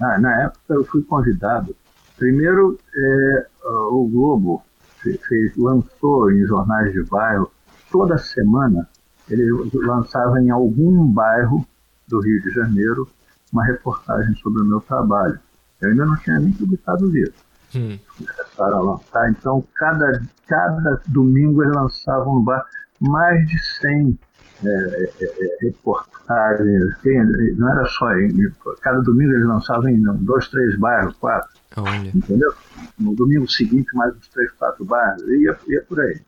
ah, 0.00 0.18
na 0.18 0.42
época 0.42 0.74
eu 0.74 0.84
fui 0.84 1.02
convidado. 1.02 1.74
Primeiro, 2.16 2.78
eh, 2.94 3.46
o 3.90 4.08
Globo 4.08 4.62
fe- 5.02 5.18
fez, 5.28 5.56
lançou 5.56 6.30
em 6.32 6.46
jornais 6.46 6.92
de 6.92 7.02
bairro, 7.04 7.50
toda 7.90 8.16
semana, 8.18 8.88
ele 9.28 9.44
lançava 9.74 10.40
em 10.40 10.50
algum 10.50 11.06
bairro 11.06 11.66
do 12.08 12.20
Rio 12.20 12.42
de 12.42 12.50
Janeiro 12.50 13.08
uma 13.52 13.64
reportagem 13.64 14.34
sobre 14.36 14.62
o 14.62 14.64
meu 14.64 14.80
trabalho. 14.80 15.38
Eu 15.80 15.90
ainda 15.90 16.04
não 16.06 16.16
tinha 16.18 16.38
nem 16.38 16.52
publicado 16.52 17.06
o 17.06 17.10
livro 17.10 17.32
Hum. 17.74 17.98
começaram 18.18 18.76
a 18.78 18.80
lançar. 18.80 19.30
Então, 19.30 19.64
cada, 19.74 20.22
cada 20.46 21.00
domingo 21.08 21.62
eles 21.62 21.74
lançavam 21.74 22.34
no 22.36 22.42
bar 22.42 22.64
mais 23.00 23.46
de 23.48 23.58
100 23.80 24.18
é, 24.62 24.68
é, 24.68 25.24
é, 25.24 25.56
reportagens. 25.62 26.98
Tem- 27.02 27.54
Não 27.56 27.68
era 27.70 27.84
só 27.86 28.12
em. 28.18 28.50
Cada 28.82 29.00
domingo 29.00 29.32
eles 29.32 29.46
lançavam 29.46 29.88
em 29.88 30.02
dois, 30.24 30.48
três 30.48 30.78
bairros, 30.78 31.16
quatro, 31.16 31.50
Olha. 31.76 32.10
entendeu? 32.14 32.52
No 32.98 33.14
domingo 33.14 33.48
seguinte, 33.50 33.88
mais 33.94 34.14
uns 34.16 34.28
três, 34.28 34.50
quatro 34.52 34.84
bairros, 34.84 35.22
e 35.28 35.44
ia, 35.44 35.56
ia 35.68 35.82
por 35.88 36.00
aí. 36.00 36.20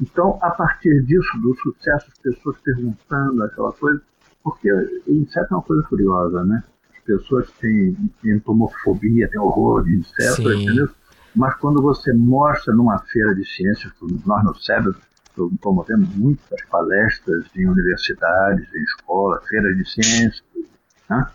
Então, 0.00 0.38
a 0.40 0.50
partir 0.50 1.02
disso, 1.04 1.38
do 1.42 1.54
sucesso, 1.56 2.06
as 2.10 2.18
pessoas 2.18 2.56
perguntando 2.60 3.42
aquela 3.42 3.72
coisa, 3.72 4.00
porque 4.42 4.70
inseto 5.06 5.52
é 5.52 5.56
uma 5.56 5.62
coisa 5.62 5.82
curiosa, 5.82 6.44
né? 6.44 6.62
As 7.12 7.20
pessoas 7.22 7.50
têm 7.60 7.96
entomofobia, 8.24 9.28
têm 9.28 9.40
horror 9.40 9.84
de 9.84 9.96
insetos, 9.96 10.36
Sim. 10.36 10.62
entendeu? 10.62 10.88
mas 11.34 11.54
quando 11.56 11.80
você 11.80 12.12
mostra 12.12 12.74
numa 12.74 12.98
feira 12.98 13.34
de 13.34 13.44
ciências, 13.44 13.92
nós 14.26 14.44
no 14.44 14.54
SEBRA 14.56 14.94
promovemos 15.60 16.08
muitas 16.16 16.60
palestras 16.64 17.46
em 17.54 17.66
universidades, 17.68 18.66
em 18.74 18.82
escolas, 18.82 19.46
feiras 19.46 19.76
de 19.76 19.88
ciências, 19.88 20.42
né? 21.08 21.30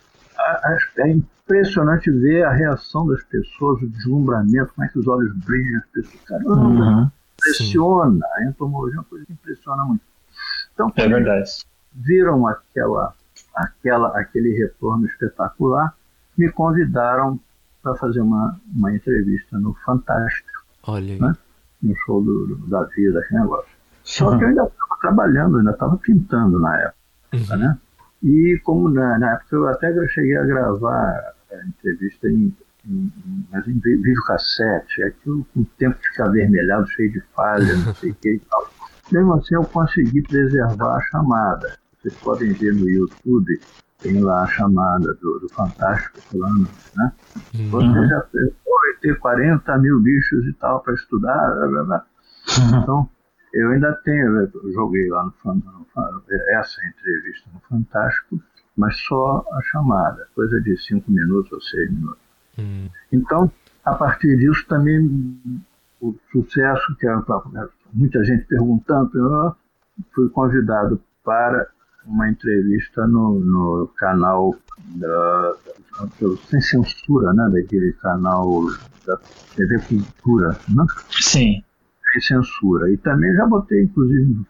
é 0.97 1.09
impressionante 1.09 2.11
ver 2.11 2.43
a 2.43 2.51
reação 2.51 3.07
das 3.07 3.23
pessoas, 3.23 3.81
o 3.81 3.87
deslumbramento, 3.87 4.73
como 4.73 4.85
é 4.85 4.89
que 4.89 4.99
os 4.99 5.07
olhos 5.07 5.33
brilham, 5.37 5.79
as 5.79 5.85
pessoas, 5.87 6.21
caramba, 6.25 6.53
uhum. 6.53 7.11
impressiona, 7.39 8.25
a 8.35 8.43
entomologia 8.43 8.97
é 8.97 8.99
uma 8.99 9.05
coisa 9.05 9.25
que 9.25 9.33
impressiona 9.33 9.85
muito. 9.85 10.01
Então, 10.73 10.91
é 10.95 11.07
verdade. 11.07 11.49
viram 11.93 12.45
aquela, 12.47 13.13
aquela, 13.55 14.17
aquele 14.19 14.57
retorno 14.57 15.05
espetacular, 15.05 15.95
me 16.37 16.51
convidaram 16.51 17.39
para 17.81 17.95
fazer 17.95 18.21
uma, 18.21 18.59
uma 18.73 18.93
entrevista 18.93 19.57
no 19.59 19.73
Fantástico. 19.85 20.63
Olha 20.83 21.13
aí. 21.13 21.19
Né? 21.19 21.33
No 21.81 21.95
show 21.97 22.23
do, 22.23 22.47
do, 22.47 22.67
da 22.67 22.83
vida, 22.85 23.19
aquele 23.19 23.41
negócio. 23.41 23.71
Só 24.03 24.29
uhum. 24.29 24.37
que 24.37 24.43
eu 24.43 24.47
ainda 24.49 24.63
estava 24.63 24.99
trabalhando, 25.01 25.57
ainda 25.57 25.71
estava 25.71 25.97
pintando 25.97 26.59
na 26.59 26.77
época, 26.79 26.97
uhum. 27.33 27.57
né? 27.57 27.77
E 28.21 28.59
como 28.63 28.89
na, 28.89 29.19
na, 29.19 29.33
época 29.33 29.55
eu 29.55 29.67
até 29.67 30.07
cheguei 30.07 30.37
a 30.37 30.45
gravar 30.45 31.33
a 31.51 31.67
entrevista 31.67 32.27
em, 32.29 32.55
em, 32.85 33.11
mas 33.51 33.67
em 33.67 33.77
videocassete, 33.79 35.03
aquilo 35.03 35.45
com 35.53 35.61
o 35.61 35.65
tempo 35.77 35.97
fica 36.01 36.25
avermelhado, 36.25 36.87
cheio 36.87 37.11
de 37.11 37.21
falha, 37.35 37.75
não 37.85 37.93
sei 37.95 38.11
o 38.11 38.15
que 38.15 38.35
e 38.35 38.39
tal. 38.39 38.69
Mesmo 39.11 39.33
assim 39.33 39.55
eu 39.55 39.63
consegui 39.65 40.21
preservar 40.21 40.95
a 40.95 41.01
chamada. 41.01 41.77
Vocês 42.03 42.15
podem 42.17 42.51
ver 42.51 42.73
no 42.73 42.89
YouTube, 42.89 43.61
tem 43.99 44.21
lá 44.21 44.43
a 44.43 44.47
chamada 44.47 45.13
do, 45.13 45.39
do 45.39 45.47
Fantástico 45.53 46.19
falando, 46.19 46.67
né? 46.97 47.13
Uhum. 47.55 47.69
Você 47.69 48.07
já 48.09 48.21
pode 48.65 48.99
ter 48.99 49.17
40 49.19 49.77
mil 49.77 50.01
bichos 50.01 50.45
e 50.45 50.53
tal 50.53 50.81
para 50.81 50.93
estudar, 50.93 51.55
blá, 51.69 51.83
blá. 51.85 52.05
Uhum. 52.59 52.79
Então, 52.81 53.09
eu 53.53 53.71
ainda 53.71 53.93
tenho, 54.03 54.41
eu 54.41 54.73
joguei 54.73 55.07
lá 55.07 55.31
no, 55.45 55.55
no, 55.55 56.23
essa 56.49 56.85
entrevista 56.85 57.49
no 57.53 57.61
Fantástico, 57.69 58.37
mas 58.75 58.97
só 58.97 59.45
a 59.53 59.61
chamada, 59.71 60.27
coisa 60.35 60.59
de 60.59 60.75
cinco 60.77 61.09
minutos 61.09 61.53
ou 61.53 61.61
seis 61.61 61.89
minutos. 61.89 62.21
Uhum. 62.57 62.89
Então, 63.13 63.49
a 63.85 63.95
partir 63.95 64.35
disso 64.37 64.65
também 64.67 65.39
o 66.01 66.13
sucesso, 66.33 66.93
que 66.97 67.07
era 67.07 67.23
muita 67.93 68.21
gente 68.25 68.43
perguntando, 68.43 69.09
eu 69.17 69.55
fui 70.13 70.27
convidado 70.29 71.01
para 71.23 71.65
uma 72.05 72.29
entrevista 72.29 73.07
no, 73.07 73.39
no 73.39 73.87
canal 73.97 74.55
da, 74.95 75.55
da, 75.99 76.37
sem 76.49 76.61
censura, 76.61 77.33
né, 77.33 77.49
daquele 77.51 77.93
canal 77.93 78.63
da 79.05 79.17
TV 79.55 79.79
Cultura, 79.79 80.57
né? 80.69 80.85
Sim. 81.09 81.63
Sem 82.11 82.21
censura. 82.21 82.91
E 82.91 82.97
também 82.97 83.33
já 83.35 83.45
botei, 83.45 83.83
inclusive, 83.83 84.45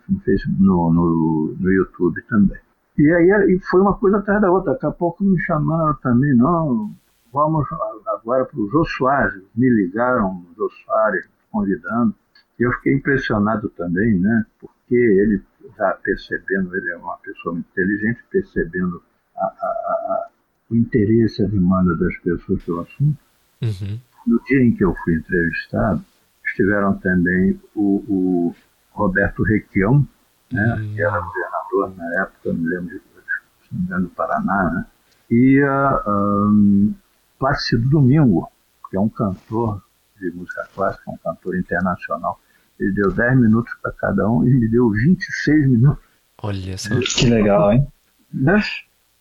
no, 0.59 0.91
no, 0.91 0.93
no, 0.93 1.55
no 1.59 1.71
YouTube 1.71 2.21
também. 2.29 2.57
E 2.97 3.11
aí 3.11 3.55
e 3.55 3.59
foi 3.69 3.81
uma 3.81 3.95
coisa 3.95 4.17
atrás 4.17 4.41
da 4.41 4.51
outra. 4.51 4.73
Daqui 4.73 4.85
a 4.85 4.91
pouco 4.91 5.23
me 5.23 5.39
chamaram 5.41 5.95
também, 5.95 6.35
não, 6.35 6.91
vamos 7.31 7.65
agora 8.05 8.45
para 8.45 8.59
o 8.59 8.69
Jô 8.69 8.83
Soares. 8.85 9.41
Me 9.55 9.69
ligaram, 9.69 10.29
o 10.29 10.55
Jô 10.55 10.69
Soares, 10.85 11.27
convidando. 11.51 12.13
E 12.59 12.63
eu 12.63 12.71
fiquei 12.73 12.93
impressionado 12.93 13.69
também, 13.69 14.19
né? 14.19 14.45
Porque 14.59 14.95
ele 14.95 15.41
já 15.77 15.91
percebendo, 16.03 16.75
ele 16.75 16.89
é 16.91 16.97
uma 16.97 17.17
pessoa 17.17 17.53
muito 17.53 17.67
inteligente, 17.71 18.23
percebendo 18.31 19.01
a, 19.35 19.45
a, 19.45 19.47
a, 19.47 20.27
o 20.69 20.75
interesse, 20.75 21.43
a 21.43 21.47
demanda 21.47 21.95
das 21.95 22.15
pessoas 22.17 22.63
pelo 22.63 22.81
assunto. 22.81 23.17
Uhum. 23.61 23.99
No 24.27 24.43
dia 24.43 24.63
em 24.63 24.75
que 24.75 24.83
eu 24.83 24.95
fui 25.03 25.15
entrevistado, 25.15 26.03
estiveram 26.45 26.97
também 26.99 27.59
o, 27.75 28.03
o 28.07 28.55
Roberto 28.91 29.43
Requião, 29.43 30.07
né, 30.51 30.75
uhum. 30.75 30.93
que 30.93 31.01
era 31.01 31.19
governador 31.19 31.97
na 31.97 32.21
época, 32.21 32.53
me 32.53 32.67
lembro 32.67 32.89
de, 32.89 32.99
se 32.99 33.73
não 33.73 33.79
me 33.79 33.85
engano, 33.85 34.03
do 34.03 34.09
Paraná, 34.09 34.71
né, 34.71 34.85
e 35.29 35.63
uh, 35.63 36.11
um, 36.49 36.93
Plácido 37.39 37.89
Domingo, 37.89 38.47
que 38.89 38.95
é 38.95 38.99
um 38.99 39.09
cantor 39.09 39.83
de 40.19 40.31
música 40.31 40.67
clássica, 40.73 41.09
um 41.09 41.17
cantor 41.17 41.57
internacional. 41.57 42.39
Ele 42.83 42.93
deu 42.93 43.11
10 43.11 43.39
minutos 43.39 43.73
para 43.81 43.91
cada 43.93 44.29
um 44.29 44.45
e 44.45 44.53
me 44.53 44.67
deu 44.67 44.89
26 44.89 45.69
minutos. 45.69 46.03
Olha 46.41 46.77
só. 46.77 46.89
Que 46.99 47.29
legal, 47.29 47.71
hein? 47.71 47.87
Né? 48.33 48.61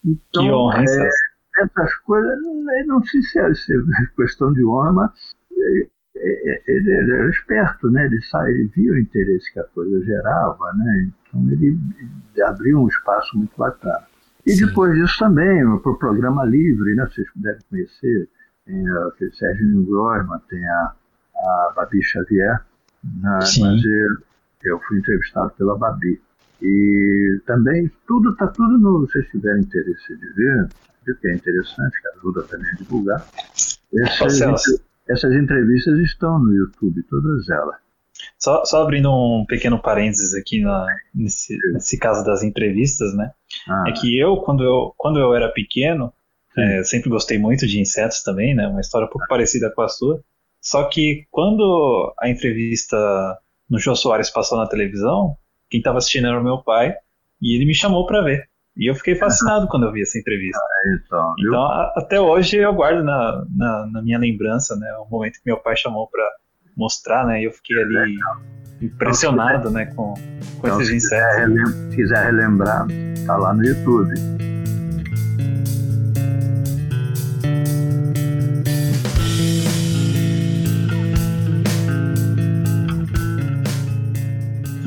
Então, 0.04 0.42
que 0.42 0.50
honra, 0.50 0.82
é, 0.82 1.08
essas 1.62 1.94
coisas, 1.98 2.38
não 2.86 3.02
sei 3.04 3.22
se 3.22 3.38
é, 3.38 3.54
se 3.54 3.72
é 3.72 4.06
questão 4.16 4.52
de 4.52 4.64
honra, 4.64 4.92
mas 4.92 5.10
ele, 5.52 5.90
ele, 6.66 6.90
ele 6.90 7.12
era 7.12 7.30
esperto, 7.30 7.88
né? 7.90 8.06
Ele, 8.06 8.20
sabe, 8.22 8.50
ele 8.50 8.68
via 8.74 8.92
o 8.92 8.98
interesse 8.98 9.52
que 9.52 9.60
a 9.60 9.64
coisa 9.64 10.04
gerava, 10.04 10.72
né? 10.74 11.10
Então 11.28 11.48
ele, 11.50 11.78
ele 12.34 12.42
abriu 12.42 12.80
um 12.80 12.88
espaço 12.88 13.36
muito 13.38 13.56
bacana. 13.56 14.06
E 14.44 14.52
Sim. 14.52 14.66
depois 14.66 14.92
disso 14.94 15.18
também, 15.20 15.62
para 15.78 15.92
o 15.92 15.98
programa 15.98 16.44
livre, 16.44 16.96
né? 16.96 17.06
Vocês 17.06 17.28
devem 17.36 17.62
conhecer, 17.70 18.28
tem 18.66 18.90
o 18.90 19.34
Sérgio 19.34 19.84
Grossman, 19.84 20.40
tem 20.48 20.64
a, 20.66 20.94
a 21.36 21.72
Babi 21.76 22.02
Xavier, 22.02 22.60
né? 23.04 23.38
mas 23.60 23.82
eu, 24.64 24.78
fui 24.86 24.98
entrevistado 24.98 25.50
pela 25.56 25.76
Babi. 25.76 26.20
E 26.60 27.40
também 27.44 27.90
tudo 28.06 28.30
está 28.30 28.46
tudo 28.46 28.78
no. 28.78 29.06
Se 29.06 29.14
vocês 29.14 29.30
tiverem 29.30 29.62
interesse 29.62 30.16
de 30.16 30.32
ver, 30.34 30.68
que 31.20 31.28
é 31.28 31.34
interessante, 31.34 32.00
que 32.00 32.08
ajuda 32.18 32.42
também 32.44 32.70
a 32.70 32.74
divulgar. 32.74 33.26
Essas, 33.94 34.64
essas 35.08 35.32
entrevistas 35.34 35.98
estão 35.98 36.38
no 36.38 36.54
YouTube, 36.54 37.02
todas 37.10 37.48
elas. 37.48 37.76
Só, 38.38 38.64
só 38.64 38.82
abrindo 38.82 39.10
um 39.10 39.44
pequeno 39.46 39.80
parênteses 39.80 40.34
aqui 40.34 40.60
na, 40.60 40.86
nesse, 41.14 41.58
nesse 41.72 41.98
caso 41.98 42.24
das 42.24 42.42
entrevistas, 42.42 43.14
né? 43.14 43.32
Ah. 43.68 43.84
É 43.88 43.92
que 43.92 44.18
eu 44.18 44.36
quando, 44.36 44.62
eu, 44.62 44.94
quando 44.96 45.18
eu 45.18 45.34
era 45.34 45.48
pequeno, 45.48 46.12
é, 46.56 46.82
sempre 46.84 47.10
gostei 47.10 47.38
muito 47.38 47.66
de 47.66 47.80
insetos 47.80 48.22
também, 48.22 48.54
né? 48.54 48.68
Uma 48.68 48.80
história 48.80 49.06
um 49.06 49.10
pouco 49.10 49.24
ah. 49.24 49.28
parecida 49.28 49.70
com 49.70 49.82
a 49.82 49.88
sua. 49.88 50.22
Só 50.62 50.84
que 50.84 51.26
quando 51.30 52.14
a 52.20 52.30
entrevista 52.30 52.96
no 53.68 53.80
Jô 53.80 53.96
Soares 53.96 54.30
passou 54.30 54.56
na 54.56 54.68
televisão, 54.68 55.36
quem 55.68 55.78
estava 55.78 55.98
assistindo 55.98 56.28
era 56.28 56.40
o 56.40 56.44
meu 56.44 56.58
pai, 56.58 56.94
e 57.40 57.56
ele 57.56 57.66
me 57.66 57.74
chamou 57.74 58.06
para 58.06 58.22
ver. 58.22 58.48
E 58.76 58.88
eu 58.88 58.94
fiquei 58.94 59.16
fascinado 59.16 59.66
quando 59.66 59.84
eu 59.84 59.92
vi 59.92 60.02
essa 60.02 60.18
entrevista. 60.18 60.60
Ah, 60.60 60.96
então, 61.04 61.34
então 61.38 61.62
a, 61.62 61.92
até 61.96 62.20
hoje 62.20 62.56
eu 62.56 62.72
guardo 62.72 63.02
na, 63.02 63.44
na, 63.54 63.86
na, 63.86 64.02
minha 64.02 64.18
lembrança, 64.18 64.76
né, 64.76 64.88
o 64.98 65.10
momento 65.10 65.34
que 65.34 65.42
meu 65.44 65.56
pai 65.56 65.76
chamou 65.76 66.08
para 66.08 66.26
mostrar, 66.76 67.26
né, 67.26 67.42
e 67.42 67.44
eu 67.44 67.52
fiquei 67.52 67.76
ali 67.82 68.16
impressionado, 68.80 69.70
né, 69.70 69.86
com, 69.86 70.14
com 70.14 70.66
então, 70.66 70.80
esses 70.80 71.04
insetos. 71.04 71.72
Se 71.90 71.96
quiser 71.96 72.24
relembrar, 72.26 72.86
tá 73.26 73.36
lá 73.36 73.52
no 73.52 73.64
YouTube. 73.64 74.14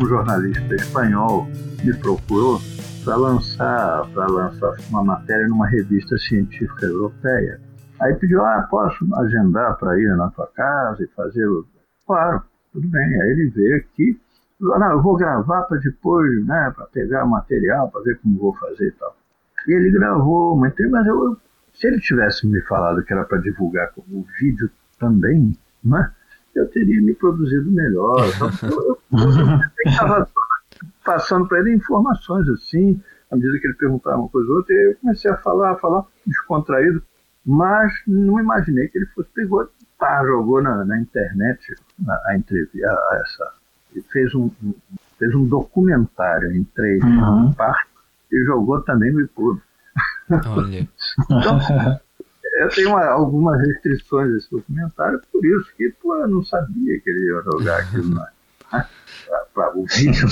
Um 0.05 0.07
jornalista 0.07 0.75
espanhol 0.75 1.47
me 1.83 1.93
procurou 1.97 2.61
para 3.03 3.15
lançar, 3.15 4.07
para 4.13 4.27
lançar 4.27 4.75
uma 4.89 5.03
matéria 5.03 5.47
numa 5.47 5.67
revista 5.67 6.15
científica 6.17 6.85
europeia. 6.85 7.59
Aí 7.99 8.13
pediu, 8.15 8.43
ah, 8.45 8.67
posso 8.69 9.07
agendar 9.15 9.75
para 9.77 9.99
ir 9.99 10.15
na 10.15 10.29
tua 10.29 10.47
casa 10.47 11.03
e 11.03 11.07
fazer. 11.07 11.47
Claro, 12.05 12.43
tudo 12.71 12.87
bem. 12.87 13.21
Aí 13.21 13.29
ele 13.31 13.49
veio 13.49 13.77
aqui, 13.77 14.19
falou, 14.59 14.79
não, 14.79 14.91
eu 14.91 15.01
vou 15.01 15.17
gravar 15.17 15.63
para 15.63 15.77
depois, 15.79 16.45
né, 16.45 16.71
para 16.75 16.85
pegar 16.85 17.25
material, 17.25 17.89
para 17.89 18.01
ver 18.01 18.19
como 18.19 18.39
vou 18.39 18.55
fazer 18.57 18.87
e 18.87 18.91
tal. 18.91 19.15
E 19.67 19.73
ele 19.73 19.89
gravou 19.91 20.55
uma 20.55 20.71
mas 20.91 21.07
eu, 21.07 21.35
se 21.73 21.87
ele 21.87 21.99
tivesse 21.99 22.45
me 22.47 22.61
falado 22.61 23.03
que 23.03 23.11
era 23.11 23.23
para 23.25 23.39
divulgar 23.39 23.91
como 23.93 24.27
vídeo 24.39 24.69
também, 24.99 25.57
né? 25.83 26.11
Eu 26.55 26.67
teria 26.69 27.01
me 27.01 27.13
produzido 27.13 27.69
melhor. 27.69 28.17
eu, 28.63 28.99
estava 29.85 30.27
passando 31.03 31.47
para 31.47 31.59
ele 31.59 31.75
informações 31.75 32.47
assim, 32.49 32.99
à 33.29 33.35
medida 33.35 33.59
que 33.59 33.67
ele 33.67 33.75
perguntava 33.75 34.17
uma 34.17 34.29
coisa 34.29 34.49
ou 34.49 34.57
outra, 34.57 34.73
eu 34.73 34.95
comecei 34.97 35.29
a 35.29 35.37
falar, 35.37 35.71
a 35.71 35.75
falar 35.75 36.05
descontraído, 36.25 37.03
mas 37.45 37.93
não 38.07 38.39
imaginei 38.39 38.87
que 38.87 38.97
ele 38.97 39.05
fosse 39.07 39.29
pegou, 39.29 39.69
tá, 39.99 40.23
jogou 40.25 40.61
na, 40.61 40.83
na 40.85 40.99
internet 40.99 41.75
a, 42.07 42.31
a 42.31 42.37
entrevista, 42.37 42.87
essa, 43.21 43.53
fez 44.11 44.33
um, 44.33 44.49
um, 44.63 44.73
fez 45.19 45.33
um 45.35 45.45
documentário 45.45 46.51
em 46.51 46.63
três 46.63 47.03
uhum. 47.03 47.53
partes 47.53 47.91
e 48.31 48.43
jogou 48.45 48.81
também 48.81 49.11
no 49.11 49.21
YouTube. 49.21 49.61
Olha. 50.29 50.87
então, 51.29 51.59
eu 52.55 52.69
tenho 52.69 52.89
uma, 52.89 53.05
algumas 53.05 53.59
restrições 53.59 54.33
desse 54.33 54.49
documentário, 54.49 55.21
por 55.31 55.45
isso 55.45 55.71
que 55.75 55.89
pô, 56.01 56.15
eu 56.15 56.27
não 56.27 56.43
sabia 56.43 56.99
que 56.99 57.09
ele 57.09 57.25
ia 57.25 57.41
jogar 57.43 57.79
aquilo 57.79 58.15
né, 58.15 58.27
para 59.53 59.77
o 59.77 59.85
vídeo. 59.85 60.27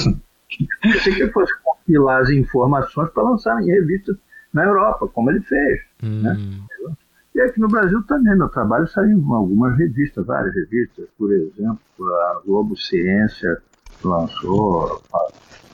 Eu 0.60 0.92
pensei 0.92 1.16
que 1.16 1.24
ele 1.24 1.32
fosse 1.32 1.54
compilar 1.64 2.22
as 2.22 2.30
informações 2.30 3.10
para 3.12 3.24
lançar 3.24 3.62
em 3.62 3.68
revistas 3.68 4.16
na 4.54 4.64
Europa, 4.64 5.08
como 5.08 5.32
ele 5.32 5.42
fez. 5.42 5.82
Né? 6.02 6.38
Hum. 6.38 6.66
Né? 6.86 6.96
E 7.36 7.42
aqui 7.42 7.60
no 7.60 7.68
Brasil 7.68 8.02
também, 8.04 8.38
meu 8.38 8.48
trabalho 8.50 8.88
saiu 8.88 9.18
em 9.18 9.34
algumas 9.34 9.76
revistas, 9.78 10.26
várias 10.26 10.54
revistas, 10.54 11.08
por 11.18 11.34
exemplo, 11.34 11.80
a 12.00 12.42
Globo 12.46 12.78
Ciência 12.78 13.62
lançou 14.08 15.02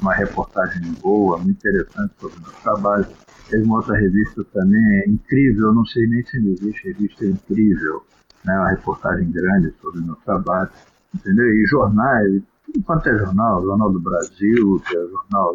uma 0.02 0.14
reportagem 0.14 0.82
boa, 1.02 1.38
muito 1.38 1.58
interessante 1.58 2.14
sobre 2.20 2.38
o 2.38 2.42
meu 2.42 2.52
trabalho. 2.64 3.08
Teve 3.50 3.64
uma 3.64 3.78
outra 3.78 3.98
revista 3.98 4.44
também, 4.54 5.00
é 5.00 5.10
incrível, 5.10 5.68
eu 5.68 5.74
não 5.74 5.86
sei 5.86 6.08
nem 6.08 6.24
se 6.26 6.38
existe 6.38 6.88
revista 6.88 7.26
incrível, 7.26 8.04
né, 8.46 8.56
uma 8.58 8.70
reportagem 8.70 9.32
grande 9.32 9.74
sobre 9.82 10.00
o 10.00 10.04
meu 10.04 10.16
trabalho, 10.18 10.70
entendeu? 11.14 11.46
E 11.46 11.66
jornais, 11.66 12.42
tudo 12.66 12.84
quanto 12.84 13.10
é 13.10 13.18
jornal, 13.18 13.64
Jornal 13.64 13.92
do 13.92 14.00
Brasil, 14.00 14.82
é 14.88 14.94
Jornal 14.94 15.54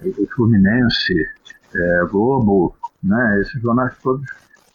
do 0.00 0.26
Fluminense, 0.34 1.26
é, 1.74 2.04
Globo, 2.10 2.76
né, 3.02 3.40
esses 3.40 3.60
jornais 3.60 3.92
todos 4.02 4.26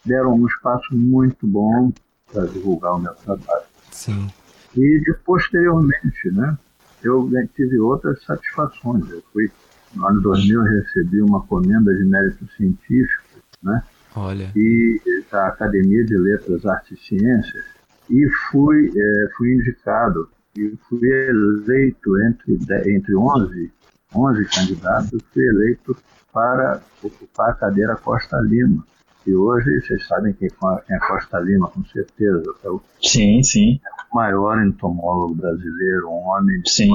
deram 0.04 0.34
um 0.34 0.46
espaço 0.46 0.94
muito 0.94 1.46
bom 1.46 1.92
para 2.32 2.46
divulgar 2.46 2.94
o 2.94 2.98
meu 2.98 3.14
trabalho. 3.14 3.64
Sim. 3.90 4.28
E 4.76 5.00
de, 5.00 5.14
posteriormente, 5.24 6.30
né, 6.32 6.56
eu 7.02 7.28
tive 7.54 7.78
outras 7.78 8.22
satisfações. 8.24 9.08
Eu 9.10 9.22
fui, 9.32 9.50
no 9.94 10.06
ano 10.06 10.20
2000, 10.20 10.60
eu 10.60 10.82
recebi 10.82 11.20
uma 11.22 11.42
comenda 11.46 11.94
de 11.94 12.04
mérito 12.04 12.46
científico, 12.56 13.24
né, 13.62 13.82
Olha. 14.14 14.50
e 14.54 15.00
da 15.30 15.48
Academia 15.48 16.04
de 16.04 16.16
Letras, 16.16 16.64
Artes 16.66 16.98
e 16.98 17.06
Ciências, 17.06 17.64
e 18.10 18.28
fui, 18.50 18.90
é, 18.94 19.28
fui 19.36 19.54
indicado 19.54 20.28
e 20.56 20.76
fui 20.88 21.06
eleito 21.08 22.20
entre, 22.22 22.58
entre 22.94 23.14
11, 23.14 23.72
11 24.14 24.44
candidatos, 24.46 25.22
fui 25.32 25.46
eleito 25.46 25.96
para 26.32 26.80
ocupar 27.02 27.50
a 27.50 27.54
cadeira 27.54 27.96
Costa 27.96 28.38
Lima. 28.40 28.84
E 29.28 29.34
hoje 29.34 29.82
vocês 29.82 30.06
sabem 30.06 30.32
quem 30.32 30.48
é 30.88 30.98
Costa 31.00 31.38
Lima, 31.38 31.68
com 31.68 31.84
certeza. 31.84 32.42
É 32.64 32.70
o 32.70 32.80
sim, 33.02 33.42
sim. 33.42 33.78
maior 34.10 34.58
entomólogo 34.64 35.34
brasileiro, 35.34 36.08
um 36.08 36.28
homem 36.30 36.62
de 36.62 36.70
sim. 36.70 36.90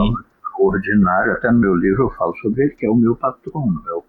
ordinário. 0.60 1.34
Até 1.34 1.52
no 1.52 1.60
meu 1.60 1.76
livro 1.76 2.06
eu 2.06 2.10
falo 2.10 2.36
sobre 2.38 2.64
ele, 2.64 2.72
que 2.72 2.88
é 2.88 2.90
o 2.90 2.96
meu 2.96 3.16
patrono, 3.16 3.84
é 3.88 3.94
o 3.94 4.04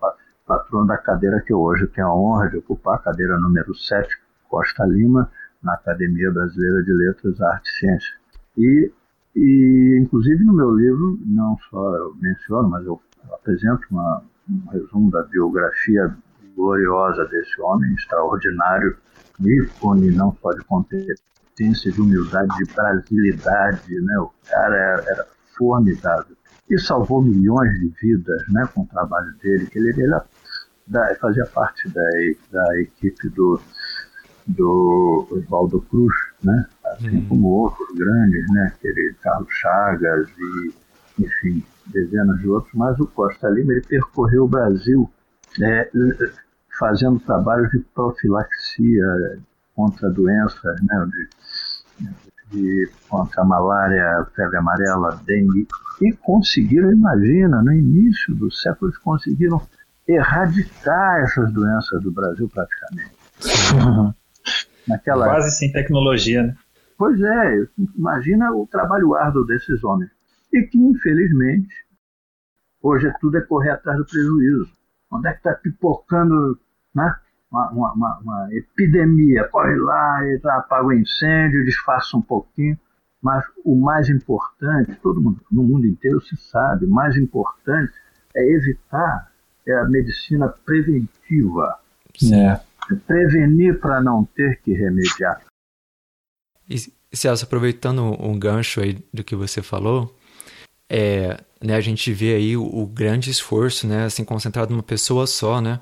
patrono 0.47 0.87
da 0.87 0.97
cadeira 0.97 1.43
que 1.43 1.53
eu 1.53 1.61
hoje 1.61 1.87
tenho 1.89 2.07
a 2.07 2.16
honra 2.16 2.49
de 2.49 2.57
ocupar, 2.57 2.95
a 2.95 2.99
cadeira 2.99 3.39
número 3.39 3.75
7, 3.75 4.09
Costa 4.49 4.87
Lima, 4.87 5.31
na 5.62 5.75
Academia 5.75 6.31
Brasileira 6.33 6.83
de 6.83 6.93
Letras, 6.95 7.39
Arte 7.43 7.68
e 7.68 7.79
Ciência. 7.79 8.14
E, 8.57 8.91
e, 9.37 10.01
inclusive, 10.03 10.43
no 10.45 10.55
meu 10.55 10.75
livro, 10.75 11.20
não 11.27 11.59
só 11.68 11.95
eu 11.97 12.14
menciono, 12.18 12.70
mas 12.70 12.87
eu 12.87 12.99
apresento 13.31 13.87
uma, 13.91 14.22
um 14.49 14.70
resumo 14.70 15.11
da 15.11 15.22
biografia 15.25 16.16
gloriosa 16.57 17.25
desse 17.27 17.61
homem 17.61 17.93
extraordinário, 17.95 18.97
ícone 19.41 20.11
não 20.11 20.37
só 20.41 20.53
de 20.53 20.65
competência, 20.65 21.93
de 21.93 22.01
humildade, 22.01 22.49
de 22.57 22.73
brasilidade, 22.73 24.01
né? 24.01 24.19
O 24.19 24.31
cara 24.49 24.75
era, 24.77 25.05
era 25.11 25.27
formidável 25.57 26.37
e 26.71 26.79
salvou 26.79 27.23
milhões 27.23 27.79
de 27.79 27.89
vidas, 28.01 28.43
né? 28.49 28.69
Com 28.75 28.83
o 28.83 28.87
trabalho 28.87 29.33
dele, 29.43 29.67
que 29.67 29.79
ele, 29.79 29.91
ele 29.91 30.17
da, 30.87 31.15
fazia 31.17 31.47
parte 31.47 31.89
da, 31.91 32.03
da 32.51 32.81
equipe 32.81 33.29
do 33.31 33.61
do 34.47 35.27
Oswaldo 35.31 35.81
Cruz, 35.83 36.15
né? 36.43 36.67
Assim 36.85 37.17
Uhum. 37.17 37.29
como 37.29 37.49
outros 37.49 37.89
grandes, 37.97 38.47
né? 38.53 38.73
Aquele 38.77 39.15
Carlos 39.23 39.51
Chagas 39.53 40.29
e, 40.39 40.75
enfim, 41.23 41.65
dezenas 41.87 42.39
de 42.41 42.49
outros. 42.49 42.73
Mas 42.75 42.99
o 43.01 43.07
Costa 43.07 43.49
Lima 43.49 43.73
ele 43.73 43.83
percorreu 43.83 44.45
o 44.45 44.49
Brasil 44.49 45.11
é, 45.63 45.91
fazendo 46.79 47.18
trabalhos 47.20 47.70
de 47.70 47.81
profilaxia 47.95 49.39
contra 49.75 50.11
doenças, 50.11 50.81
né? 50.83 51.09
De, 52.01 52.09
de, 52.51 52.91
contra 53.09 53.43
a 53.43 53.45
malária, 53.45 54.27
febre 54.35 54.57
amarela, 54.57 55.20
dengue. 55.25 55.66
E 56.01 56.12
conseguiram, 56.12 56.93
imagina, 56.93 57.62
no 57.62 57.72
início 57.72 58.35
do 58.35 58.51
século, 58.51 58.91
eles 58.91 58.99
conseguiram 58.99 59.61
erradicar 60.07 61.22
essas 61.22 61.53
doenças 61.53 62.03
do 62.03 62.12
Brasil 62.12 62.49
praticamente. 62.49 63.12
Naquela 64.87 65.27
Quase 65.27 65.51
sem 65.57 65.72
tecnologia, 65.72 66.43
né? 66.43 66.57
Pois 66.97 67.20
é, 67.20 67.66
imagina 67.97 68.53
o 68.53 68.66
trabalho 68.66 69.14
árduo 69.14 69.45
desses 69.45 69.83
homens. 69.83 70.11
E 70.53 70.62
que, 70.62 70.79
infelizmente, 70.79 71.75
hoje 72.83 73.12
tudo 73.20 73.39
é 73.39 73.41
correr 73.41 73.70
atrás 73.70 73.99
do 73.99 74.05
prejuízo. 74.05 74.70
Onde 75.11 75.29
é 75.29 75.33
que 75.33 75.39
está 75.39 75.55
pipocando 75.55 76.59
né? 76.95 77.14
uma, 77.51 77.70
uma, 77.70 77.92
uma, 77.92 78.18
uma, 78.18 78.49
epidemia? 78.53 79.49
Corre 79.49 79.76
lá 79.76 80.20
e 80.24 80.40
apaga 80.45 80.86
o 80.86 80.92
incêndio, 80.92 81.64
disfarça 81.64 82.16
um 82.16 82.22
pouquinho. 82.22 82.78
Mas 83.22 83.45
o 83.64 83.74
mais 83.74 84.09
importante, 84.11 84.95
todo 85.03 85.20
mundo 85.20 85.40
no 85.51 85.62
mundo 85.62 85.86
inteiro 85.86 86.20
se 86.20 86.36
sabe, 86.36 86.84
o 86.84 86.90
mais 86.90 87.16
importante 87.16 87.92
é 88.36 88.53
evitar 88.53 89.32
é 89.66 89.72
a 89.72 89.84
medicina 89.84 90.49
preventiva. 90.49 91.78
É. 92.30 92.61
Prevenir 93.07 93.80
para 93.80 94.03
não 94.03 94.26
ter 94.26 94.61
que 94.61 94.74
remediar. 94.74 95.40
E, 96.68 96.76
Celso, 97.12 97.45
aproveitando 97.45 98.03
um 98.22 98.38
gancho 98.38 98.80
aí 98.80 98.99
do 99.12 99.24
que 99.24 99.34
você 99.34 99.62
falou, 99.62 100.14
é, 100.88 101.40
né, 101.62 101.76
a 101.76 101.80
gente 101.80 102.12
vê 102.12 102.34
aí 102.34 102.57
o, 102.57 102.62
o, 102.62 102.86
grande 102.86 103.30
esforço, 103.30 103.86
né, 103.86 104.05
assim, 104.05 104.22
concentrado 104.22 104.70
numa 104.70 104.82
pessoa 104.82 105.26
só, 105.26 105.62
né, 105.62 105.80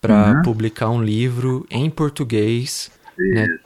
para 0.00 0.36
uhum. 0.36 0.42
publicar 0.42 0.90
um 0.90 1.02
livro 1.02 1.66
em 1.70 1.90
português, 1.90 2.90
né, 3.18 3.58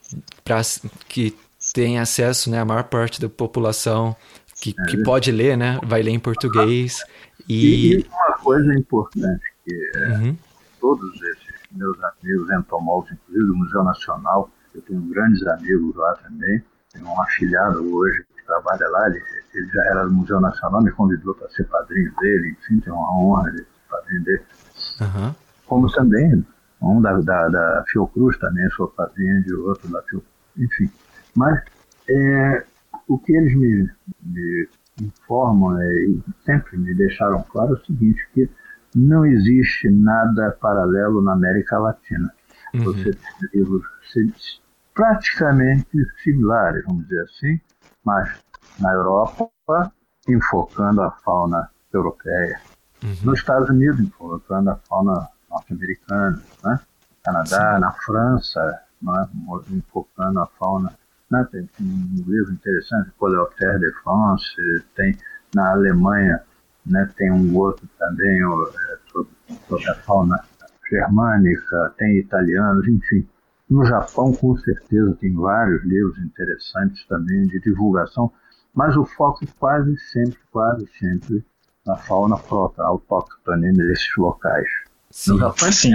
para 0.44 0.60
que 1.08 1.36
tenha 1.74 2.02
acesso, 2.02 2.50
né, 2.50 2.60
a 2.60 2.64
maior 2.64 2.84
parte 2.84 3.20
da 3.20 3.28
população 3.28 4.16
que, 4.60 4.74
é 4.78 4.86
que 4.86 5.02
pode 5.02 5.30
ler, 5.30 5.56
né, 5.56 5.78
vai 5.82 6.02
ler 6.02 6.12
em 6.12 6.18
português. 6.18 7.04
E, 7.48 7.94
e 7.94 8.06
uma 8.08 8.38
coisa 8.38 8.74
importante 8.74 9.42
que 9.64 9.92
uhum. 9.96 10.36
todos 10.80 11.14
esses 11.16 11.60
meus 11.72 11.96
amigos 12.02 12.50
entomólogos, 12.50 13.12
inclusive 13.12 13.46
do 13.46 13.56
Museu 13.56 13.84
Nacional, 13.84 14.50
eu 14.74 14.82
tenho 14.82 15.00
grandes 15.02 15.44
amigos 15.46 15.94
lá 15.96 16.14
também. 16.16 16.62
Tenho 16.92 17.06
um 17.06 17.22
afilhado 17.22 17.94
hoje 17.94 18.24
que 18.36 18.44
trabalha 18.44 18.88
lá, 18.88 19.08
ele, 19.08 19.22
ele 19.54 19.66
já 19.68 19.84
era 19.86 20.04
do 20.04 20.12
Museu 20.12 20.40
Nacional, 20.40 20.82
me 20.82 20.90
convidou 20.92 21.34
para 21.34 21.48
ser 21.50 21.64
padrinho 21.64 22.12
dele, 22.20 22.56
enfim, 22.60 22.80
tenho 22.80 22.96
uma 22.96 23.16
honra 23.16 23.50
de 23.52 23.58
ser 23.58 23.66
padrinho 23.88 24.24
dele. 24.24 24.42
Uhum. 25.00 25.34
Como 25.70 25.88
também 25.92 26.44
um 26.82 27.00
da, 27.00 27.16
da, 27.20 27.48
da 27.48 27.84
Fiocruz 27.86 28.36
também, 28.38 28.68
sou 28.70 28.92
de 29.16 29.54
outro 29.54 29.88
da 29.88 30.02
Fiocruz, 30.02 30.32
enfim. 30.58 30.90
Mas 31.36 31.62
é, 32.08 32.64
o 33.06 33.16
que 33.16 33.32
eles 33.32 33.54
me, 33.56 33.88
me 34.20 34.68
informam 35.00 35.80
é, 35.80 36.06
e 36.06 36.20
sempre 36.44 36.76
me 36.76 36.92
deixaram 36.92 37.44
claro 37.44 37.76
é 37.76 37.78
o 37.78 37.84
seguinte, 37.84 38.20
que 38.34 38.50
não 38.96 39.24
existe 39.24 39.88
nada 39.88 40.50
paralelo 40.60 41.22
na 41.22 41.34
América 41.34 41.78
Latina. 41.78 42.32
Uhum. 42.74 42.84
Você 42.86 43.12
tem 43.12 43.48
livros 43.54 43.86
praticamente 44.92 46.04
similares, 46.24 46.84
vamos 46.84 47.04
dizer 47.04 47.22
assim, 47.22 47.60
mas 48.04 48.28
na 48.80 48.92
Europa, 48.92 49.48
enfocando 50.28 51.00
a 51.00 51.12
fauna 51.12 51.70
europeia. 51.94 52.60
Uhum. 53.04 53.16
Nos 53.22 53.38
Estados 53.38 53.70
Unidos, 53.70 54.00
enfocando 54.00 54.70
a 54.70 54.76
fauna 54.88 55.28
norte-americana. 55.50 56.42
Né? 56.64 56.80
Canadá, 57.24 57.74
Sim. 57.74 57.80
na 57.80 57.92
França, 57.92 58.80
né? 59.02 59.28
enfocando 59.70 60.40
a 60.40 60.46
fauna. 60.46 60.92
Né? 61.30 61.46
Tem 61.50 61.68
um 61.80 62.24
livro 62.26 62.52
interessante, 62.52 63.10
Coleoptère 63.18 63.78
de 63.78 63.92
France, 64.02 64.44
tem 64.94 65.16
na 65.54 65.72
Alemanha, 65.72 66.42
né? 66.86 67.10
tem 67.16 67.30
um 67.30 67.56
outro 67.56 67.88
também 67.98 68.40
sobre, 69.12 69.30
sobre 69.68 69.90
a 69.90 69.94
fauna 69.96 70.42
germânica, 70.90 71.94
tem 71.98 72.18
italianos, 72.18 72.86
enfim. 72.88 73.26
No 73.68 73.84
Japão, 73.84 74.32
com 74.32 74.56
certeza, 74.56 75.16
tem 75.20 75.32
vários 75.32 75.84
livros 75.84 76.18
interessantes 76.18 77.06
também 77.06 77.46
de 77.46 77.60
divulgação, 77.60 78.32
mas 78.74 78.96
o 78.96 79.04
foco 79.04 79.46
quase 79.58 79.96
sempre, 80.10 80.38
quase 80.50 80.88
sempre 80.98 81.44
na 81.86 81.96
fauna 81.96 82.36
própria, 82.36 82.84
autóctone 82.84 83.72
nesses 83.72 84.16
locais. 84.16 84.68
Sim. 85.10 85.32
No 85.32 85.38
Japão, 85.38 85.72
sim. 85.72 85.92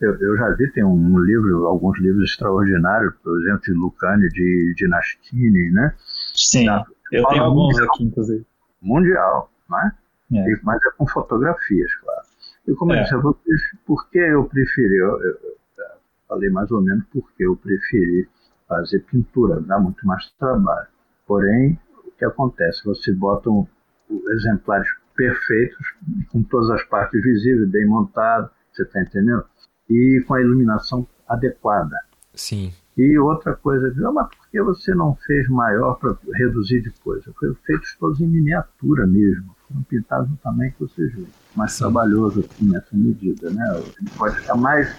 Eu, 0.00 0.18
eu, 0.18 0.36
já 0.36 0.50
vi, 0.56 0.70
tem 0.72 0.82
um 0.82 1.18
livro, 1.20 1.66
alguns 1.66 1.98
livros 2.00 2.28
extraordinários, 2.30 3.14
por 3.22 3.40
exemplo, 3.40 3.60
de 3.60 3.72
Lucani, 3.72 4.28
de, 4.30 4.74
de 4.76 4.88
Nastini, 4.88 5.70
né? 5.70 5.94
Sim, 6.34 6.66
Na, 6.66 6.84
eu 7.12 7.24
tenho 7.28 7.44
alguns 7.44 7.74
mundial, 7.74 7.94
aqui, 7.94 8.04
inclusive. 8.04 8.46
Mundial, 8.80 9.52
né? 9.70 9.92
É. 10.32 10.50
E, 10.50 10.60
mas 10.64 10.80
é 10.84 10.90
com 10.96 11.06
fotografias, 11.06 11.94
claro. 11.96 12.22
E 12.66 12.74
como 12.74 12.92
é. 12.92 12.98
eu 12.98 13.02
disse 13.02 13.14
a 13.14 13.18
vocês, 13.18 13.60
por 13.86 14.10
que 14.10 14.18
eu 14.18 14.44
preferi, 14.44 14.96
eu, 14.96 15.22
eu, 15.22 15.38
eu, 15.44 15.56
falei 16.28 16.50
mais 16.50 16.70
ou 16.72 16.80
menos 16.80 17.04
porque 17.12 17.44
eu 17.44 17.54
preferi 17.54 18.28
fazer 18.66 19.00
pintura, 19.00 19.60
dá 19.60 19.78
muito 19.78 20.04
mais 20.04 20.28
trabalho. 20.32 20.88
Porém, 21.26 21.78
o 22.04 22.10
que 22.10 22.24
acontece? 22.24 22.84
Você 22.84 23.12
bota 23.12 23.50
um, 23.50 23.66
exemplares 24.30 24.88
perfeitos, 25.14 25.94
com 26.30 26.42
todas 26.42 26.70
as 26.70 26.84
partes 26.84 27.22
visíveis, 27.22 27.70
bem 27.70 27.86
montado, 27.86 28.50
você 28.72 28.82
está 28.82 29.00
entendendo? 29.02 29.44
E 29.88 30.22
com 30.26 30.34
a 30.34 30.40
iluminação 30.40 31.06
adequada. 31.28 31.96
Sim. 32.34 32.72
E 32.96 33.18
outra 33.18 33.56
coisa, 33.56 33.90
ah, 34.06 34.12
mas 34.12 34.28
por 34.28 34.50
que 34.50 34.62
você 34.62 34.94
não 34.94 35.16
fez 35.26 35.48
maior 35.48 35.94
para 35.94 36.14
reduzir 36.34 36.82
de 36.82 36.90
coisa? 37.00 37.32
Foi 37.38 37.54
feito 37.64 37.82
todos 37.98 38.20
em 38.20 38.26
miniatura 38.26 39.06
mesmo, 39.06 39.56
foram 39.66 39.82
pintados 39.84 40.30
no 40.30 40.36
tamanho 40.36 40.72
que 40.72 40.80
vocês 40.80 41.10
veem. 41.14 41.28
Mais 41.56 41.76
trabalhoso 41.78 42.40
aqui 42.40 42.64
nessa 42.66 42.94
medida, 42.94 43.50
né? 43.50 43.64
Ele 43.98 44.10
pode 44.16 44.36
ficar 44.36 44.56
mais, 44.56 44.94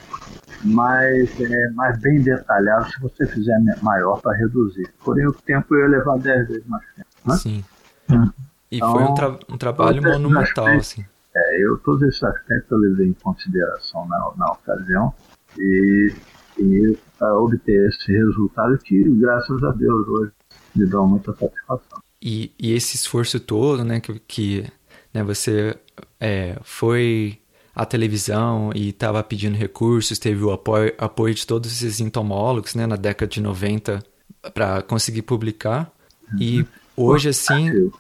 mais, 0.64 1.40
é, 1.40 1.70
mais 1.74 2.00
bem 2.00 2.20
detalhado 2.22 2.90
se 2.90 3.00
você 3.00 3.28
fizer 3.28 3.60
maior 3.84 4.20
para 4.22 4.36
reduzir. 4.38 4.92
Porém, 5.04 5.28
o 5.28 5.34
tempo 5.34 5.76
ia 5.76 5.88
levar 5.88 6.18
10 6.18 6.48
vezes 6.48 6.66
mais 6.66 6.84
tempo. 6.96 7.10
Né? 7.26 7.36
Sim. 7.36 7.64
Hum. 8.10 8.30
E 8.74 8.78
então, 8.78 8.92
foi 8.92 9.04
um, 9.04 9.14
tra 9.14 9.40
um 9.50 9.58
trabalho 9.58 10.02
monumental, 10.02 10.66
aspectos, 10.66 10.94
assim. 10.94 11.06
É, 11.36 11.64
eu, 11.64 11.78
todos 11.78 12.02
esses 12.08 12.24
aspectos 12.24 12.72
eu 12.72 12.80
levei 12.80 13.08
em 13.08 13.14
consideração 13.14 14.08
na, 14.08 14.32
na 14.36 14.52
ocasião 14.52 15.14
e, 15.60 16.12
e 16.58 16.98
obter 17.22 17.88
esse 17.88 18.12
resultado 18.12 18.76
que, 18.80 19.04
graças 19.20 19.64
a 19.64 19.72
Deus, 19.74 20.08
hoje 20.08 20.32
me 20.76 20.88
dá 20.88 21.02
muita 21.02 21.36
satisfação. 21.36 22.02
E, 22.20 22.52
e 22.58 22.74
esse 22.74 22.96
esforço 22.96 23.40
todo, 23.40 23.84
né, 23.84 24.00
que, 24.00 24.20
que 24.28 24.66
né, 25.14 25.22
você 25.22 25.78
é, 26.20 26.58
foi 26.64 27.38
à 27.76 27.86
televisão 27.86 28.72
e 28.74 28.90
estava 28.90 29.22
pedindo 29.24 29.56
recursos, 29.56 30.18
teve 30.18 30.44
o 30.44 30.52
apoio, 30.52 30.96
apoio 30.98 31.36
de 31.36 31.46
todos 31.46 31.72
esses 31.72 32.00
entomólogos, 32.00 32.74
né, 32.74 32.88
na 32.88 32.96
década 32.96 33.30
de 33.30 33.40
90 33.40 34.04
para 34.52 34.82
conseguir 34.82 35.22
publicar. 35.22 35.92
Uhum. 36.32 36.40
E 36.42 36.68
hoje, 36.98 37.30
assim, 37.30 37.92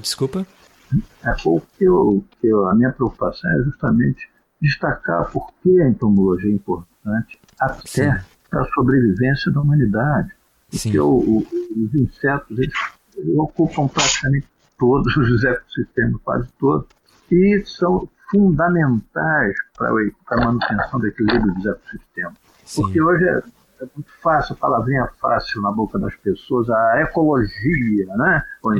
desculpa? 0.00 0.46
É, 1.24 1.34
o 1.44 1.60
que 1.60 1.84
eu, 1.84 2.24
que 2.40 2.46
eu, 2.46 2.66
a 2.66 2.74
minha 2.74 2.92
preocupação 2.92 3.50
é 3.50 3.62
justamente 3.64 4.28
destacar 4.60 5.30
por 5.30 5.52
que 5.62 5.80
a 5.80 5.88
entomologia 5.88 6.50
é 6.50 6.54
importante 6.54 7.38
até 7.60 8.24
para 8.50 8.62
a 8.62 8.68
sobrevivência 8.72 9.52
da 9.52 9.60
humanidade. 9.60 10.32
Sim. 10.70 10.90
Porque 10.90 11.00
o, 11.00 11.08
o, 11.08 11.46
os 11.76 11.94
insetos 11.94 12.58
eles, 12.58 12.74
ocupam 13.36 13.88
praticamente 13.88 14.46
todos 14.78 15.16
os 15.16 15.44
ecossistemas, 15.44 16.20
quase 16.22 16.48
todos, 16.58 16.86
e 17.30 17.62
são 17.66 18.08
fundamentais 18.30 19.54
para 19.76 19.90
a 19.90 20.44
manutenção 20.44 21.00
do 21.00 21.06
equilíbrio 21.06 21.54
dos 21.54 21.66
ecossistemas. 21.66 22.34
Sim. 22.64 22.82
Porque 22.82 23.00
hoje 23.00 23.24
é, 23.24 23.42
é 23.80 23.86
muito 23.94 24.10
fácil, 24.22 24.54
a 24.54 24.56
palavrinha 24.56 25.08
fácil 25.20 25.62
na 25.62 25.72
boca 25.72 25.98
das 25.98 26.14
pessoas, 26.16 26.68
a 26.70 27.02
ecologia, 27.02 28.06
né? 28.16 28.42
Ou 28.62 28.72
uhum. 28.72 28.78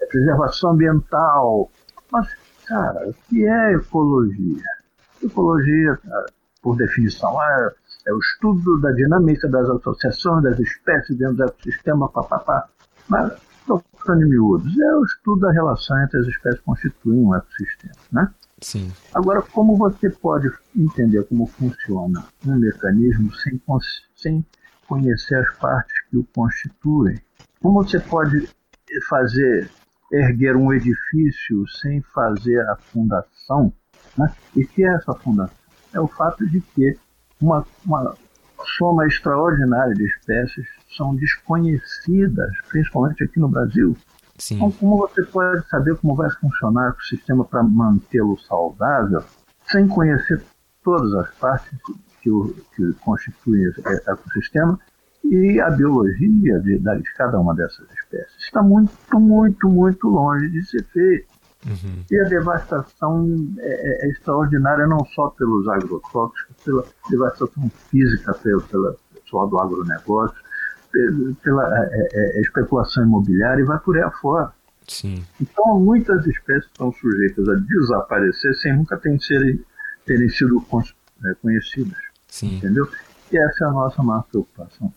É 0.00 0.06
preservação 0.06 0.72
ambiental. 0.72 1.70
Mas, 2.10 2.28
cara, 2.66 3.08
o 3.08 3.14
que 3.28 3.44
é 3.44 3.74
ecologia? 3.74 4.64
Ecologia, 5.22 5.98
por 6.62 6.76
definição, 6.76 7.42
é, 7.42 7.72
é 8.06 8.12
o 8.12 8.18
estudo 8.18 8.80
da 8.80 8.90
dinâmica 8.92 9.48
das 9.48 9.68
associações 9.68 10.42
das 10.42 10.58
espécies 10.58 11.16
dentro 11.16 11.36
do 11.36 11.44
ecossistema, 11.44 12.08
papapá. 12.08 12.68
Mas, 13.08 13.32
trocando 13.66 14.22
em 14.22 14.28
miúdos, 14.28 14.78
é 14.78 14.94
o 14.96 15.04
estudo 15.04 15.40
da 15.40 15.52
relação 15.52 16.00
entre 16.02 16.20
as 16.20 16.26
espécies 16.26 16.58
que 16.60 16.64
constituem 16.64 17.18
um 17.18 17.34
ecossistema, 17.34 17.94
né? 18.12 18.34
Sim. 18.62 18.92
Agora, 19.14 19.40
como 19.40 19.76
você 19.76 20.10
pode 20.10 20.50
entender 20.76 21.24
como 21.24 21.46
funciona 21.46 22.26
um 22.46 22.56
mecanismo 22.56 23.34
sem, 23.36 23.60
sem 24.14 24.44
conhecer 24.86 25.36
as 25.36 25.56
partes 25.56 25.94
que 26.10 26.18
o 26.18 26.24
constituem? 26.34 27.18
Como 27.60 27.82
você 27.82 27.98
pode 28.00 28.48
fazer 29.08 29.70
erguer 30.10 30.56
um 30.56 30.72
edifício 30.72 31.66
sem 31.80 32.02
fazer 32.02 32.60
a 32.68 32.76
fundação. 32.76 33.72
Né? 34.16 34.32
E 34.56 34.64
que 34.64 34.84
é 34.84 34.94
essa 34.94 35.14
fundação? 35.14 35.56
É 35.92 36.00
o 36.00 36.08
fato 36.08 36.46
de 36.48 36.60
que 36.60 36.98
uma, 37.40 37.66
uma 37.84 38.14
soma 38.76 39.06
extraordinária 39.06 39.94
de 39.94 40.04
espécies 40.04 40.66
são 40.96 41.14
desconhecidas, 41.14 42.50
principalmente 42.68 43.24
aqui 43.24 43.38
no 43.38 43.48
Brasil. 43.48 43.96
Sim. 44.38 44.56
Então, 44.56 44.72
como 44.72 44.96
você 44.98 45.22
pode 45.22 45.66
saber 45.68 45.96
como 45.96 46.14
vai 46.14 46.30
funcionar 46.30 46.94
o 46.98 47.02
sistema 47.02 47.44
para 47.44 47.62
mantê-lo 47.62 48.38
saudável 48.38 49.22
sem 49.70 49.86
conhecer 49.86 50.42
todas 50.82 51.12
as 51.14 51.34
partes 51.34 51.78
que, 52.22 52.30
o, 52.30 52.54
que 52.74 52.92
constituem 53.00 53.68
o 53.68 54.10
ecossistema 54.10 54.78
e 55.24 55.60
a 55.60 55.70
biologia 55.70 56.58
de, 56.60 56.78
de, 56.78 57.14
cada 57.16 57.38
uma 57.38 57.54
dessas 57.54 57.86
espécies 57.92 58.36
está 58.38 58.62
muito, 58.62 58.92
muito, 59.18 59.68
muito 59.68 60.08
longe 60.08 60.48
de 60.50 60.64
ser 60.66 60.84
feita. 60.84 61.40
Uhum. 61.66 62.04
E 62.10 62.18
a 62.18 62.24
devastação 62.24 63.28
é, 63.58 63.68
é, 63.68 64.06
é, 64.06 64.10
extraordinária 64.10 64.86
não 64.86 65.04
só 65.04 65.28
pelos 65.30 65.68
agrotóxicos, 65.68 66.56
pela 66.64 66.84
devastação 67.10 67.70
física 67.90 68.32
pelo, 68.34 68.62
pela 68.62 68.96
pessoal 69.14 69.46
do 69.46 69.58
agronegócio, 69.58 70.36
pela 71.42 71.78
é, 71.78 72.08
é, 72.12 72.38
é, 72.38 72.40
especulação 72.40 73.04
imobiliária 73.04 73.62
e 73.62 73.66
vai 73.66 73.78
por 73.78 73.96
aí 73.96 74.02
afora. 74.02 74.52
Sim. 74.88 75.22
Então, 75.40 75.78
muitas 75.78 76.26
espécies 76.26 76.64
estão 76.64 76.90
sujeitas 76.92 77.48
a 77.48 77.54
desaparecer 77.54 78.54
sem 78.56 78.74
nunca 78.74 78.96
terem, 78.96 79.20
serem, 79.20 79.64
terem 80.04 80.28
sido 80.30 80.64
conhecidas. 81.42 81.98
Sim. 82.26 82.56
Entendeu? 82.56 82.88
E 83.30 83.38
essa 83.38 83.64
é 83.64 83.68
a 83.68 83.70
nossa 83.70 84.02
maior 84.02 84.24
preocupação. 84.24 84.92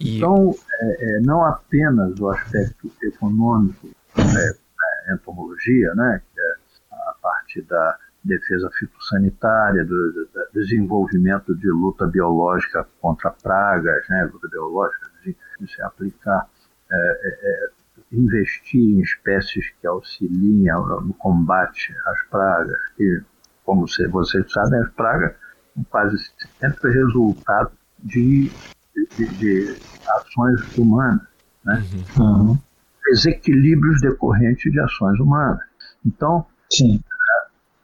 Então, 0.00 0.54
é, 0.80 1.16
é, 1.16 1.20
não 1.20 1.44
apenas 1.44 2.18
o 2.20 2.28
aspecto 2.28 2.90
econômico 3.02 3.88
né, 4.16 4.52
da 5.06 5.14
entomologia, 5.14 5.94
né, 5.94 6.20
que 6.32 6.40
é 6.40 6.54
a 6.92 7.14
parte 7.22 7.62
da 7.62 7.98
defesa 8.22 8.68
fitossanitária, 8.78 9.84
do, 9.84 10.12
do, 10.12 10.28
desenvolvimento 10.52 11.54
de 11.54 11.68
luta 11.68 12.06
biológica 12.06 12.86
contra 13.00 13.30
pragas, 13.30 14.06
né, 14.08 14.28
luta 14.32 14.48
biológica, 14.48 15.10
de, 15.24 15.36
de 15.60 15.72
se 15.72 15.80
aplicar, 15.82 16.48
é, 16.90 16.96
é, 16.96 17.38
é 17.42 17.70
investir 18.12 18.80
em 18.80 19.00
espécies 19.00 19.70
que 19.80 19.86
auxiliem 19.86 20.66
no 21.04 21.14
combate 21.14 21.94
às 22.06 22.22
pragas, 22.28 22.78
que, 22.96 23.22
como 23.64 23.86
vocês 24.10 24.52
sabem, 24.52 24.80
as 24.80 24.90
pragas 24.92 25.34
quase 25.90 26.16
sempre 26.58 26.92
resultado 26.92 27.72
de 27.98 28.50
de, 29.16 29.26
de 29.36 29.76
ações 30.08 30.78
humanas, 30.78 31.26
né? 31.64 31.82
Uhum. 32.18 32.58
desequilíbrios 33.08 34.00
decorrentes 34.00 34.72
de 34.72 34.80
ações 34.80 35.18
humanas. 35.20 35.60
Então, 36.04 36.46
Sim. 36.70 37.00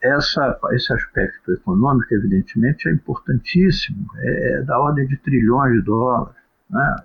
Essa, 0.03 0.59
esse 0.73 0.93
aspecto 0.93 1.53
econômico, 1.53 2.13
evidentemente, 2.13 2.89
é 2.89 2.93
importantíssimo, 2.93 4.05
é, 4.17 4.55
é 4.55 4.63
da 4.63 4.77
ordem 4.77 5.07
de 5.07 5.17
trilhões 5.19 5.75
de 5.75 5.83
dólares, 5.83 6.35
né? 6.69 6.97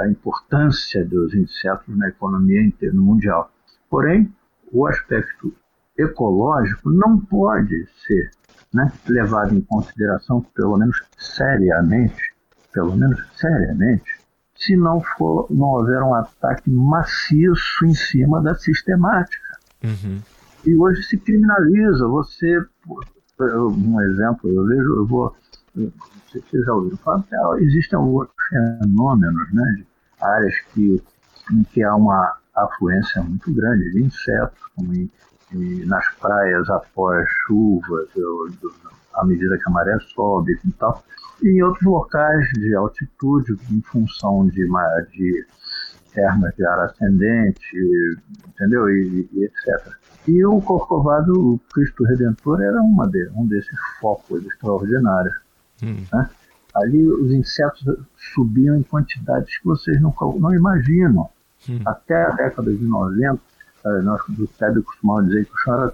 a 0.00 0.08
importância 0.08 1.04
dos 1.04 1.32
insetos 1.32 1.96
na 1.96 2.08
economia 2.08 2.60
inteira, 2.60 2.92
no 2.92 3.02
mundial. 3.02 3.52
Porém, 3.88 4.32
o 4.72 4.84
aspecto 4.84 5.54
ecológico 5.96 6.90
não 6.90 7.18
pode 7.18 7.86
ser 8.06 8.30
né, 8.72 8.92
levado 9.08 9.54
em 9.54 9.60
consideração, 9.60 10.40
pelo 10.54 10.76
menos 10.76 11.00
seriamente, 11.16 12.29
pelo 12.72 12.96
menos 12.96 13.20
seriamente, 13.36 14.20
se 14.56 14.76
não, 14.76 15.00
for, 15.00 15.46
não 15.50 15.68
houver 15.68 16.02
um 16.02 16.14
ataque 16.14 16.70
maciço 16.70 17.86
em 17.86 17.94
cima 17.94 18.42
da 18.42 18.54
sistemática. 18.54 19.58
Uhum. 19.82 20.20
E 20.66 20.76
hoje 20.76 21.02
se 21.04 21.16
criminaliza. 21.16 22.06
Você, 22.06 22.62
um 23.40 24.00
exemplo, 24.02 24.50
eu 24.50 24.66
vejo, 24.66 24.96
eu 24.96 25.06
vou, 25.06 25.34
vocês 25.74 26.64
já 26.64 26.74
ouviram 26.74 26.96
falar, 26.98 27.24
existem 27.60 27.98
alguns 27.98 28.28
fenômenos, 28.48 29.52
né, 29.52 29.64
de 29.76 29.86
áreas 30.20 30.54
que, 30.74 31.02
em 31.52 31.62
que 31.64 31.82
há 31.82 31.94
uma 31.94 32.36
afluência 32.54 33.22
muito 33.22 33.52
grande 33.54 33.90
de 33.92 34.02
insetos, 34.02 34.60
como 34.76 34.92
em, 34.94 35.10
em, 35.52 35.86
nas 35.86 36.04
praias 36.16 36.68
após 36.68 37.26
chuvas, 37.46 38.08
à 39.14 39.24
medida 39.24 39.58
que 39.58 39.68
a 39.68 39.70
maré 39.70 39.98
sobe 40.14 40.58
e 40.64 40.72
tal 40.72 41.02
em 41.42 41.62
outros 41.62 41.84
locais 41.84 42.48
de 42.54 42.74
altitude, 42.74 43.56
em 43.70 43.80
função 43.82 44.46
de, 44.46 44.66
de 45.12 45.46
termas 46.12 46.54
de 46.54 46.64
ar 46.64 46.80
ascendente, 46.80 48.16
entendeu? 48.48 48.88
E, 48.88 49.28
e, 49.32 49.44
etc. 49.44 49.94
E 50.28 50.44
o 50.44 50.60
Corcovado, 50.60 51.32
o 51.32 51.60
Cristo 51.72 52.04
Redentor, 52.04 52.60
era 52.60 52.80
uma 52.82 53.08
de, 53.08 53.30
um 53.34 53.46
desses 53.46 53.78
focos 54.00 54.44
extraordinários. 54.44 55.34
Hum. 55.82 56.04
Né? 56.12 56.30
Ali 56.74 57.06
os 57.06 57.32
insetos 57.32 57.84
subiam 58.34 58.76
em 58.76 58.82
quantidades 58.82 59.58
que 59.58 59.64
vocês 59.64 60.00
não, 60.00 60.14
não 60.38 60.54
imaginam. 60.54 61.28
Hum. 61.68 61.80
Até 61.86 62.22
a 62.22 62.30
década 62.30 62.72
de 62.72 62.84
90, 62.84 63.40
eh, 63.84 64.02
nós 64.02 64.20
do 64.28 64.46
SEB 64.46 64.82
costumávamos 64.82 65.30
dizer 65.30 65.46
que 65.46 65.52
o 65.52 65.56
chão 65.58 65.74
era 65.74 65.90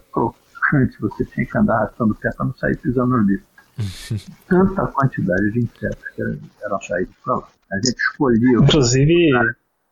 crocante, 0.66 1.00
você 1.00 1.24
tinha 1.26 1.46
que 1.46 1.58
andar 1.58 1.76
arrastando 1.76 2.12
o 2.12 2.16
pé 2.16 2.30
para 2.36 2.46
não 2.46 2.54
sair 2.54 2.76
pisando 2.76 3.16
no 3.16 3.24
bico. 3.24 3.44
tanta 4.48 4.86
quantidade 4.86 5.52
de 5.52 5.60
insetos 5.60 6.08
que 6.14 6.22
eram 6.62 6.80
saídos 6.80 7.14
para 7.24 7.36
lá. 7.36 7.48
A 7.72 7.76
gente 7.76 7.96
escolhia. 7.96 8.58
Inclusive. 8.58 9.30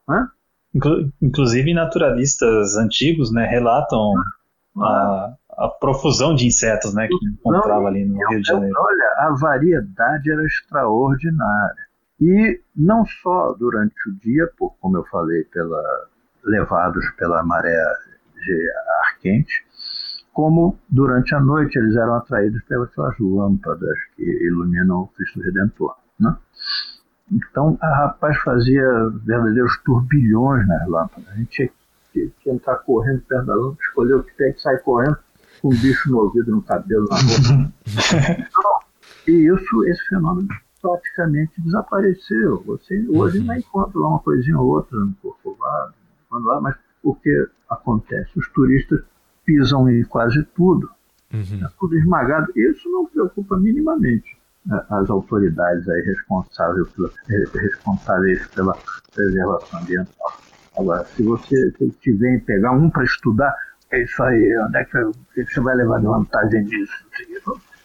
Hã? 0.08 0.30
Inclusive 1.22 1.74
naturalistas 1.74 2.76
antigos 2.76 3.32
né, 3.32 3.46
relatam 3.46 4.12
a, 4.78 5.34
a 5.50 5.68
profusão 5.68 6.34
de 6.34 6.46
insetos 6.46 6.94
né, 6.94 7.06
que 7.06 7.26
encontrava 7.26 7.86
ali 7.86 8.04
no 8.04 8.16
Rio 8.28 8.40
de 8.40 8.48
Janeiro. 8.48 8.74
Olha, 8.76 9.14
a 9.18 9.36
variedade 9.38 10.30
era 10.30 10.44
extraordinária. 10.44 11.84
E 12.20 12.60
não 12.74 13.04
só 13.22 13.52
durante 13.52 13.94
o 14.08 14.14
dia, 14.14 14.50
por, 14.56 14.74
como 14.80 14.96
eu 14.96 15.04
falei, 15.04 15.44
pela, 15.44 16.08
levados 16.44 17.04
pela 17.16 17.42
maré 17.44 17.76
de 18.34 18.70
ar 19.02 19.18
quente, 19.20 19.64
como 20.34 20.76
durante 20.90 21.32
a 21.34 21.40
noite 21.40 21.78
eles 21.78 21.94
eram 21.94 22.16
atraídos 22.16 22.62
pelas 22.64 22.90
lâmpadas 23.20 23.96
que 24.16 24.22
iluminam 24.22 25.02
o 25.02 25.06
Cristo 25.06 25.40
Redentor. 25.40 25.94
Né? 26.18 26.36
Então, 27.32 27.78
a 27.80 27.98
rapaz 27.98 28.36
fazia 28.38 28.84
verdadeiros 29.24 29.78
turbilhões 29.84 30.66
nas 30.66 30.88
lâmpadas. 30.88 31.28
A 31.28 31.36
gente 31.36 31.50
tinha 31.50 31.70
que, 32.12 32.32
que 32.40 32.50
entrar 32.50 32.76
correndo 32.78 33.22
perto 33.22 33.46
da 33.46 33.54
lâmpada, 33.54 33.78
escolher 33.80 34.14
o 34.14 34.24
que 34.24 34.36
tem 34.36 34.52
que 34.52 34.60
sair 34.60 34.78
correndo 34.80 35.16
com 35.62 35.68
um 35.68 35.80
bicho 35.80 36.10
no 36.10 36.18
ouvido, 36.18 36.50
no 36.50 36.62
cabelo, 36.62 37.06
na 37.08 37.16
roupa. 37.16 37.72
então, 38.32 38.80
e 39.28 39.54
isso, 39.54 39.84
esse 39.86 40.08
fenômeno 40.08 40.48
praticamente 40.82 41.62
desapareceu. 41.62 42.62
Você 42.66 43.06
hoje 43.08 43.38
uhum. 43.38 43.44
não 43.44 43.54
encontra 43.54 43.98
lá 44.00 44.08
uma 44.08 44.18
coisinha 44.18 44.58
ou 44.58 44.66
outra 44.66 44.98
no 44.98 45.14
Corcovado, 45.14 45.94
mas 46.60 46.76
o 47.02 47.14
que 47.14 47.48
acontece? 47.70 48.30
Os 48.36 48.48
turistas 48.50 49.00
pisam 49.44 49.88
em 49.88 50.04
quase 50.04 50.42
tudo, 50.54 50.90
uhum. 51.32 51.64
é 51.64 51.68
tudo 51.78 51.96
esmagado. 51.96 52.52
Isso 52.56 52.90
não 52.90 53.06
preocupa 53.06 53.56
minimamente 53.56 54.36
né, 54.66 54.82
as 54.90 55.10
autoridades 55.10 55.88
aí 55.88 56.02
responsáveis 56.02 56.88
pela, 56.92 57.10
responsáveis 57.28 58.46
pela 58.48 58.76
preservação 59.14 59.80
ambiental. 59.80 60.32
Agora, 60.76 61.04
se 61.04 61.22
você 61.22 61.70
se 61.78 61.90
tiver 62.00 62.36
em 62.36 62.40
pegar 62.40 62.72
um 62.72 62.90
para 62.90 63.04
estudar, 63.04 63.54
é 63.90 64.02
isso 64.02 64.22
aí, 64.22 64.58
onde 64.58 64.76
é 64.76 64.84
que 64.84 65.44
você 65.44 65.60
vai 65.60 65.76
levar 65.76 66.00
de 66.00 66.06
vantagem 66.06 66.64
disso? 66.64 67.06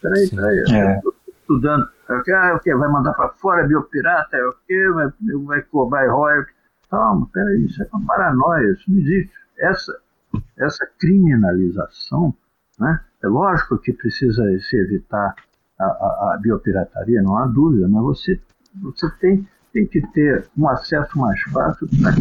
Peraí, 0.02 0.30
peraí, 0.30 0.60
é. 0.72 0.96
estou 0.96 1.14
estudando. 1.28 1.88
É 2.10 2.14
o 2.14 2.24
que, 2.24 2.32
ah, 2.32 2.46
é 2.48 2.54
o 2.54 2.60
que? 2.60 2.74
Vai 2.74 2.90
mandar 2.90 3.14
para 3.14 3.30
fora 3.30 3.68
biopirata? 3.68 4.38
É 4.38 4.44
o 4.44 4.54
que? 4.66 4.90
Vai, 4.90 5.10
vai 5.46 5.62
cobrar 5.64 6.10
royalties? 6.10 6.56
Calma, 6.90 7.28
peraí, 7.32 7.66
isso 7.66 7.84
é 7.84 7.88
uma 7.94 8.06
paranoia, 8.08 8.72
isso 8.72 8.84
não 8.88 8.98
existe. 8.98 9.32
Essa, 9.60 10.00
essa 10.60 10.86
criminalização, 11.00 12.34
né? 12.80 13.00
é 13.24 13.28
lógico 13.28 13.78
que 13.78 13.94
precisa 13.94 14.44
se 14.60 14.78
evitar 14.78 15.36
a, 15.80 15.86
a, 15.86 16.34
a 16.34 16.40
biopirataria, 16.42 17.22
não 17.22 17.38
há 17.38 17.46
dúvida, 17.48 17.88
mas 17.88 18.04
você, 18.04 18.40
você 18.82 19.10
tem, 19.20 19.48
tem 19.74 19.88
que 19.88 20.02
ter 20.12 20.46
um 20.58 20.68
acesso 20.68 21.18
mais 21.18 21.40
fácil 21.52 21.88
para 22.02 22.14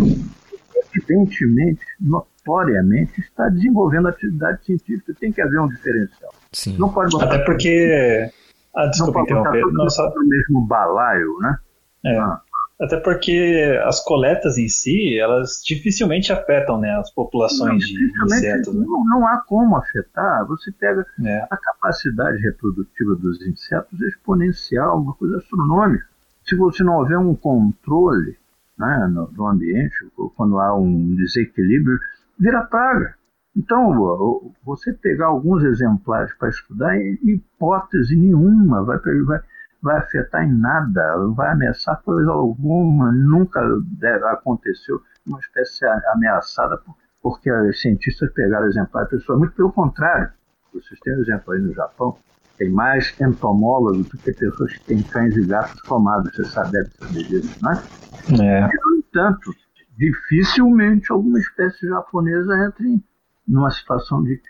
evidentemente, 0.95 1.85
notoriamente, 2.01 3.21
está 3.21 3.49
desenvolvendo 3.49 4.09
atividade 4.09 4.65
científica. 4.65 5.15
Tem 5.19 5.33
que 5.33 5.41
haver 5.41 5.61
um 5.61 5.69
diferencial. 5.69 6.33
Sim. 6.53 6.77
Não 6.79 6.93
pode 6.93 7.13
botar 7.13 7.27
Até 7.27 7.45
porque. 7.45 8.31
Ah, 8.75 8.87
desculpa 8.87 9.21
não 9.21 9.27
pode 9.27 9.35
botar 9.35 9.61
tudo 9.61 9.73
Nossa... 9.73 10.13
no 10.15 10.29
mesmo 10.29 10.67
balaio, 10.67 11.39
né? 11.41 11.59
É. 12.05 12.19
Ah. 12.19 12.41
Até 12.81 12.97
porque 13.01 13.77
as 13.85 14.05
coletas 14.05 14.57
em 14.57 14.69
si, 14.69 15.19
elas 15.19 15.61
dificilmente 15.65 16.33
afetam 16.33 16.81
né, 16.81 16.91
as 16.97 17.11
populações 17.11 17.83
não, 17.83 18.27
de 18.27 18.35
insetos. 18.35 18.73
Né? 18.73 18.85
Não, 18.87 19.05
não, 19.05 19.27
há 19.27 19.39
como 19.39 19.77
afetar. 19.77 20.47
Você 20.47 20.71
pega 20.71 21.05
é. 21.25 21.47
a 21.51 21.57
capacidade 21.57 22.41
reprodutiva 22.41 23.17
dos 23.17 23.45
insetos 23.45 24.01
é 24.01 24.07
exponencial, 24.07 25.01
uma 25.01 25.13
coisa 25.15 25.39
astronômica. 25.39 26.07
Se 26.45 26.55
você 26.55 26.85
não 26.85 26.99
houver 26.99 27.19
um 27.19 27.35
controle 27.35 28.37
né, 28.79 29.09
no, 29.11 29.29
no 29.33 29.47
ambiente, 29.47 29.97
quando 30.37 30.61
há 30.61 30.73
um 30.77 31.17
desequilíbrio, 31.17 31.99
vira 32.39 32.63
praga. 32.63 33.19
Então, 33.57 34.55
você 34.65 34.93
pegar 34.93 35.27
alguns 35.27 35.65
exemplares 35.65 36.33
para 36.39 36.49
estudar, 36.49 36.97
em 36.97 37.19
hipótese 37.25 38.15
nenhuma 38.15 38.85
vai, 38.85 38.99
vai, 39.27 39.41
vai 39.83 39.99
afetar 39.99 40.45
em 40.45 40.53
nada, 40.53 41.17
vai 41.35 41.53
ameaçar 41.53 42.01
coisa 42.03 42.31
alguma, 42.31 43.13
nunca 43.13 43.61
aconteceu 44.33 45.01
uma 45.27 45.39
espécie 45.41 45.85
ameaçada 46.13 46.81
porque 47.23 47.51
os 47.51 47.81
cientistas 47.81 48.33
pegaram 48.33 48.67
exemplares 48.67 49.11
de 49.11 49.17
pessoas, 49.17 49.39
muito 49.39 49.55
pelo 49.55 49.73
contrário. 49.73 50.31
Vocês 50.73 50.99
têm 51.01 51.17
um 51.17 51.21
exemplo 51.21 51.53
aí 51.53 51.61
no 51.61 51.75
Japão, 51.75 52.17
tem 52.57 52.71
mais 52.71 53.15
entomólogos 53.21 54.09
do 54.09 54.19
que 54.19 54.33
pessoas 54.33 54.73
que 54.73 54.85
têm 54.85 55.03
cães 55.03 55.37
e 55.37 55.47
gatos 55.47 55.81
tomados, 55.83 56.35
você 56.35 56.45
sabe, 56.45 56.73
deve 56.73 56.91
saber 56.91 57.25
disso, 57.25 57.59
né? 57.65 57.83
É. 58.41 58.61
E, 58.67 58.81
no 58.85 58.97
entanto, 58.97 59.55
dificilmente 59.97 61.11
alguma 61.13 61.39
espécie 61.39 61.89
japonesa 61.89 62.57
entre 62.67 63.03
numa 63.47 63.71
situação 63.71 64.23
de, 64.23 64.41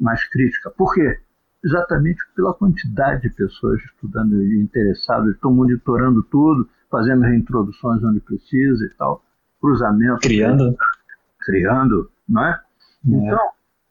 mais 0.00 0.24
crítica. 0.28 0.70
Por 0.70 0.94
quê? 0.94 1.20
Exatamente 1.64 2.22
pela 2.34 2.54
quantidade 2.54 3.22
de 3.22 3.30
pessoas 3.30 3.80
estudando 3.82 4.42
e 4.42 4.60
interessadas, 4.60 5.34
estão 5.34 5.52
monitorando 5.52 6.22
tudo, 6.24 6.68
fazendo 6.90 7.22
reintroduções 7.22 8.02
onde 8.04 8.20
precisa 8.20 8.84
e 8.84 8.90
tal, 8.96 9.24
cruzamento. 9.60 10.20
Criando. 10.20 10.76
Criando, 11.40 12.10
não 12.28 12.44
é? 12.44 12.50
é. 12.50 13.08
Então, 13.08 13.40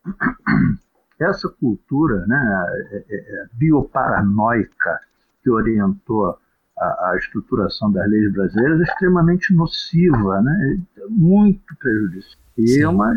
essa 1.20 1.50
cultura 1.50 2.26
né, 2.28 2.66
é, 2.92 2.98
é, 2.98 3.16
é 3.18 3.48
bioparanoica 3.54 5.00
que 5.42 5.50
orientou 5.50 6.38
a, 6.78 7.12
a, 7.12 7.18
estruturação 7.18 7.92
das 7.92 8.10
leis 8.10 8.32
brasileiras 8.34 8.80
é 8.82 8.84
extremamente 8.84 9.54
nociva, 9.54 10.42
né, 10.42 10.80
muito 11.10 11.76
prejudicial. 11.78 12.42
E 12.58 12.82
é 12.82 12.88
uma, 12.88 13.12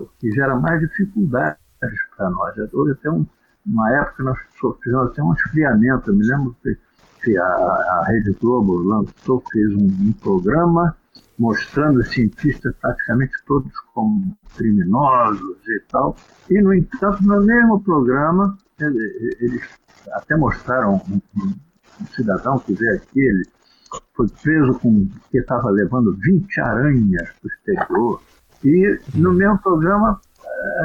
o 0.00 0.08
que 0.18 0.30
gera 0.32 0.56
mais 0.56 0.80
dificuldades 0.80 1.58
para 2.16 2.30
nós. 2.30 2.54
Houve 2.72 2.92
até 2.92 3.10
um, 3.10 3.26
uma 3.68 3.90
época 3.92 4.22
nós 4.24 4.38
sofremos 4.58 5.10
até 5.10 5.22
um 5.22 5.32
esfriamento. 5.34 6.10
Eu 6.10 6.16
me 6.16 6.26
lembro 6.26 6.56
que 7.22 7.36
a, 7.36 7.44
a 7.44 8.04
Rede 8.08 8.32
Globo 8.40 8.82
lançou, 8.82 9.42
fez 9.52 9.72
um, 9.74 9.86
um 9.86 10.12
programa 10.12 10.96
mostrando 11.38 12.00
os 12.00 12.08
cientistas 12.10 12.74
praticamente 12.80 13.32
todos 13.46 13.72
como 13.94 14.36
criminosos 14.56 15.58
e 15.68 15.80
tal. 15.88 16.16
E, 16.50 16.60
no 16.60 16.74
entanto, 16.74 17.22
no 17.22 17.42
mesmo 17.42 17.80
programa, 17.80 18.58
eles 18.80 19.62
até 20.12 20.36
mostraram 20.36 21.00
um, 21.08 21.20
um, 21.36 22.06
cidadão 22.14 22.58
que 22.58 22.72
veio 22.74 22.96
aqui, 22.96 23.20
ele 23.20 23.44
foi 24.14 24.28
preso 24.42 24.78
com 24.80 25.08
que 25.30 25.38
estava 25.38 25.70
levando 25.70 26.16
20 26.16 26.60
aranhas 26.60 27.28
para 27.40 27.44
o 27.44 27.48
exterior. 27.48 28.22
E 28.64 29.00
no 29.14 29.32
mesmo 29.32 29.58
programa, 29.58 30.20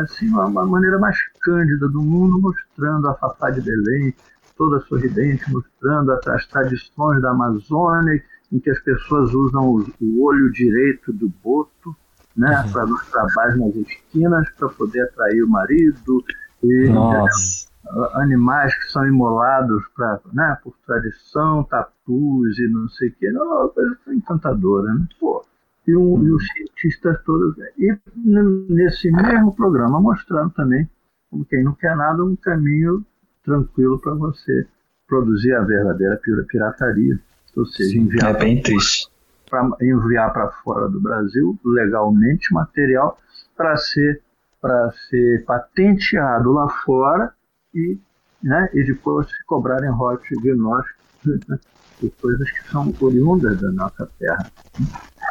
assim, 0.02 0.30
uma 0.30 0.66
maneira 0.66 1.00
mais 1.00 1.18
cândida 1.42 1.88
do 1.88 2.02
mundo, 2.02 2.40
mostrando 2.40 3.08
a 3.08 3.14
Fafá 3.16 3.50
de 3.50 3.62
Belém, 3.62 4.14
toda 4.58 4.80
sorridente, 4.82 5.52
mostrando 5.52 6.12
as 6.12 6.46
tradições 6.48 7.22
da 7.22 7.32
Amazônia 7.32 8.24
em 8.52 8.60
que 8.60 8.70
as 8.70 8.80
pessoas 8.82 9.34
usam 9.34 9.68
o, 9.68 10.24
olho 10.24 10.52
direito 10.52 11.12
do 11.12 11.28
boto 11.44 11.96
né, 12.36 12.62
uhum. 12.62 12.72
para 12.72 12.86
nos 12.86 13.06
trabalhos 13.10 13.60
nas 13.60 13.76
esquinas 13.76 14.50
para 14.58 14.70
poder 14.70 15.02
atrair 15.06 15.44
o 15.44 15.50
marido 15.50 16.24
e 16.64 16.90
Nossa. 16.90 17.68
animais 18.14 18.74
que 18.76 18.92
são 18.92 19.08
imolados 19.08 19.84
para 19.96 20.20
né, 20.32 20.58
por 20.64 20.76
tradição, 20.86 21.64
tatus 21.64 22.60
e 22.60 22.68
não 22.70 22.88
sei 22.90 23.10
o 23.10 23.14
que, 23.14 23.28
é 23.28 23.32
uma 23.32 23.70
coisa 23.70 23.98
encantadora, 24.08 24.94
né? 24.94 25.08
Pô. 25.20 25.44
E, 25.88 25.96
um, 25.96 26.24
e 26.24 26.32
os 26.32 26.46
cientistas 26.48 27.22
todos. 27.24 27.56
E 27.78 27.96
nesse 28.16 29.12
mesmo 29.12 29.54
programa 29.56 30.00
mostrando 30.00 30.52
também, 30.52 30.90
como 31.30 31.46
quem 31.46 31.64
não 31.64 31.74
quer 31.74 31.96
nada, 31.96 32.24
um 32.24 32.36
caminho 32.36 33.06
tranquilo 33.44 34.00
para 34.00 34.14
você 34.14 34.66
produzir 35.08 35.54
a 35.54 35.62
verdadeira 35.62 36.20
pirataria 36.48 37.20
ou 37.56 37.66
seja, 37.66 37.98
enviar 37.98 38.36
é 38.36 38.40
bem 38.40 38.62
triste. 38.62 39.08
Para 39.50 39.70
enviar 39.82 40.34
para 40.34 40.50
fora 40.64 40.90
do 40.90 41.00
Brasil 41.00 41.58
legalmente 41.64 42.54
material 42.54 43.18
para 43.56 43.78
ser 43.78 44.22
para 44.60 44.92
ser 45.10 45.44
patenteado 45.44 46.54
lá 46.54 46.70
fora 46.86 47.34
e, 47.76 47.98
né, 48.42 48.70
e 48.74 48.82
depois 48.86 49.28
se 49.28 49.44
cobrarem 49.46 49.90
royalties 49.90 50.42
de 50.42 50.56
nós 50.56 50.86
de 52.02 52.10
coisas 52.10 52.50
que 52.50 52.70
são 52.70 52.94
oriundas 53.00 53.60
da 53.60 53.72
nossa 53.72 54.10
terra. 54.20 54.52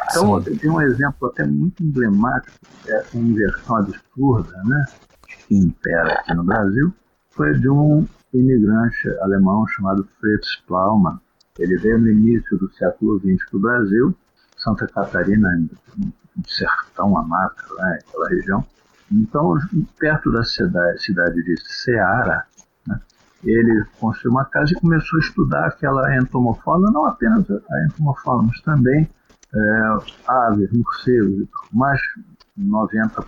Então, 0.09 0.41
Sim. 0.43 0.57
tem 0.57 0.69
um 0.69 0.81
exemplo 0.81 1.27
até 1.29 1.45
muito 1.45 1.83
emblemático 1.83 2.57
dessa 2.85 3.17
inversão 3.17 3.77
absurda 3.77 4.63
né, 4.63 4.85
que 5.47 5.55
impera 5.55 6.13
aqui 6.13 6.33
no 6.33 6.43
Brasil, 6.43 6.93
foi 7.31 7.57
de 7.57 7.69
um 7.69 8.05
imigrante 8.33 9.09
alemão 9.21 9.65
chamado 9.67 10.07
Fritz 10.19 10.61
Plaumann, 10.67 11.19
ele 11.59 11.77
veio 11.77 11.99
no 11.99 12.09
início 12.09 12.57
do 12.57 12.71
século 12.73 13.19
XX 13.19 13.49
para 13.49 13.57
o 13.57 13.61
Brasil, 13.61 14.15
Santa 14.57 14.87
Catarina, 14.87 15.49
um 15.99 16.11
sertão, 16.47 17.17
a 17.17 17.23
mata, 17.23 17.63
lá, 17.71 17.93
aquela 17.93 18.29
região. 18.29 18.65
Então, 19.11 19.55
perto 19.99 20.31
da 20.31 20.43
cidade, 20.43 21.03
cidade 21.03 21.43
de 21.43 21.55
Ceará, 21.61 22.45
né, 22.87 22.99
ele 23.43 23.85
construiu 23.99 24.31
uma 24.31 24.45
casa 24.45 24.73
e 24.73 24.79
começou 24.79 25.17
a 25.17 25.21
estudar 25.21 25.67
aquela 25.67 26.15
entomofauna, 26.15 26.91
não 26.91 27.05
apenas 27.05 27.49
a 27.49 27.85
entomofauna, 27.85 28.47
mas 28.47 28.61
também 28.61 29.09
é, 29.53 29.97
aves, 30.27 30.71
morcegos, 30.71 31.47
mas 31.71 31.99
90% 32.57 33.25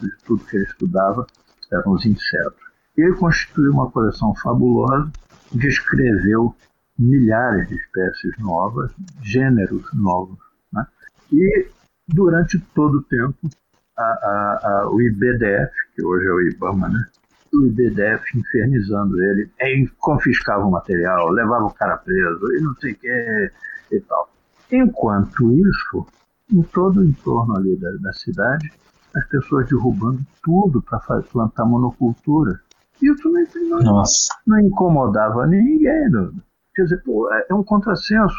de 0.00 0.16
tudo 0.24 0.44
que 0.44 0.56
ele 0.56 0.64
estudava 0.64 1.26
eram 1.72 1.92
os 1.92 2.04
insetos. 2.04 2.68
Ele 2.96 3.14
constituiu 3.14 3.72
uma 3.72 3.90
coleção 3.90 4.34
fabulosa, 4.36 5.10
descreveu 5.52 6.54
milhares 6.98 7.68
de 7.68 7.76
espécies 7.76 8.36
novas, 8.38 8.90
gêneros 9.22 9.84
novos. 9.94 10.38
Né? 10.72 10.86
E 11.32 11.68
durante 12.08 12.58
todo 12.74 12.98
o 12.98 13.02
tempo, 13.02 13.48
a, 13.96 14.02
a, 14.02 14.60
a, 14.62 14.90
o 14.90 15.00
IBDF, 15.00 15.72
que 15.94 16.02
hoje 16.02 16.26
é 16.26 16.32
o 16.32 16.40
IBAMA, 16.40 16.88
né? 16.88 17.06
O 17.52 17.66
IBDF 17.66 18.38
infernizando 18.38 19.22
ele, 19.22 19.50
e 19.60 19.88
confiscava 19.98 20.64
o 20.64 20.70
material, 20.70 21.30
levava 21.30 21.64
o 21.64 21.72
cara 21.72 21.96
preso 21.98 22.52
e 22.52 22.60
não 22.62 22.74
sei 22.76 22.92
o 22.92 22.96
que 22.96 23.52
e 23.92 24.00
tal. 24.00 24.30
Enquanto 24.70 25.52
isso, 25.52 26.06
em 26.52 26.62
todo 26.62 27.00
o 27.00 27.04
entorno 27.04 27.56
ali 27.56 27.76
da, 27.76 27.90
da 28.00 28.12
cidade, 28.12 28.70
as 29.14 29.26
pessoas 29.28 29.68
derrubando 29.68 30.20
tudo 30.42 30.82
para 30.82 31.00
plantar 31.22 31.64
monocultura. 31.64 32.60
Isso 33.00 33.28
não, 33.28 33.78
não, 33.78 34.02
não 34.46 34.60
incomodava 34.60 35.46
ninguém. 35.46 36.10
Não. 36.10 36.32
Quer 36.74 36.82
dizer, 36.82 37.02
pô, 37.02 37.32
é, 37.32 37.46
é 37.50 37.54
um 37.54 37.64
contrassenso. 37.64 38.36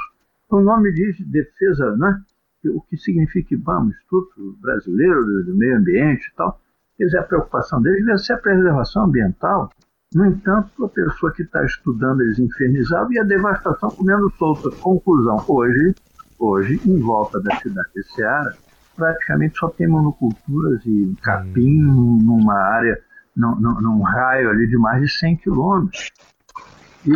O 0.50 0.60
nome 0.60 0.92
diz 0.94 1.20
defesa, 1.28 1.96
né? 1.96 2.22
O 2.66 2.82
que 2.82 2.98
significa 2.98 3.54
IBAMA, 3.54 3.92
Instituto 3.92 4.58
Brasileiro 4.60 5.46
do 5.46 5.56
Meio 5.56 5.78
Ambiente 5.78 6.28
e 6.28 6.36
tal. 6.36 6.60
Quer 7.00 7.06
dizer, 7.06 7.20
a 7.20 7.24
preocupação 7.24 7.82
deles 7.82 8.06
deve 8.06 8.18
ser 8.18 8.34
a 8.34 8.38
preservação 8.38 9.06
ambiental. 9.06 9.72
No 10.14 10.26
entanto, 10.26 10.84
a 10.84 10.90
pessoa 10.90 11.32
que 11.32 11.44
está 11.44 11.64
estudando 11.64 12.20
eles 12.20 12.38
infernizavam 12.40 13.14
e 13.14 13.20
a 13.20 13.24
devastação 13.24 13.90
comendo 13.92 14.30
solta. 14.38 14.70
Conclusão, 14.82 15.42
hoje, 15.48 15.96
hoje, 16.38 16.82
em 16.86 17.00
volta 17.00 17.40
da 17.40 17.56
cidade 17.56 17.88
de 17.96 18.04
Ceará, 18.04 18.52
praticamente 18.98 19.58
só 19.58 19.70
tem 19.70 19.88
monoculturas 19.88 20.86
e 20.86 21.16
capim 21.24 21.86
hum. 21.86 22.20
numa 22.22 22.56
área, 22.56 23.00
num, 23.34 23.56
num, 23.56 23.80
num, 23.80 24.02
raio 24.02 24.50
ali 24.50 24.68
de 24.68 24.78
mais 24.78 25.02
de 25.02 25.10
100 25.10 25.38
quilômetros. 25.38 26.12
E 27.06 27.14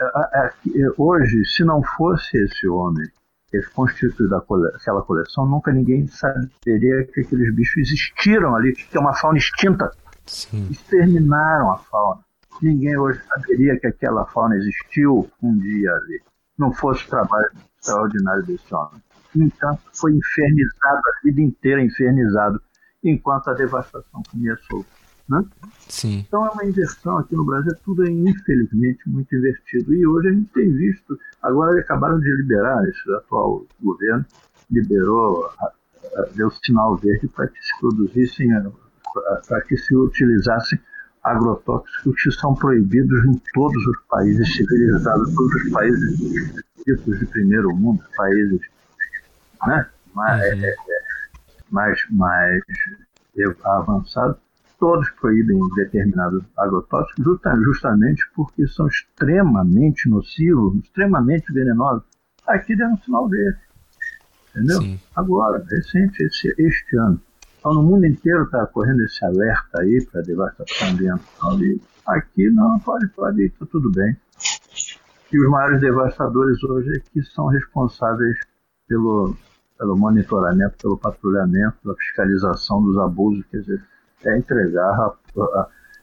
a, 0.00 0.06
a, 0.06 0.52
hoje, 0.96 1.44
se 1.46 1.64
não 1.64 1.82
fosse 1.82 2.36
esse 2.36 2.68
homem 2.68 3.08
ter 3.50 3.68
constituído 3.70 4.36
aquela 4.36 5.02
coleção, 5.02 5.46
nunca 5.46 5.72
ninguém 5.72 6.06
saberia 6.06 7.04
que 7.04 7.20
aqueles 7.20 7.54
bichos 7.54 7.78
existiram 7.78 8.54
ali, 8.54 8.72
que 8.72 8.96
é 8.96 9.00
uma 9.00 9.14
fauna 9.14 9.38
extinta. 9.38 9.90
Sim. 10.26 10.68
Exterminaram 10.70 11.72
a 11.72 11.78
fauna. 11.78 12.20
Ninguém 12.62 12.96
hoje 12.96 13.20
saberia 13.26 13.78
que 13.78 13.86
aquela 13.86 14.26
fauna 14.26 14.56
existiu 14.56 15.30
um 15.42 15.58
dia 15.58 15.92
ali. 15.92 16.22
Não 16.58 16.72
fosse 16.72 17.04
o 17.06 17.08
trabalho 17.08 17.50
extraordinário 17.78 18.44
desse 18.44 18.74
homem. 18.74 19.02
Entanto, 19.34 19.80
foi 19.92 20.12
infernizado 20.12 20.98
a 20.98 21.24
vida 21.24 21.40
inteira, 21.40 21.82
infernizado, 21.82 22.60
enquanto 23.02 23.48
a 23.48 23.54
devastação 23.54 24.22
solta. 24.68 24.99
Né? 25.30 25.44
Sim. 25.88 26.24
Então 26.26 26.44
é 26.44 26.50
uma 26.50 26.64
inversão 26.64 27.18
aqui 27.18 27.36
no 27.36 27.44
Brasil, 27.44 27.72
tudo 27.84 28.04
é 28.04 28.10
infelizmente 28.10 29.08
muito 29.08 29.32
invertido. 29.34 29.94
E 29.94 30.04
hoje 30.04 30.28
a 30.28 30.32
gente 30.32 30.50
tem 30.52 30.72
visto, 30.72 31.16
agora 31.40 31.80
acabaram 31.80 32.18
de 32.18 32.30
liberar, 32.34 32.82
esse 32.88 33.14
atual 33.14 33.64
governo 33.80 34.26
liberou, 34.68 35.48
deu 36.34 36.50
sinal 36.50 36.96
verde 36.96 37.28
para 37.28 37.46
que 37.46 37.62
se 37.62 37.78
produzissem, 37.78 38.48
para 39.46 39.60
que 39.62 39.76
se 39.76 39.94
utilizassem 39.94 40.80
agrotóxicos 41.22 42.22
que 42.22 42.32
são 42.32 42.54
proibidos 42.54 43.24
em 43.26 43.40
todos 43.54 43.86
os 43.86 43.98
países 44.08 44.52
civilizados, 44.52 45.32
todos 45.34 45.54
os 45.54 45.70
países 45.70 46.64
ditos 46.84 47.18
de 47.20 47.26
primeiro 47.26 47.76
mundo, 47.76 48.02
países 48.16 48.60
né? 49.66 49.86
mais, 50.14 50.54
uhum. 50.54 50.60
mais, 51.70 52.06
mais 52.10 52.62
avançados 53.64 54.49
todos 54.80 55.08
proíbem 55.20 55.60
determinados 55.76 56.42
agrotóxicos 56.56 57.38
justamente 57.62 58.24
porque 58.34 58.66
são 58.66 58.86
extremamente 58.88 60.08
nocivos, 60.08 60.82
extremamente 60.82 61.52
venenosos. 61.52 62.02
Aqui 62.48 62.74
deu 62.74 62.88
um 62.88 62.96
sinal 62.96 63.28
verde. 63.28 63.60
Entendeu? 64.50 64.80
Sim. 64.80 65.00
Agora, 65.14 65.64
recente, 65.70 66.24
esse, 66.24 66.52
este 66.58 66.96
ano. 66.96 67.20
Então, 67.58 67.74
no 67.74 67.82
mundo 67.82 68.06
inteiro 68.06 68.44
está 68.44 68.66
correndo 68.66 69.02
esse 69.02 69.22
alerta 69.24 69.80
aí 69.80 70.04
para 70.10 70.22
devastação 70.22 70.88
ambiental. 70.88 71.60
E 71.60 71.80
aqui 72.06 72.50
não, 72.50 72.78
pode, 72.80 73.06
pode, 73.08 73.44
está 73.44 73.66
tudo 73.66 73.92
bem. 73.92 74.16
E 75.30 75.38
os 75.38 75.48
maiores 75.50 75.80
devastadores 75.80 76.64
hoje 76.64 76.96
é 76.96 77.00
que 77.00 77.22
são 77.22 77.46
responsáveis 77.46 78.36
pelo, 78.88 79.36
pelo 79.78 79.96
monitoramento, 79.96 80.76
pelo 80.78 80.96
patrulhamento, 80.96 81.76
pela 81.82 81.94
fiscalização 81.96 82.82
dos 82.82 82.98
abusos. 82.98 83.44
Quer 83.50 83.58
dizer, 83.58 83.84
é 84.24 84.38
entregar 84.38 84.82
a, 84.82 85.14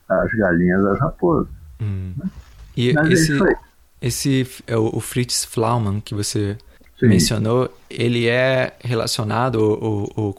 a, 0.10 0.24
as 0.24 0.32
galinhas 0.34 0.86
às 0.86 1.00
raposas. 1.00 1.48
Hum. 1.82 2.14
Né? 2.18 2.30
E 2.76 2.94
Mas 2.94 3.12
esse, 3.12 3.44
é 3.44 3.56
esse 4.02 4.48
é 4.68 4.78
o, 4.78 5.00
Fritz 5.00 5.46
Flaumann 5.46 6.00
que 6.00 6.14
você 6.14 6.58
Sim. 7.00 7.08
mencionou, 7.08 7.70
ele 7.90 8.28
é 8.28 8.74
relacionado 8.80 9.56
o, 9.56 10.30
o 10.30 10.34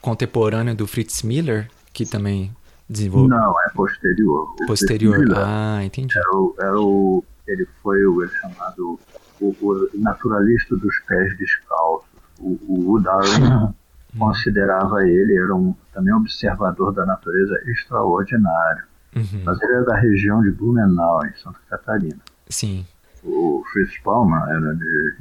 contemporâneo 0.00 0.74
do 0.74 0.86
Fritz 0.86 1.22
Miller, 1.22 1.68
que 1.92 2.06
também 2.06 2.54
desenvolveu? 2.88 3.36
Não, 3.36 3.54
é 3.60 3.70
posterior. 3.74 4.54
O 4.60 4.66
posterior, 4.66 5.18
Miller, 5.18 5.38
ah, 5.38 5.84
entendi. 5.84 6.16
Era 6.16 6.36
o, 6.36 6.54
era 6.58 6.80
o, 6.80 7.24
ele 7.46 7.66
foi 7.82 8.04
o 8.06 8.26
chamado 8.28 8.98
o, 9.40 9.46
o, 9.60 9.90
naturalista 9.94 10.76
dos 10.76 10.98
pés 11.00 11.36
descalços, 11.38 12.08
o, 12.38 12.94
o 12.94 13.00
Darwin. 13.00 13.74
considerava 14.18 15.06
ele, 15.06 15.36
era 15.36 15.54
um, 15.54 15.74
também 15.92 16.12
observador 16.14 16.92
da 16.92 17.04
natureza 17.04 17.60
extraordinário. 17.66 18.84
Uhum. 19.14 19.42
Mas 19.44 19.60
ele 19.62 19.72
era 19.72 19.84
da 19.84 19.96
região 19.96 20.42
de 20.42 20.50
Blumenau, 20.50 21.24
em 21.24 21.32
Santa 21.34 21.58
Catarina. 21.68 22.18
Sim. 22.48 22.86
O 23.22 23.62
Fritz 23.72 23.98
Palmer 24.02 24.42
era 24.48 24.74
de, 24.74 25.16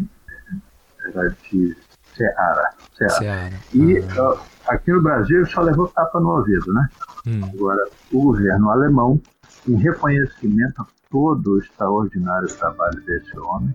era 1.06 1.30
de 1.30 1.78
Ceará. 2.16 2.74
Ceará. 2.98 3.14
Ceará. 3.16 3.50
E 3.74 4.00
uh, 4.00 4.40
aqui 4.68 4.92
no 4.92 5.02
Brasil 5.02 5.38
ele 5.38 5.46
só 5.50 5.62
levou 5.62 5.88
tapa 5.88 6.20
no 6.20 6.38
ouvido, 6.38 6.74
né? 6.74 6.90
Hum. 7.26 7.42
Agora, 7.54 7.86
o 8.12 8.22
governo 8.22 8.70
alemão, 8.70 9.22
em 9.68 9.76
reconhecimento 9.76 10.86
todo 11.14 11.52
o 11.52 11.60
extraordinário 11.60 12.48
trabalho 12.58 13.00
desse 13.06 13.38
homem. 13.38 13.72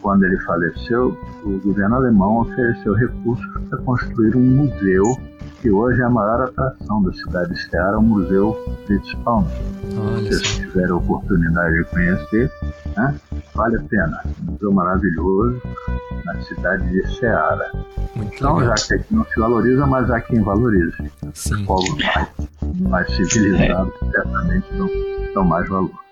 Quando 0.00 0.24
ele 0.24 0.38
faleceu, 0.42 1.18
o 1.42 1.58
governo 1.58 1.96
alemão 1.96 2.42
ofereceu 2.42 2.94
recursos 2.94 3.44
para 3.68 3.78
construir 3.78 4.36
um 4.36 4.42
museu 4.42 5.02
que 5.60 5.70
hoje 5.70 6.00
é 6.00 6.04
a 6.04 6.08
maior 6.10 6.42
atração 6.42 7.02
da 7.02 7.12
cidade 7.12 7.52
de 7.52 7.68
Ceará, 7.68 7.98
o 7.98 8.02
Museu 8.02 8.56
Fritz 8.86 9.12
Palmer. 9.24 9.50
Se 9.88 9.96
vocês 9.96 10.42
tiverem 10.58 10.90
a 10.90 10.94
oportunidade 10.94 11.78
de 11.78 11.84
conhecer, 11.86 12.52
né, 12.96 13.20
vale 13.52 13.76
a 13.76 13.82
pena. 13.82 14.22
Um 14.42 14.52
museu 14.52 14.72
maravilhoso 14.72 15.60
na 16.24 16.40
cidade 16.42 16.88
de 16.88 17.16
Ceará. 17.16 17.72
Muito 18.14 18.34
então, 18.36 18.56
legal. 18.58 18.76
já 18.76 18.86
que 18.86 18.94
aqui 18.94 19.14
não 19.14 19.24
se 19.24 19.40
valoriza, 19.40 19.86
mas 19.86 20.10
há 20.10 20.20
quem 20.20 20.40
valorize. 20.42 21.10
Sim. 21.34 21.54
Os 21.54 21.62
povos 21.62 21.96
mais, 21.98 22.28
mais 22.88 23.16
civilizados 23.16 23.92
certamente 24.12 24.66
dão, 24.76 24.90
dão 25.34 25.44
mais 25.44 25.68
valor. 25.68 26.05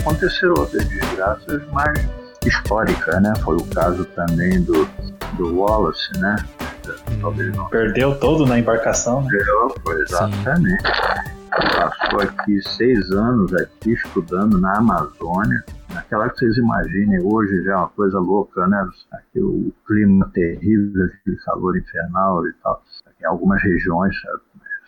Aconteceram 0.00 0.54
outras 0.54 0.86
desgraças 0.88 1.66
mais 1.72 2.08
históricas, 2.44 3.22
né? 3.22 3.32
Foi 3.44 3.56
o 3.56 3.64
caso 3.66 4.04
também 4.06 4.62
do, 4.62 4.88
do 5.36 5.60
Wallace, 5.60 6.18
né? 6.18 6.36
Hum. 7.10 7.68
Perdeu 7.70 8.18
todo 8.18 8.46
na 8.46 8.58
embarcação, 8.58 9.22
né? 9.22 9.28
Perdeu, 9.30 9.74
foi 9.82 10.02
exatamente. 10.02 10.82
Passou 11.50 12.20
aqui 12.20 12.60
seis 12.62 13.10
anos 13.10 13.52
aqui 13.54 13.92
estudando 13.92 14.58
na 14.58 14.78
Amazônia. 14.78 15.64
Naquela 15.92 16.28
que 16.30 16.38
vocês 16.38 16.56
imaginem, 16.56 17.20
hoje 17.20 17.64
já 17.64 17.72
é 17.72 17.76
uma 17.76 17.88
coisa 17.88 18.18
louca, 18.18 18.66
né? 18.66 18.88
Aqui, 19.12 19.40
o 19.40 19.72
clima 19.86 20.30
terrível, 20.32 21.06
aquele 21.06 21.36
calor 21.38 21.76
infernal 21.76 22.46
e 22.46 22.52
tal. 22.62 22.82
Em 23.20 23.26
algumas 23.26 23.62
regiões 23.62 24.14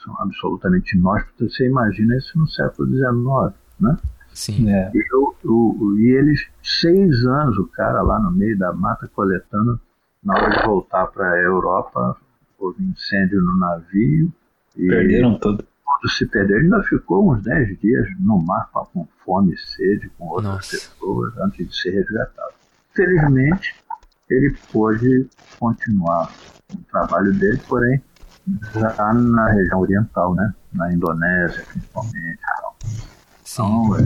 são 0.03 0.17
absolutamente 0.21 0.97
inóspitas. 0.97 1.55
Você 1.55 1.67
imagina 1.67 2.17
isso 2.17 2.39
no 2.39 2.49
século 2.49 2.89
XIX, 2.89 3.55
né? 3.81 3.97
Sim. 4.33 4.71
É. 4.71 4.91
E, 4.95 5.09
eu, 5.13 5.37
eu, 5.45 5.99
e 5.99 6.17
eles, 6.17 6.49
seis 6.63 7.25
anos, 7.25 7.59
o 7.59 7.67
cara 7.67 8.03
lá 8.03 8.19
no 8.19 8.31
meio 8.31 8.59
da 8.59 8.73
mata 8.73 9.09
coletando, 9.15 9.81
na 10.23 10.35
hora 10.35 10.51
de 10.51 10.67
voltar 10.67 11.07
para 11.09 11.31
a 11.31 11.39
Europa, 11.39 12.17
houve 12.59 12.83
incêndio 12.83 13.41
no 13.43 13.57
navio. 13.57 14.33
E 14.77 14.87
Perderam 14.87 15.39
tudo. 15.39 15.59
Tudo 15.65 16.13
se 16.13 16.27
perdeu. 16.27 16.57
Ele 16.57 16.65
ainda 16.67 16.83
ficou 16.85 17.33
uns 17.33 17.43
dez 17.43 17.79
dias 17.81 18.09
no 18.19 18.39
mar 18.39 18.69
com 18.73 19.07
fome 19.25 19.53
e 19.53 19.59
sede, 19.59 20.11
com 20.19 20.27
outras 20.29 20.55
Nossa. 20.55 20.71
pessoas, 20.71 21.37
antes 21.39 21.69
de 21.69 21.77
ser 21.77 21.91
resgatado. 21.91 22.55
Felizmente, 22.95 23.75
ele 24.31 24.57
pôde 24.73 25.29
continuar 25.59 26.33
o 26.73 26.79
trabalho 26.91 27.33
dele, 27.35 27.61
porém, 27.69 28.03
já 28.75 29.13
na 29.13 29.49
região 29.49 29.81
oriental, 29.81 30.35
né? 30.35 30.55
Na 30.73 30.93
Indonésia, 30.93 31.65
principalmente. 31.71 32.41
Sim. 32.85 33.12
Então, 33.53 33.97
é, 33.97 34.01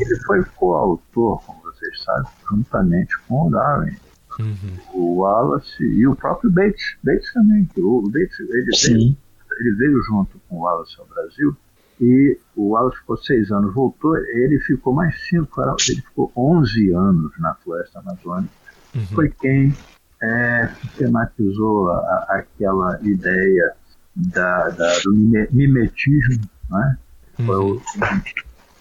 ele 0.00 0.16
foi 0.24 0.44
coautor, 0.56 1.42
como 1.44 1.60
vocês 1.62 2.02
sabem, 2.02 2.30
juntamente 2.50 3.16
com 3.28 3.48
o 3.48 3.50
Darwin. 3.50 3.96
Uhum. 4.38 4.76
O 4.94 5.14
Wallace 5.20 5.82
e 5.82 6.06
o 6.06 6.14
próprio 6.14 6.50
Bates. 6.50 6.96
Bates 7.02 7.32
também. 7.32 7.68
O 7.78 8.02
Bates, 8.10 8.38
ele 8.40 8.70
veio, 8.98 9.16
ele 9.60 9.72
veio 9.76 10.02
junto 10.02 10.38
com 10.48 10.56
o 10.56 10.60
Wallace 10.60 10.94
ao 10.98 11.06
Brasil 11.06 11.56
e 12.00 12.38
o 12.54 12.70
Wallace 12.70 12.98
ficou 12.98 13.16
seis 13.16 13.50
anos, 13.50 13.72
voltou, 13.74 14.16
ele 14.16 14.58
ficou 14.60 14.92
mais 14.92 15.14
cinco, 15.28 15.62
ele 15.88 16.02
ficou 16.02 16.30
11 16.36 16.90
anos 16.92 17.32
na 17.38 17.54
floresta 17.54 17.98
amazônica. 18.00 18.52
Uhum. 18.94 19.06
Foi 19.06 19.30
quem 19.30 19.74
é, 20.22 20.68
sistematizou 20.82 21.90
a- 21.90 21.98
a- 21.98 22.26
aquela 22.38 22.98
ideia 23.02 23.72
da, 24.14 24.68
da- 24.70 24.98
do 25.00 25.12
mime- 25.12 25.48
mimetismo, 25.52 26.42
né? 26.70 26.98
Foi 27.44 27.56
o, 27.56 27.82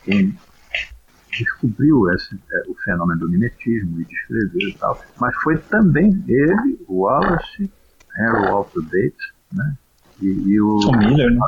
quem 0.06 0.38
descobriu 1.38 2.10
esse, 2.14 2.36
é, 2.52 2.64
o 2.70 2.76
fenômeno 2.76 3.20
do 3.22 3.30
mimetismo 3.30 4.00
e 4.00 4.06
descreveu 4.06 4.70
e 4.70 4.74
tal. 4.78 4.98
Mas 5.20 5.36
foi 5.38 5.58
também 5.58 6.24
ele, 6.28 6.80
o 6.88 7.02
Wallace, 7.02 7.70
Henry 8.18 8.50
Walter 8.50 8.82
Bates, 8.84 9.34
né? 9.52 9.76
E, 10.22 10.28
e 10.28 10.62
o 10.62 10.78
O 10.78 10.98
Miller, 10.98 11.32
né? 11.32 11.40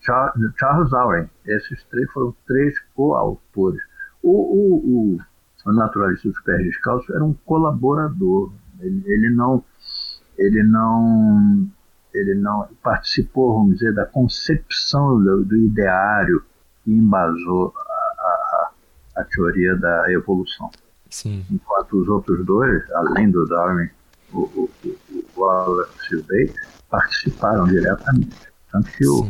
Char- 0.00 0.34
Charles 0.58 0.90
Darwin. 0.90 1.28
Esses 1.44 1.82
três 1.84 2.10
foram 2.12 2.34
três 2.46 2.78
coautores. 2.94 3.82
O, 4.22 4.30
o, 4.30 5.16
o, 5.16 5.20
o 5.66 5.72
naturalista 5.72 6.28
dos 6.28 6.40
pés 6.40 6.62
descalços 6.64 7.10
era 7.14 7.22
um 7.22 7.34
colaborador. 7.44 8.52
Ele, 8.80 9.02
ele 9.06 9.30
não, 9.30 9.62
ele 10.38 10.62
não, 10.62 11.68
ele 12.14 12.34
não 12.34 12.66
participou, 12.82 13.58
vamos 13.58 13.74
dizer, 13.78 13.92
da 13.92 14.06
concepção 14.06 15.22
do, 15.22 15.44
do 15.44 15.56
ideário 15.56 16.42
que 16.82 16.92
embasou 16.92 17.74
a, 19.16 19.24
teoria 19.24 19.76
da 19.76 20.10
evolução. 20.12 20.70
Sim. 21.10 21.44
Enquanto 21.50 22.00
os 22.00 22.08
outros 22.08 22.44
dois, 22.44 22.82
além 22.92 23.30
do 23.30 23.46
Darwin, 23.46 23.88
o, 24.32 24.40
o, 24.40 24.70
o, 24.84 24.88
o 25.12 25.40
Wallace 25.40 25.92
e 26.12 26.16
o 26.16 26.22
Bates, 26.22 26.56
participaram 26.90 27.64
diretamente. 27.66 28.36
Tanto 28.70 28.90
que 28.90 29.06
o, 29.06 29.28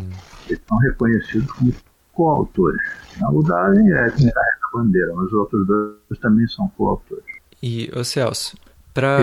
eles 0.48 0.62
são 0.66 0.78
reconhecidos 0.78 1.52
como 1.52 1.74
coautores. 2.12 2.80
O 3.32 3.42
Darwin 3.42 3.90
é 3.90 4.10
quem 4.10 4.30
carrega 4.30 4.58
a 4.72 4.78
bandeira, 4.78 5.14
mas 5.14 5.26
os 5.26 5.32
outros 5.32 5.66
dois 5.66 6.18
também 6.20 6.46
são 6.48 6.68
coautores. 6.76 7.24
E, 7.62 7.90
ô 7.94 8.04
Celso, 8.04 8.56
para 8.92 9.18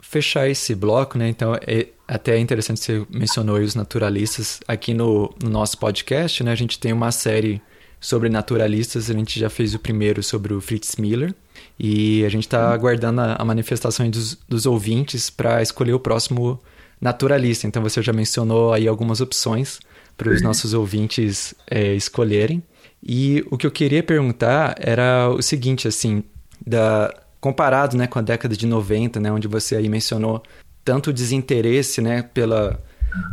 fechar 0.00 0.48
esse 0.48 0.74
bloco, 0.74 1.16
né? 1.16 1.28
Então, 1.28 1.54
é 1.54 1.88
até 2.08 2.38
interessante 2.38 2.80
você 2.80 3.06
mencionou 3.10 3.58
os 3.58 3.74
naturalistas. 3.74 4.60
Aqui 4.68 4.94
no, 4.94 5.34
no 5.42 5.50
nosso 5.50 5.78
podcast, 5.78 6.42
né? 6.44 6.52
A 6.52 6.56
gente 6.56 6.78
tem 6.78 6.92
uma 6.92 7.10
série 7.10 7.60
sobre 8.00 8.28
naturalistas. 8.28 9.10
A 9.10 9.14
gente 9.14 9.38
já 9.38 9.50
fez 9.50 9.74
o 9.74 9.78
primeiro 9.78 10.22
sobre 10.22 10.54
o 10.54 10.60
Fritz 10.60 10.96
Miller. 10.96 11.34
E 11.78 12.24
a 12.24 12.28
gente 12.28 12.46
está 12.46 12.72
aguardando 12.72 13.20
a, 13.20 13.34
a 13.34 13.44
manifestação 13.44 14.08
dos, 14.08 14.38
dos 14.48 14.66
ouvintes 14.66 15.30
para 15.30 15.62
escolher 15.62 15.92
o 15.92 16.00
próximo 16.00 16.60
naturalista. 17.00 17.66
Então, 17.66 17.82
você 17.82 18.02
já 18.02 18.12
mencionou 18.12 18.72
aí 18.72 18.88
algumas 18.88 19.20
opções 19.20 19.80
para 20.16 20.30
os 20.30 20.40
nossos 20.40 20.72
ouvintes 20.72 21.54
é, 21.70 21.94
escolherem. 21.94 22.62
E 23.02 23.44
o 23.50 23.58
que 23.58 23.66
eu 23.66 23.70
queria 23.70 24.02
perguntar 24.02 24.74
era 24.78 25.28
o 25.28 25.42
seguinte, 25.42 25.86
assim, 25.86 26.24
da, 26.66 27.14
comparado 27.40 27.96
né, 27.96 28.06
com 28.06 28.18
a 28.18 28.22
década 28.22 28.56
de 28.56 28.66
90, 28.66 29.20
né, 29.20 29.30
onde 29.30 29.46
você 29.46 29.76
aí 29.76 29.88
mencionou 29.88 30.42
tanto 30.84 31.10
o 31.10 31.12
desinteresse 31.12 32.00
né, 32.00 32.22
pela, 32.22 32.82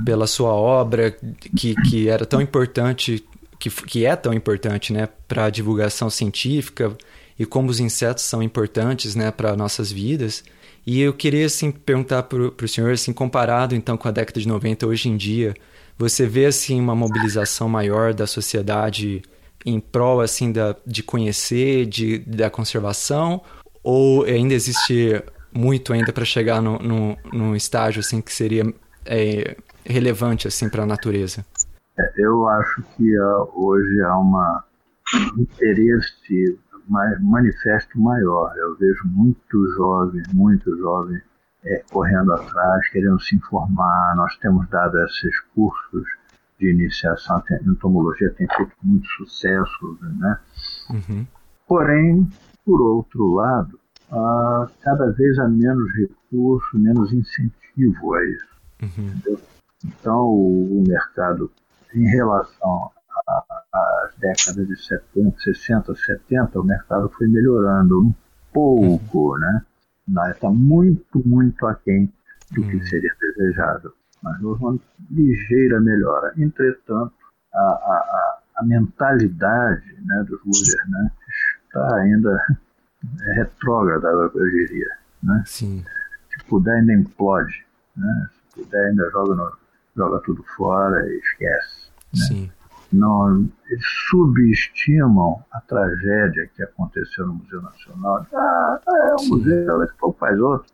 pela 0.06 0.28
sua 0.28 0.54
obra, 0.54 1.16
que, 1.58 1.76
que 1.90 2.10
era 2.10 2.26
tão 2.26 2.42
importante, 2.42 3.24
que, 3.64 3.70
que 3.70 4.06
é 4.06 4.14
tão 4.14 4.34
importante 4.34 4.92
né, 4.92 5.08
para 5.26 5.46
a 5.46 5.50
divulgação 5.50 6.10
científica, 6.10 6.96
e 7.40 7.46
como 7.46 7.70
os 7.70 7.80
insetos 7.80 8.26
são 8.26 8.44
importantes 8.44 9.16
né, 9.16 9.32
para 9.32 9.56
nossas 9.56 9.90
vidas. 9.90 10.44
E 10.86 11.00
eu 11.00 11.14
queria 11.14 11.46
assim, 11.46 11.72
perguntar 11.72 12.24
para 12.24 12.42
o 12.42 12.68
senhor, 12.68 12.92
assim, 12.92 13.14
comparado 13.14 13.74
então 13.74 13.96
com 13.96 14.08
a 14.08 14.12
década 14.12 14.40
de 14.42 14.48
90, 14.48 14.86
hoje 14.86 15.08
em 15.08 15.16
dia, 15.16 15.54
você 15.98 16.28
vê 16.28 16.46
assim 16.46 16.78
uma 16.78 16.94
mobilização 16.94 17.70
maior 17.70 18.14
da 18.14 18.28
sociedade 18.28 19.22
em 19.66 19.80
prol 19.80 20.20
assim 20.20 20.52
da, 20.52 20.76
de 20.86 21.02
conhecer, 21.02 21.86
de, 21.86 22.20
da 22.20 22.50
conservação, 22.50 23.42
ou 23.82 24.26
ainda 24.26 24.54
existe 24.54 25.24
muito 25.54 25.94
ainda 25.94 26.12
para 26.12 26.26
chegar 26.26 26.62
no, 26.62 26.78
no, 26.80 27.18
num 27.32 27.56
estágio 27.56 28.02
assim 28.02 28.20
que 28.20 28.34
seria 28.34 28.66
é, 29.06 29.56
relevante 29.86 30.50
assim 30.50 30.68
para 30.68 30.84
a 30.84 30.86
natureza? 30.86 31.46
Eu 32.16 32.48
acho 32.48 32.82
que 32.96 33.20
hoje 33.20 34.02
há 34.02 34.18
uma, 34.18 34.64
um 35.38 35.42
interesse 35.42 36.60
mais, 36.88 37.22
manifesto 37.22 38.00
maior. 38.00 38.54
Eu 38.58 38.76
vejo 38.78 39.08
muitos 39.08 39.76
jovens, 39.76 40.28
muitos 40.34 40.78
jovens 40.80 41.22
é, 41.66 41.84
correndo 41.92 42.34
atrás, 42.34 42.90
querendo 42.90 43.20
se 43.22 43.36
informar. 43.36 44.16
Nós 44.16 44.36
temos 44.38 44.68
dado 44.70 44.98
esses 45.06 45.40
cursos 45.56 46.04
de 46.60 46.72
iniciação 46.72 47.44
em 47.52 47.70
entomologia, 47.70 48.34
tem 48.38 48.48
feito 48.56 48.74
muito 48.84 49.08
sucesso, 49.10 49.98
né? 50.02 50.40
Uhum. 50.90 51.28
Porém, 51.68 52.28
por 52.66 52.82
outro 52.82 53.34
lado, 53.34 53.80
ah, 54.12 54.68
cada 54.82 55.12
vez 55.12 55.40
há 55.40 55.48
menos 55.48 55.92
recurso, 55.96 56.78
menos 56.78 57.12
incentivo 57.12 58.14
a 58.14 58.26
isso. 58.26 58.54
Uhum. 58.82 59.40
Então, 59.86 60.28
o, 60.28 60.80
o 60.80 60.84
mercado, 60.88 61.52
em 61.96 62.08
relação 62.08 62.92
às 63.74 64.16
décadas 64.18 64.68
de 64.68 64.76
70, 64.86 65.40
60, 65.40 65.96
70, 65.96 66.60
o 66.60 66.64
mercado 66.64 67.10
foi 67.10 67.28
melhorando 67.28 68.02
um 68.02 68.14
pouco, 68.52 69.38
né? 69.38 69.62
Está 70.30 70.50
muito, 70.50 71.22
muito 71.28 71.66
aquém 71.66 72.12
do 72.52 72.62
que 72.62 72.76
Uhum. 72.76 72.86
seria 72.88 73.16
desejável. 73.20 73.94
Mas 74.22 74.42
houve 74.44 74.64
uma 74.64 74.80
ligeira 75.10 75.80
melhora. 75.80 76.34
Entretanto, 76.38 77.12
a, 77.54 77.60
a, 77.60 77.62
a, 77.62 78.40
a 78.58 78.64
mentalidade 78.64 79.86
né, 80.06 80.26
dos 80.28 80.40
governantes 80.42 81.18
está 81.66 81.96
ainda 81.98 82.46
retrógrada, 83.36 84.08
eu 84.08 84.50
diria. 84.50 84.90
Né? 85.24 85.44
Sim. 85.46 85.84
Se 86.30 86.44
puder, 86.46 86.76
ainda 86.80 86.94
implode. 86.94 87.66
Né? 87.96 88.30
Se 88.50 88.62
puder, 88.64 88.90
ainda 88.90 89.10
joga, 89.12 89.36
no- 89.36 89.58
joga 89.96 90.20
tudo 90.26 90.44
fora 90.56 91.06
e 91.08 91.18
esquece. 91.18 91.83
Sim. 92.16 92.52
Não, 92.92 93.50
eles 93.70 93.84
subestimam 94.10 95.44
a 95.52 95.60
tragédia 95.62 96.48
que 96.56 96.62
aconteceu 96.64 97.26
no 97.26 97.34
Museu 97.36 97.62
Nacional. 97.62 98.26
Ah, 98.34 98.80
é 98.88 99.16
um 99.22 99.28
museu, 99.30 99.80
daqui 99.80 99.94
a 99.94 100.00
pouco 100.00 100.20
faz 100.20 100.40
outro. 100.40 100.68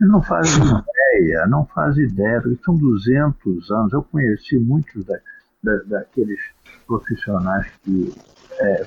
Eles 0.00 0.12
não 0.12 0.22
fazem 0.22 0.62
ideia, 0.62 1.46
não 1.48 1.66
fazem 1.66 2.04
ideia, 2.04 2.40
porque 2.40 2.62
são 2.64 2.76
200 2.76 3.70
anos. 3.72 3.92
Eu 3.92 4.02
conheci 4.04 4.58
muitos 4.58 5.04
da, 5.04 5.18
da- 5.62 5.82
daqueles 5.86 6.38
profissionais 6.86 7.66
que 7.82 8.14
é, 8.60 8.86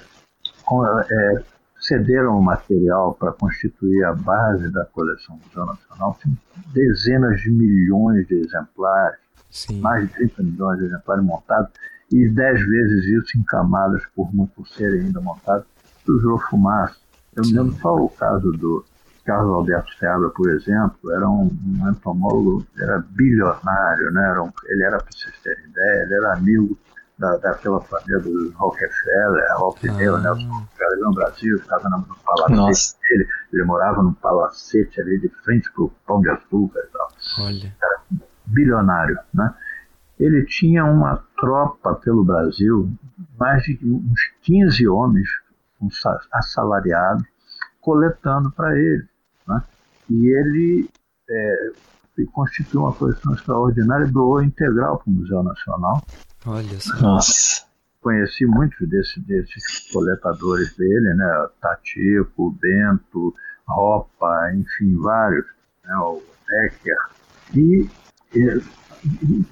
com- 0.66 0.86
é, 0.88 1.44
cederam 1.82 2.40
o 2.40 2.42
material 2.42 3.14
para 3.14 3.34
constituir 3.34 4.04
a 4.06 4.14
base 4.14 4.72
da 4.72 4.86
coleção 4.86 5.36
do 5.38 5.46
Museu 5.48 5.66
Nacional. 5.66 6.18
Tem 6.24 6.36
dezenas 6.74 7.42
de 7.42 7.52
milhões 7.52 8.26
de 8.28 8.36
exemplares 8.36 9.20
Sim. 9.54 9.80
mais 9.82 10.08
de 10.08 10.14
30 10.16 10.44
milhões 10.44 10.80
de 10.80 10.86
exemplares 10.86 11.24
montados 11.24 11.72
e 12.12 12.28
10 12.28 12.68
vezes 12.68 13.06
isso 13.06 13.38
em 13.38 13.44
camadas 13.44 14.04
por, 14.16 14.30
por 14.56 14.68
serem 14.68 15.02
ainda 15.02 15.22
montados, 15.22 15.66
sujou 16.06 16.40
fumaça. 16.40 16.96
Eu 17.36 17.44
me 17.44 17.54
lembro 17.54 17.74
só 17.80 17.96
o 17.96 18.10
caso 18.10 18.52
do 18.52 18.84
Carlos 19.26 19.54
Alberto 19.54 19.94
Seabra, 19.98 20.30
por 20.32 20.50
exemplo, 20.50 21.12
era 21.12 21.30
um, 21.30 21.50
um 21.80 21.90
entomólogo, 21.90 22.66
era 22.78 23.00
bilionário, 23.12 24.12
né? 24.12 24.30
era 24.30 24.44
um, 24.44 24.52
ele 24.66 24.84
era, 24.84 24.98
para 24.98 25.08
vocês 25.12 25.34
terem 25.42 25.66
ideia, 25.66 26.04
ele 26.04 26.14
era 26.16 26.34
amigo 26.34 26.78
da, 27.18 27.38
daquela 27.38 27.80
família 27.82 28.20
dos 28.20 28.54
Rockefeller, 28.56 29.58
Rockefeller, 29.58 30.16
Ah. 30.16 30.22
Nelson 30.22 30.50
Rockefeller 30.50 31.00
no 31.00 31.14
Brasil, 31.14 31.60
ficava 31.60 31.90
no, 31.90 31.98
no 32.00 32.16
palacete 32.26 32.56
Nossa. 32.58 32.96
dele, 33.08 33.28
ele 33.54 33.64
morava 33.64 34.04
num 34.04 34.14
palacete 34.14 35.00
ali 35.00 35.20
de 35.20 35.30
frente 35.44 35.72
para 35.72 35.84
o 35.84 35.90
Pão 36.06 36.22
de 36.22 36.30
Açúcar 36.30 36.80
e 36.80 36.92
tal 36.92 37.12
Olha. 37.40 37.76
Bilionário, 38.54 39.18
né? 39.34 39.54
Ele 40.20 40.46
tinha 40.46 40.86
uma 40.86 41.24
tropa 41.38 41.96
pelo 41.96 42.24
Brasil, 42.24 42.90
mais 43.38 43.64
de 43.64 43.80
uns 43.84 44.20
15 44.44 44.88
homens 44.88 45.28
sa- 45.92 46.20
assalariados, 46.32 47.26
coletando 47.82 48.52
para 48.52 48.78
ele. 48.78 49.06
Né? 49.48 49.62
E 50.10 50.28
ele 50.28 50.90
é, 51.30 51.72
constituiu 52.32 52.82
uma 52.84 52.94
coleção 52.94 53.34
extraordinária 53.34 54.06
e 54.06 54.12
doou 54.12 54.42
integral 54.42 55.00
para 55.00 55.10
o 55.10 55.14
Museu 55.14 55.44
Nacional. 55.44 56.02
Olha 56.46 56.80
só. 56.80 57.02
Nossa. 57.02 57.64
Conheci 58.02 58.46
muitos 58.46 58.88
desse, 58.88 59.20
desses 59.22 59.92
coletadores 59.92 60.76
dele, 60.76 61.14
né? 61.16 61.48
Tatico, 61.62 62.52
Bento, 62.62 63.34
Ropa, 63.68 64.52
enfim, 64.54 64.96
vários, 64.98 65.46
né? 65.86 65.96
o 65.98 66.22
Becker. 66.48 66.98
E 67.56 67.90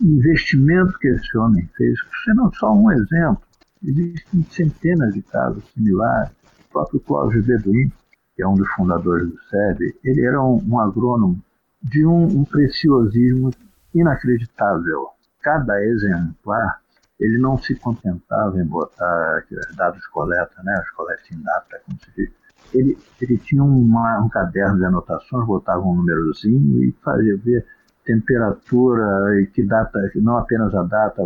investimento 0.02 0.98
que 0.99 1.08
esse 1.08 1.38
homem 1.38 1.70
fez, 1.76 1.99
você 1.99 2.34
não 2.34 2.52
só 2.53 2.74
um 2.74 2.91
exemplo, 2.91 3.41
existem 3.84 4.44
centenas 4.49 5.14
de 5.14 5.22
casos 5.24 5.64
similares. 5.74 6.32
O 6.70 6.72
próprio 6.72 6.99
Cláudio 7.02 7.44
Beduim, 7.44 7.91
que 8.36 8.44
é 8.44 8.48
um 8.48 8.56
dos 8.56 8.70
fundadores 8.74 9.30
do 9.30 9.38
SEB, 9.49 9.98
ele 10.03 10.26
era 10.26 10.41
um, 10.41 10.64
um 10.68 10.80
agrônomo 10.80 11.41
de 11.84 12.06
um, 12.06 12.24
um 12.24 12.45
preciosismo 12.45 13.52
inacreditável. 13.94 15.08
Cada 15.41 15.84
exemplar, 15.84 16.82
ele 17.20 17.38
não 17.38 17.58
se 17.58 17.76
contentava 17.76 18.60
em 18.60 18.66
botar 18.66 19.44
os 19.70 19.76
dados 19.76 20.06
coleta, 20.08 20.62
né, 20.64 20.80
os 20.82 20.91
coletas 20.91 21.32
em 21.32 21.41
data, 21.41 21.82
como 21.86 21.99
se 21.99 22.12
diz. 22.16 22.32
Ele, 22.74 22.98
ele 23.20 23.38
tinha 23.38 23.64
uma, 23.64 24.20
um 24.22 24.30
caderno 24.30 24.78
de 24.78 24.86
anotações, 24.86 25.45
botava 25.45 25.82
um 25.82 25.95
númerozinho 25.95 26.84
e 26.84 26.91
fazia 27.03 27.36
ver 27.38 27.66
temperatura 28.06 29.40
e 29.41 29.48
que 29.48 29.64
data, 29.64 29.99
não 30.15 30.38
apenas 30.38 30.73
a 30.73 30.84
data, 30.84 31.22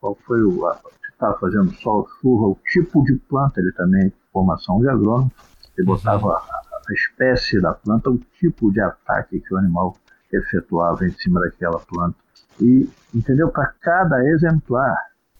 qual 0.00 0.16
foi 0.26 0.42
o, 0.42 0.72
se 0.72 1.12
estava 1.12 1.38
fazendo 1.38 1.72
sol, 1.74 2.08
chuva, 2.20 2.46
o 2.46 2.58
tipo 2.70 3.02
de 3.04 3.14
planta, 3.28 3.60
ele 3.60 3.72
também, 3.72 4.12
formação 4.32 4.80
de 4.80 4.88
agrônomo, 4.88 5.32
ele 5.76 5.88
uhum. 5.88 5.96
botava 5.96 6.32
a, 6.32 6.62
a 6.88 6.92
espécie 6.92 7.60
da 7.60 7.72
planta, 7.72 8.10
o 8.10 8.18
tipo 8.38 8.72
de 8.72 8.80
ataque 8.80 9.40
que 9.40 9.54
o 9.54 9.58
animal 9.58 9.96
efetuava 10.32 11.06
em 11.06 11.12
cima 11.12 11.40
daquela 11.40 11.78
planta. 11.78 12.16
E, 12.60 12.88
entendeu? 13.14 13.48
Para 13.48 13.72
cada 13.80 14.24
exemplar, 14.28 14.96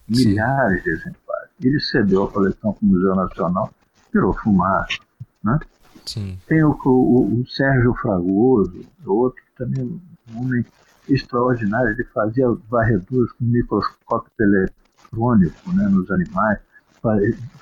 milhares 0.08 0.78
Sim. 0.78 0.84
de 0.84 0.90
exemplares. 0.90 1.50
Ele 1.62 1.80
cedeu 1.80 2.24
a 2.24 2.30
coleção 2.30 2.72
para 2.72 2.86
o 2.86 2.86
Museu 2.86 3.14
Nacional, 3.14 3.70
virou 4.12 4.34
fumaça. 4.34 4.98
Né? 5.42 5.58
Sim. 6.04 6.38
Tem 6.46 6.62
o, 6.62 6.78
o, 6.84 7.40
o 7.40 7.46
Sérgio 7.46 7.94
Fragoso, 7.94 8.84
outro 9.06 9.42
também, 9.56 10.00
um 10.32 10.40
homem 10.40 10.64
extraordinário, 11.08 11.90
ele 11.90 12.04
fazia 12.04 12.46
varreduras 12.68 13.30
com 13.32 13.44
microscópio 13.44 14.32
eletrônico 14.40 15.72
né, 15.72 15.88
nos 15.88 16.10
animais, 16.10 16.58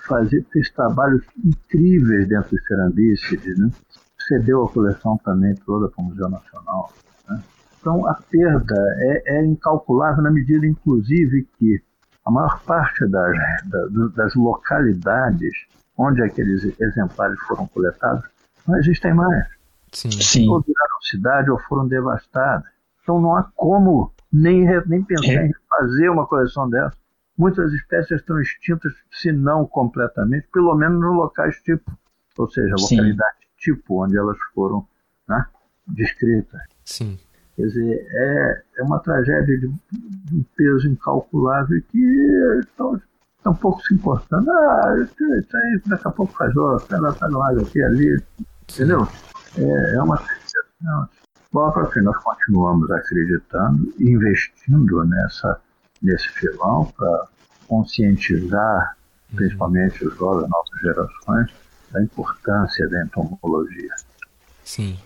fazia, 0.06 0.44
fez 0.52 0.70
trabalhos 0.70 1.22
incríveis 1.44 2.26
dentro 2.28 2.50
dos 2.50 2.66
cerambíceres, 2.66 3.58
né? 3.58 3.70
cedeu 4.26 4.64
a 4.64 4.68
coleção 4.70 5.18
também 5.24 5.54
toda 5.66 5.88
para 5.88 6.02
o 6.02 6.06
Museu 6.06 6.28
Nacional. 6.30 6.90
Né? 7.28 7.42
Então 7.80 8.06
a 8.08 8.14
perda 8.14 8.74
é, 8.98 9.36
é, 9.36 9.44
incalculável 9.44 10.22
na 10.22 10.30
medida, 10.30 10.66
inclusive, 10.66 11.46
que 11.58 11.82
a 12.24 12.30
maior 12.30 12.62
parte 12.62 13.06
das, 13.06 13.36
das 14.14 14.34
localidades 14.34 15.52
onde 15.96 16.22
aqueles 16.22 16.64
exemplares 16.80 17.38
foram 17.40 17.66
coletados 17.66 18.24
não 18.66 18.78
existem 18.78 19.12
mais. 19.12 19.46
Sim. 19.94 20.10
Sim. 20.10 20.48
Ou 20.48 20.60
viraram 20.60 21.00
cidade 21.02 21.50
ou 21.50 21.58
foram 21.60 21.86
devastadas. 21.86 22.68
Então 23.02 23.20
não 23.20 23.36
há 23.36 23.44
como 23.54 24.12
nem, 24.32 24.66
nem 24.86 25.02
pensar 25.02 25.32
é. 25.32 25.46
em 25.46 25.52
fazer 25.68 26.08
uma 26.08 26.26
coleção 26.26 26.68
dessa. 26.68 26.96
Muitas 27.36 27.72
espécies 27.72 28.20
estão 28.20 28.40
extintas, 28.40 28.92
se 29.10 29.32
não 29.32 29.66
completamente, 29.66 30.48
pelo 30.52 30.74
menos 30.74 31.00
nos 31.00 31.16
locais 31.16 31.56
tipo, 31.62 31.90
ou 32.38 32.48
seja, 32.48 32.74
localidade 32.78 33.36
Sim. 33.58 33.74
tipo, 33.74 34.04
onde 34.04 34.16
elas 34.16 34.38
foram 34.54 34.86
né, 35.28 35.44
descritas. 35.86 36.60
Sim. 36.84 37.18
Quer 37.56 37.66
dizer, 37.66 38.06
é, 38.10 38.62
é 38.78 38.82
uma 38.82 38.98
tragédia 39.00 39.58
de, 39.58 39.68
de 39.68 40.36
um 40.36 40.44
peso 40.56 40.88
incalculável 40.88 41.80
que 41.88 42.60
estão, 42.60 43.00
estão 43.36 43.54
pouco 43.54 43.80
se 43.82 43.94
importando. 43.94 44.50
Ah, 44.50 44.96
isso, 45.02 45.56
aí 45.56 45.80
daqui 45.86 46.08
a 46.08 46.10
pouco 46.10 46.32
faz 46.32 46.54
outra, 46.56 46.96
ela 46.96 47.10
está 47.10 47.28
lá 47.28 47.50
aqui 47.50 47.82
ali, 47.82 48.22
entendeu? 48.68 49.06
É, 49.56 49.96
é 49.96 50.02
uma 50.02 50.16
tristeza. 50.16 50.64
Bola 51.52 51.72
para 51.72 51.86
frente, 51.86 52.04
nós 52.04 52.16
continuamos 52.22 52.90
acreditando 52.90 53.94
e 53.98 54.10
investindo 54.10 55.04
nessa, 55.04 55.60
nesse 56.02 56.28
filão 56.30 56.92
para 56.96 57.28
conscientizar, 57.68 58.96
uhum. 59.30 59.36
principalmente 59.36 60.04
os 60.04 60.16
jovens, 60.16 60.48
novas 60.48 60.80
gerações, 60.80 61.50
da 61.92 62.02
importância 62.02 62.88
da 62.88 63.04
entomologia. 63.04 63.94
Sim. 64.64 64.98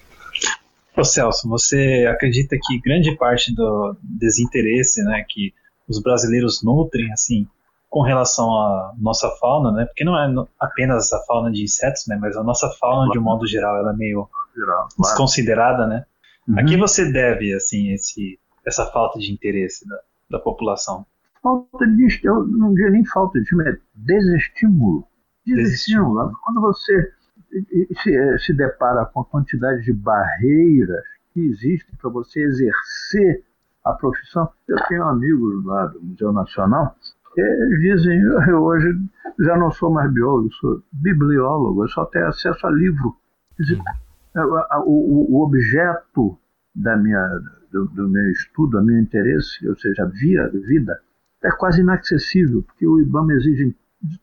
Ô 0.97 1.05
Celso, 1.05 1.49
você 1.49 2.09
acredita 2.11 2.57
que 2.61 2.81
grande 2.81 3.15
parte 3.16 3.55
do 3.55 3.97
desinteresse 4.03 5.05
né, 5.05 5.25
que 5.29 5.53
os 5.87 6.01
brasileiros 6.03 6.62
nutrem 6.62 7.12
assim 7.12 7.47
com 7.89 8.02
relação 8.02 8.51
à 8.51 8.93
nossa 8.98 9.28
fauna, 9.40 9.73
né? 9.73 9.86
Porque 9.86 10.05
não 10.05 10.19
é 10.19 10.28
apenas 10.60 11.12
a 11.12 11.20
fauna 11.24 11.51
de 11.51 11.62
insetos, 11.62 12.06
né? 12.06 12.19
Mas 12.20 12.36
a 12.36 12.43
nossa 12.43 12.69
fauna, 12.78 13.10
de 13.10 13.19
um 13.19 13.23
modo 13.23 13.47
geral, 13.47 13.77
ela 13.78 13.93
é 13.93 13.97
meio 13.97 14.28
desconsiderada, 14.98 15.86
né? 15.86 16.05
Uhum. 16.47 16.59
A 16.59 16.65
que 16.65 16.77
você 16.77 17.10
deve, 17.10 17.55
assim, 17.55 17.93
esse, 17.93 18.39
essa 18.66 18.86
falta 18.86 19.19
de 19.19 19.32
interesse 19.32 19.89
da, 19.89 19.98
da 20.31 20.39
população? 20.39 21.06
Falta 21.43 21.86
de, 21.86 22.20
eu 22.24 22.47
não 22.47 22.74
diria 22.74 22.90
nem 22.90 23.05
falta 23.06 23.40
de 23.40 23.69
é 23.69 23.78
desestímulo. 23.94 25.06
Desestímulo. 25.47 26.32
Quando 26.44 26.60
você 26.60 27.12
se, 28.02 28.15
eh, 28.15 28.39
se 28.39 28.52
depara 28.52 29.06
com 29.06 29.20
a 29.20 29.24
quantidade 29.24 29.82
de 29.82 29.93
barreiras 29.93 31.05
que 31.32 31.40
existem 31.40 31.94
para 31.97 32.10
você 32.10 32.40
exercer 32.40 33.44
a 33.85 33.93
profissão. 33.94 34.51
Eu 34.66 34.77
tenho 34.89 35.05
amigos 35.05 35.65
lá 35.65 35.86
do 35.86 36.02
Museu 36.02 36.32
Nacional 36.32 36.94
dizem, 37.81 38.20
eu 38.48 38.62
hoje 38.62 38.97
já 39.40 39.56
não 39.56 39.70
sou 39.70 39.90
mais 39.90 40.12
biólogo, 40.12 40.52
sou 40.55 40.82
bibliólogo, 40.93 41.85
eu 41.85 41.89
só 41.89 42.05
tenho 42.06 42.27
acesso 42.27 42.66
a 42.66 42.70
livro. 42.70 43.16
O, 44.86 45.36
o, 45.36 45.43
objeto 45.43 46.39
da 46.74 46.97
minha, 46.97 47.27
do, 47.73 47.86
do, 47.86 48.09
meu 48.09 48.31
estudo, 48.31 48.78
do 48.78 48.85
meu 48.85 48.98
interesse, 48.98 49.66
ou 49.69 49.77
seja, 49.77 50.05
a 50.05 50.06
via, 50.06 50.48
vida, 50.48 51.01
é 51.43 51.51
quase 51.51 51.81
inacessível, 51.81 52.62
porque 52.62 52.86
o 52.86 53.01
IBAMA 53.01 53.32
exige 53.35 53.74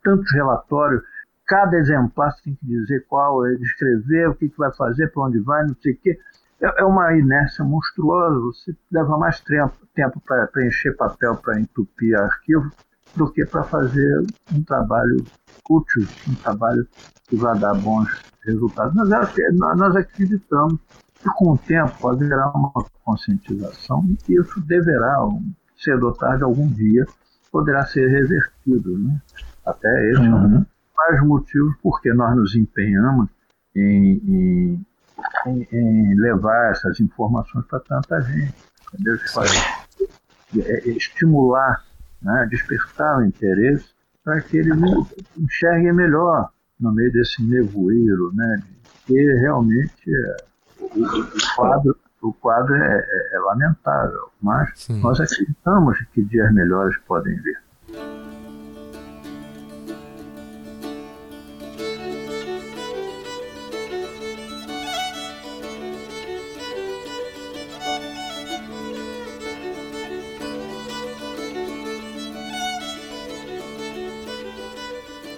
tantos 0.04 0.32
relatórios, 0.32 1.04
cada 1.46 1.78
exemplar 1.78 2.34
tem 2.44 2.56
que 2.56 2.66
dizer 2.66 3.06
qual, 3.08 3.46
é, 3.46 3.56
descrever 3.56 4.30
o 4.30 4.36
que, 4.36 4.50
que 4.50 4.58
vai 4.58 4.74
fazer, 4.74 5.12
para 5.12 5.24
onde 5.24 5.40
vai, 5.40 5.64
não 5.64 5.76
sei 5.82 5.94
o 5.94 5.98
quê. 5.98 6.20
É, 6.62 6.82
é 6.82 6.86
uma 6.86 7.14
inércia 7.16 7.64
monstruosa, 7.64 8.40
você 8.40 8.76
leva 8.92 9.18
mais 9.18 9.40
tempo, 9.42 9.76
tempo 9.94 10.22
para 10.26 10.48
preencher 10.48 10.94
papel, 10.94 11.36
para 11.38 11.60
entupir 11.60 12.18
arquivo, 12.18 12.72
do 13.16 13.32
que 13.32 13.46
para 13.46 13.64
fazer 13.64 14.26
um 14.54 14.64
trabalho 14.64 15.24
útil, 15.70 16.08
um 16.28 16.36
trabalho 16.36 16.88
que 17.28 17.36
vai 17.36 17.58
dar 17.58 17.74
bons 17.76 18.10
resultados. 18.44 18.94
Mas 18.96 19.78
nós 19.78 19.96
acreditamos 19.96 20.80
que 21.22 21.30
com 21.36 21.54
o 21.54 21.58
tempo 21.58 22.08
haverá 22.08 22.52
uma 22.52 22.72
conscientização 23.04 24.06
e 24.10 24.16
que 24.18 24.40
isso 24.40 24.60
deverá, 24.62 25.18
cedo 25.78 26.08
ou 26.08 26.14
tarde, 26.14 26.44
algum 26.44 26.68
dia, 26.68 27.06
poderá 27.52 27.86
ser 27.86 28.08
revertido. 28.10 28.98
Né? 28.98 29.22
Até 29.66 30.12
esse 30.12 30.22
uhum. 30.22 30.28
é 30.28 30.58
um 30.60 30.66
mais 30.96 31.26
motivos 31.26 31.76
porque 31.82 32.14
nós 32.14 32.36
nos 32.36 32.56
empenhamos 32.56 33.30
em, 33.76 34.22
em, 34.26 34.86
em, 35.46 35.68
em 35.72 36.16
levar 36.16 36.72
essas 36.72 37.00
informações 37.00 37.66
para 37.66 37.80
tanta 37.80 38.22
gente. 38.22 38.54
Entendeu? 38.94 39.18
É, 40.58 40.90
estimular 40.90 41.84
né, 42.26 42.48
despertar 42.50 43.20
o 43.20 43.24
interesse 43.24 43.94
para 44.24 44.42
que 44.42 44.58
eles 44.58 44.76
enxerguem 45.38 45.94
melhor 45.94 46.50
no 46.80 46.92
meio 46.92 47.12
desse 47.14 47.42
nevoeiro, 47.44 48.34
né, 48.34 48.64
que 49.06 49.14
realmente 49.40 50.10
é, 50.10 50.36
o, 50.80 50.86
o, 50.86 51.56
quadro, 51.56 51.96
o 52.22 52.34
quadro 52.34 52.76
é, 52.76 52.98
é, 52.98 53.36
é 53.36 53.40
lamentável, 53.40 54.32
mas 54.42 54.72
Sim. 54.76 55.00
nós 55.02 55.22
acreditamos 55.22 56.00
que 56.12 56.24
dias 56.24 56.52
melhores 56.52 56.98
podem 57.08 57.36
vir. 57.36 57.60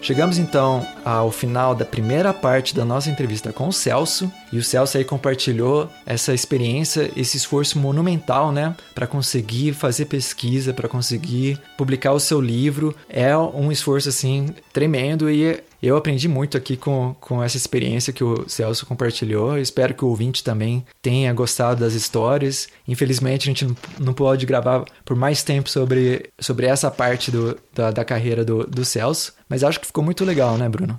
Chegamos 0.07 0.38
então 0.38 0.88
ao 1.07 1.31
final 1.31 1.73
da 1.73 1.85
primeira 1.85 2.34
parte 2.34 2.75
da 2.75 2.84
nossa 2.84 3.09
entrevista 3.09 3.53
com 3.53 3.69
o 3.69 3.71
Celso, 3.71 4.29
e 4.51 4.57
o 4.57 4.63
Celso 4.63 4.97
aí 4.97 5.05
compartilhou 5.05 5.89
essa 6.05 6.34
experiência, 6.34 7.09
esse 7.15 7.38
esforço 7.38 7.79
monumental, 7.79 8.51
né, 8.51 8.75
para 8.93 9.07
conseguir 9.07 9.71
fazer 9.71 10.05
pesquisa, 10.05 10.73
para 10.73 10.89
conseguir 10.89 11.61
publicar 11.77 12.11
o 12.11 12.19
seu 12.19 12.41
livro. 12.41 12.93
É 13.07 13.38
um 13.38 13.71
esforço 13.71 14.09
assim 14.09 14.53
tremendo 14.73 15.29
e 15.29 15.63
eu 15.81 15.95
aprendi 15.95 16.27
muito 16.27 16.57
aqui 16.57 16.75
com, 16.75 17.15
com 17.21 17.41
essa 17.41 17.55
experiência 17.55 18.11
que 18.11 18.23
o 18.23 18.49
Celso 18.49 18.85
compartilhou. 18.85 19.57
Espero 19.57 19.93
que 19.93 20.03
o 20.03 20.09
ouvinte 20.09 20.43
também 20.43 20.85
tenha 21.01 21.31
gostado 21.34 21.81
das 21.81 21.93
histórias. 21.93 22.67
Infelizmente, 22.88 23.43
a 23.43 23.53
gente 23.53 23.75
não 23.99 24.13
pode 24.13 24.45
gravar 24.45 24.84
por 25.05 25.15
mais 25.15 25.43
tempo 25.43 25.69
sobre, 25.69 26.29
sobre 26.39 26.65
essa 26.65 26.89
parte 26.89 27.31
do, 27.31 27.57
da, 27.73 27.91
da 27.91 28.03
carreira 28.03 28.43
do, 28.43 28.65
do 28.65 28.84
Celso, 28.84 29.34
mas 29.47 29.63
acho 29.63 29.79
que 29.79 29.88
ficou 29.88 30.03
muito 30.03 30.25
legal, 30.25 30.57
né, 30.57 30.67
Bruno? 30.67 30.96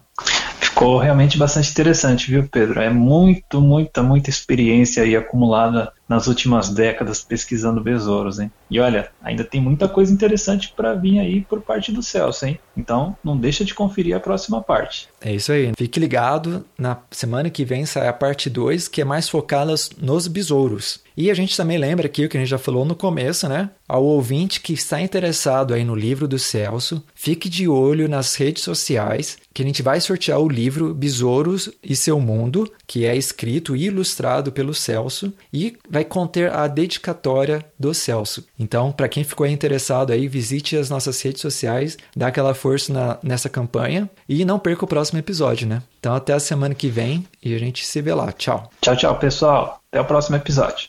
Ficou 0.61 0.99
realmente 0.99 1.37
bastante 1.37 1.71
interessante, 1.71 2.31
viu, 2.31 2.49
Pedro? 2.49 2.81
É 2.81 2.91
muito, 2.91 3.61
muita, 3.61 4.03
muita 4.03 4.31
experiência 4.31 5.03
aí 5.03 5.17
acumulada 5.17 5.93
nas 6.09 6.27
últimas 6.27 6.71
décadas 6.71 7.23
pesquisando 7.23 7.83
besouros, 7.83 8.39
hein? 8.39 8.51
E 8.71 8.81
olha, 8.81 9.11
ainda 9.23 9.45
tem 9.45 9.61
muita 9.61 9.89
coisa 9.89 10.13
interessante 10.13 10.73
para 10.75 10.95
vir 10.95 11.19
aí 11.19 11.41
por 11.43 11.61
parte 11.61 11.93
do 11.93 12.03
Celso, 12.03 12.47
hein? 12.47 12.59
Então, 12.77 13.17
não 13.23 13.37
deixa 13.37 13.65
de 13.65 13.75
conferir 13.75 14.17
a 14.17 14.21
próxima 14.21 14.63
parte. 14.63 15.09
É 15.21 15.35
isso 15.35 15.53
aí. 15.53 15.73
Fique 15.77 16.01
ligado, 16.01 16.65
na 16.79 16.99
semana 17.11 17.51
que 17.51 17.65
vem 17.65 17.85
sai 17.85 18.09
a 18.09 18.13
parte 18.13 18.49
2, 18.49 18.89
que 18.89 19.03
é 19.03 19.05
mais 19.05 19.29
focada 19.29 19.75
nos 20.01 20.27
besouros. 20.29 21.01
E 21.17 21.33
a 21.33 21.35
gente 21.35 21.57
também 21.57 21.77
lembra 21.77 22.07
aqui 22.07 22.25
o 22.25 22.29
que 22.29 22.37
a 22.37 22.41
gente 22.41 22.49
já 22.49 22.59
falou 22.59 22.85
no 22.85 22.95
começo, 22.95 23.49
né? 23.49 23.71
Ao 23.89 24.05
ouvinte 24.05 24.61
que 24.61 24.73
está 24.73 25.01
interessado 25.01 25.75
aí 25.75 25.85
no 25.85 25.97
livro 25.97 26.29
do 26.29 26.39
Celso, 26.39 27.03
fique 27.13 27.49
de 27.49 27.67
olho 27.67 28.09
nas 28.09 28.37
redes 28.37 28.63
sociais, 28.63 29.37
que 29.53 29.61
a 29.61 29.67
gente 29.67 29.83
vai 29.83 30.01
sortear 30.01 30.39
o 30.39 30.49
livro 30.49 30.95
Besouros 30.95 31.69
e 31.83 31.97
Seu 31.97 32.21
Mundo, 32.21 32.71
que 32.87 33.05
é 33.05 33.17
escrito 33.17 33.75
e 33.75 33.87
ilustrado 33.87 34.53
pelo 34.53 34.73
Celso 34.73 35.33
e 35.53 35.77
vai 35.99 36.05
conter 36.05 36.53
a 36.53 36.69
dedicatória 36.69 37.65
do 37.77 37.93
Celso. 37.93 38.47
Então, 38.57 38.93
para 38.93 39.09
quem 39.09 39.25
ficou 39.25 39.45
interessado 39.47 40.13
aí, 40.13 40.29
visite 40.29 40.77
as 40.77 40.89
nossas 40.89 41.21
redes 41.21 41.43
sociais, 41.43 41.99
dá 42.15 42.29
aquela 42.29 42.55
força 42.55 42.93
na, 42.93 43.19
nessa 43.21 43.49
campanha 43.49 44.09
e 44.29 44.45
não 44.45 44.61
perca 44.61 44.85
o 44.85 44.89
próximo 44.89 45.19
episódio, 45.19 45.67
né? 45.67 45.83
Então, 45.99 46.15
até 46.15 46.33
a 46.33 46.39
semana 46.39 46.73
que 46.73 46.89
vem 46.89 47.27
e 47.43 47.53
a 47.53 47.59
gente 47.59 47.85
se 47.85 48.01
vê 48.01 48.15
lá. 48.15 48.31
Tchau. 48.31 48.71
Tchau, 48.81 48.97
tchau, 48.97 49.19
pessoal. 49.19 49.81
Até 49.91 50.01
o 50.01 50.05
próximo 50.05 50.37
episódio. 50.37 50.89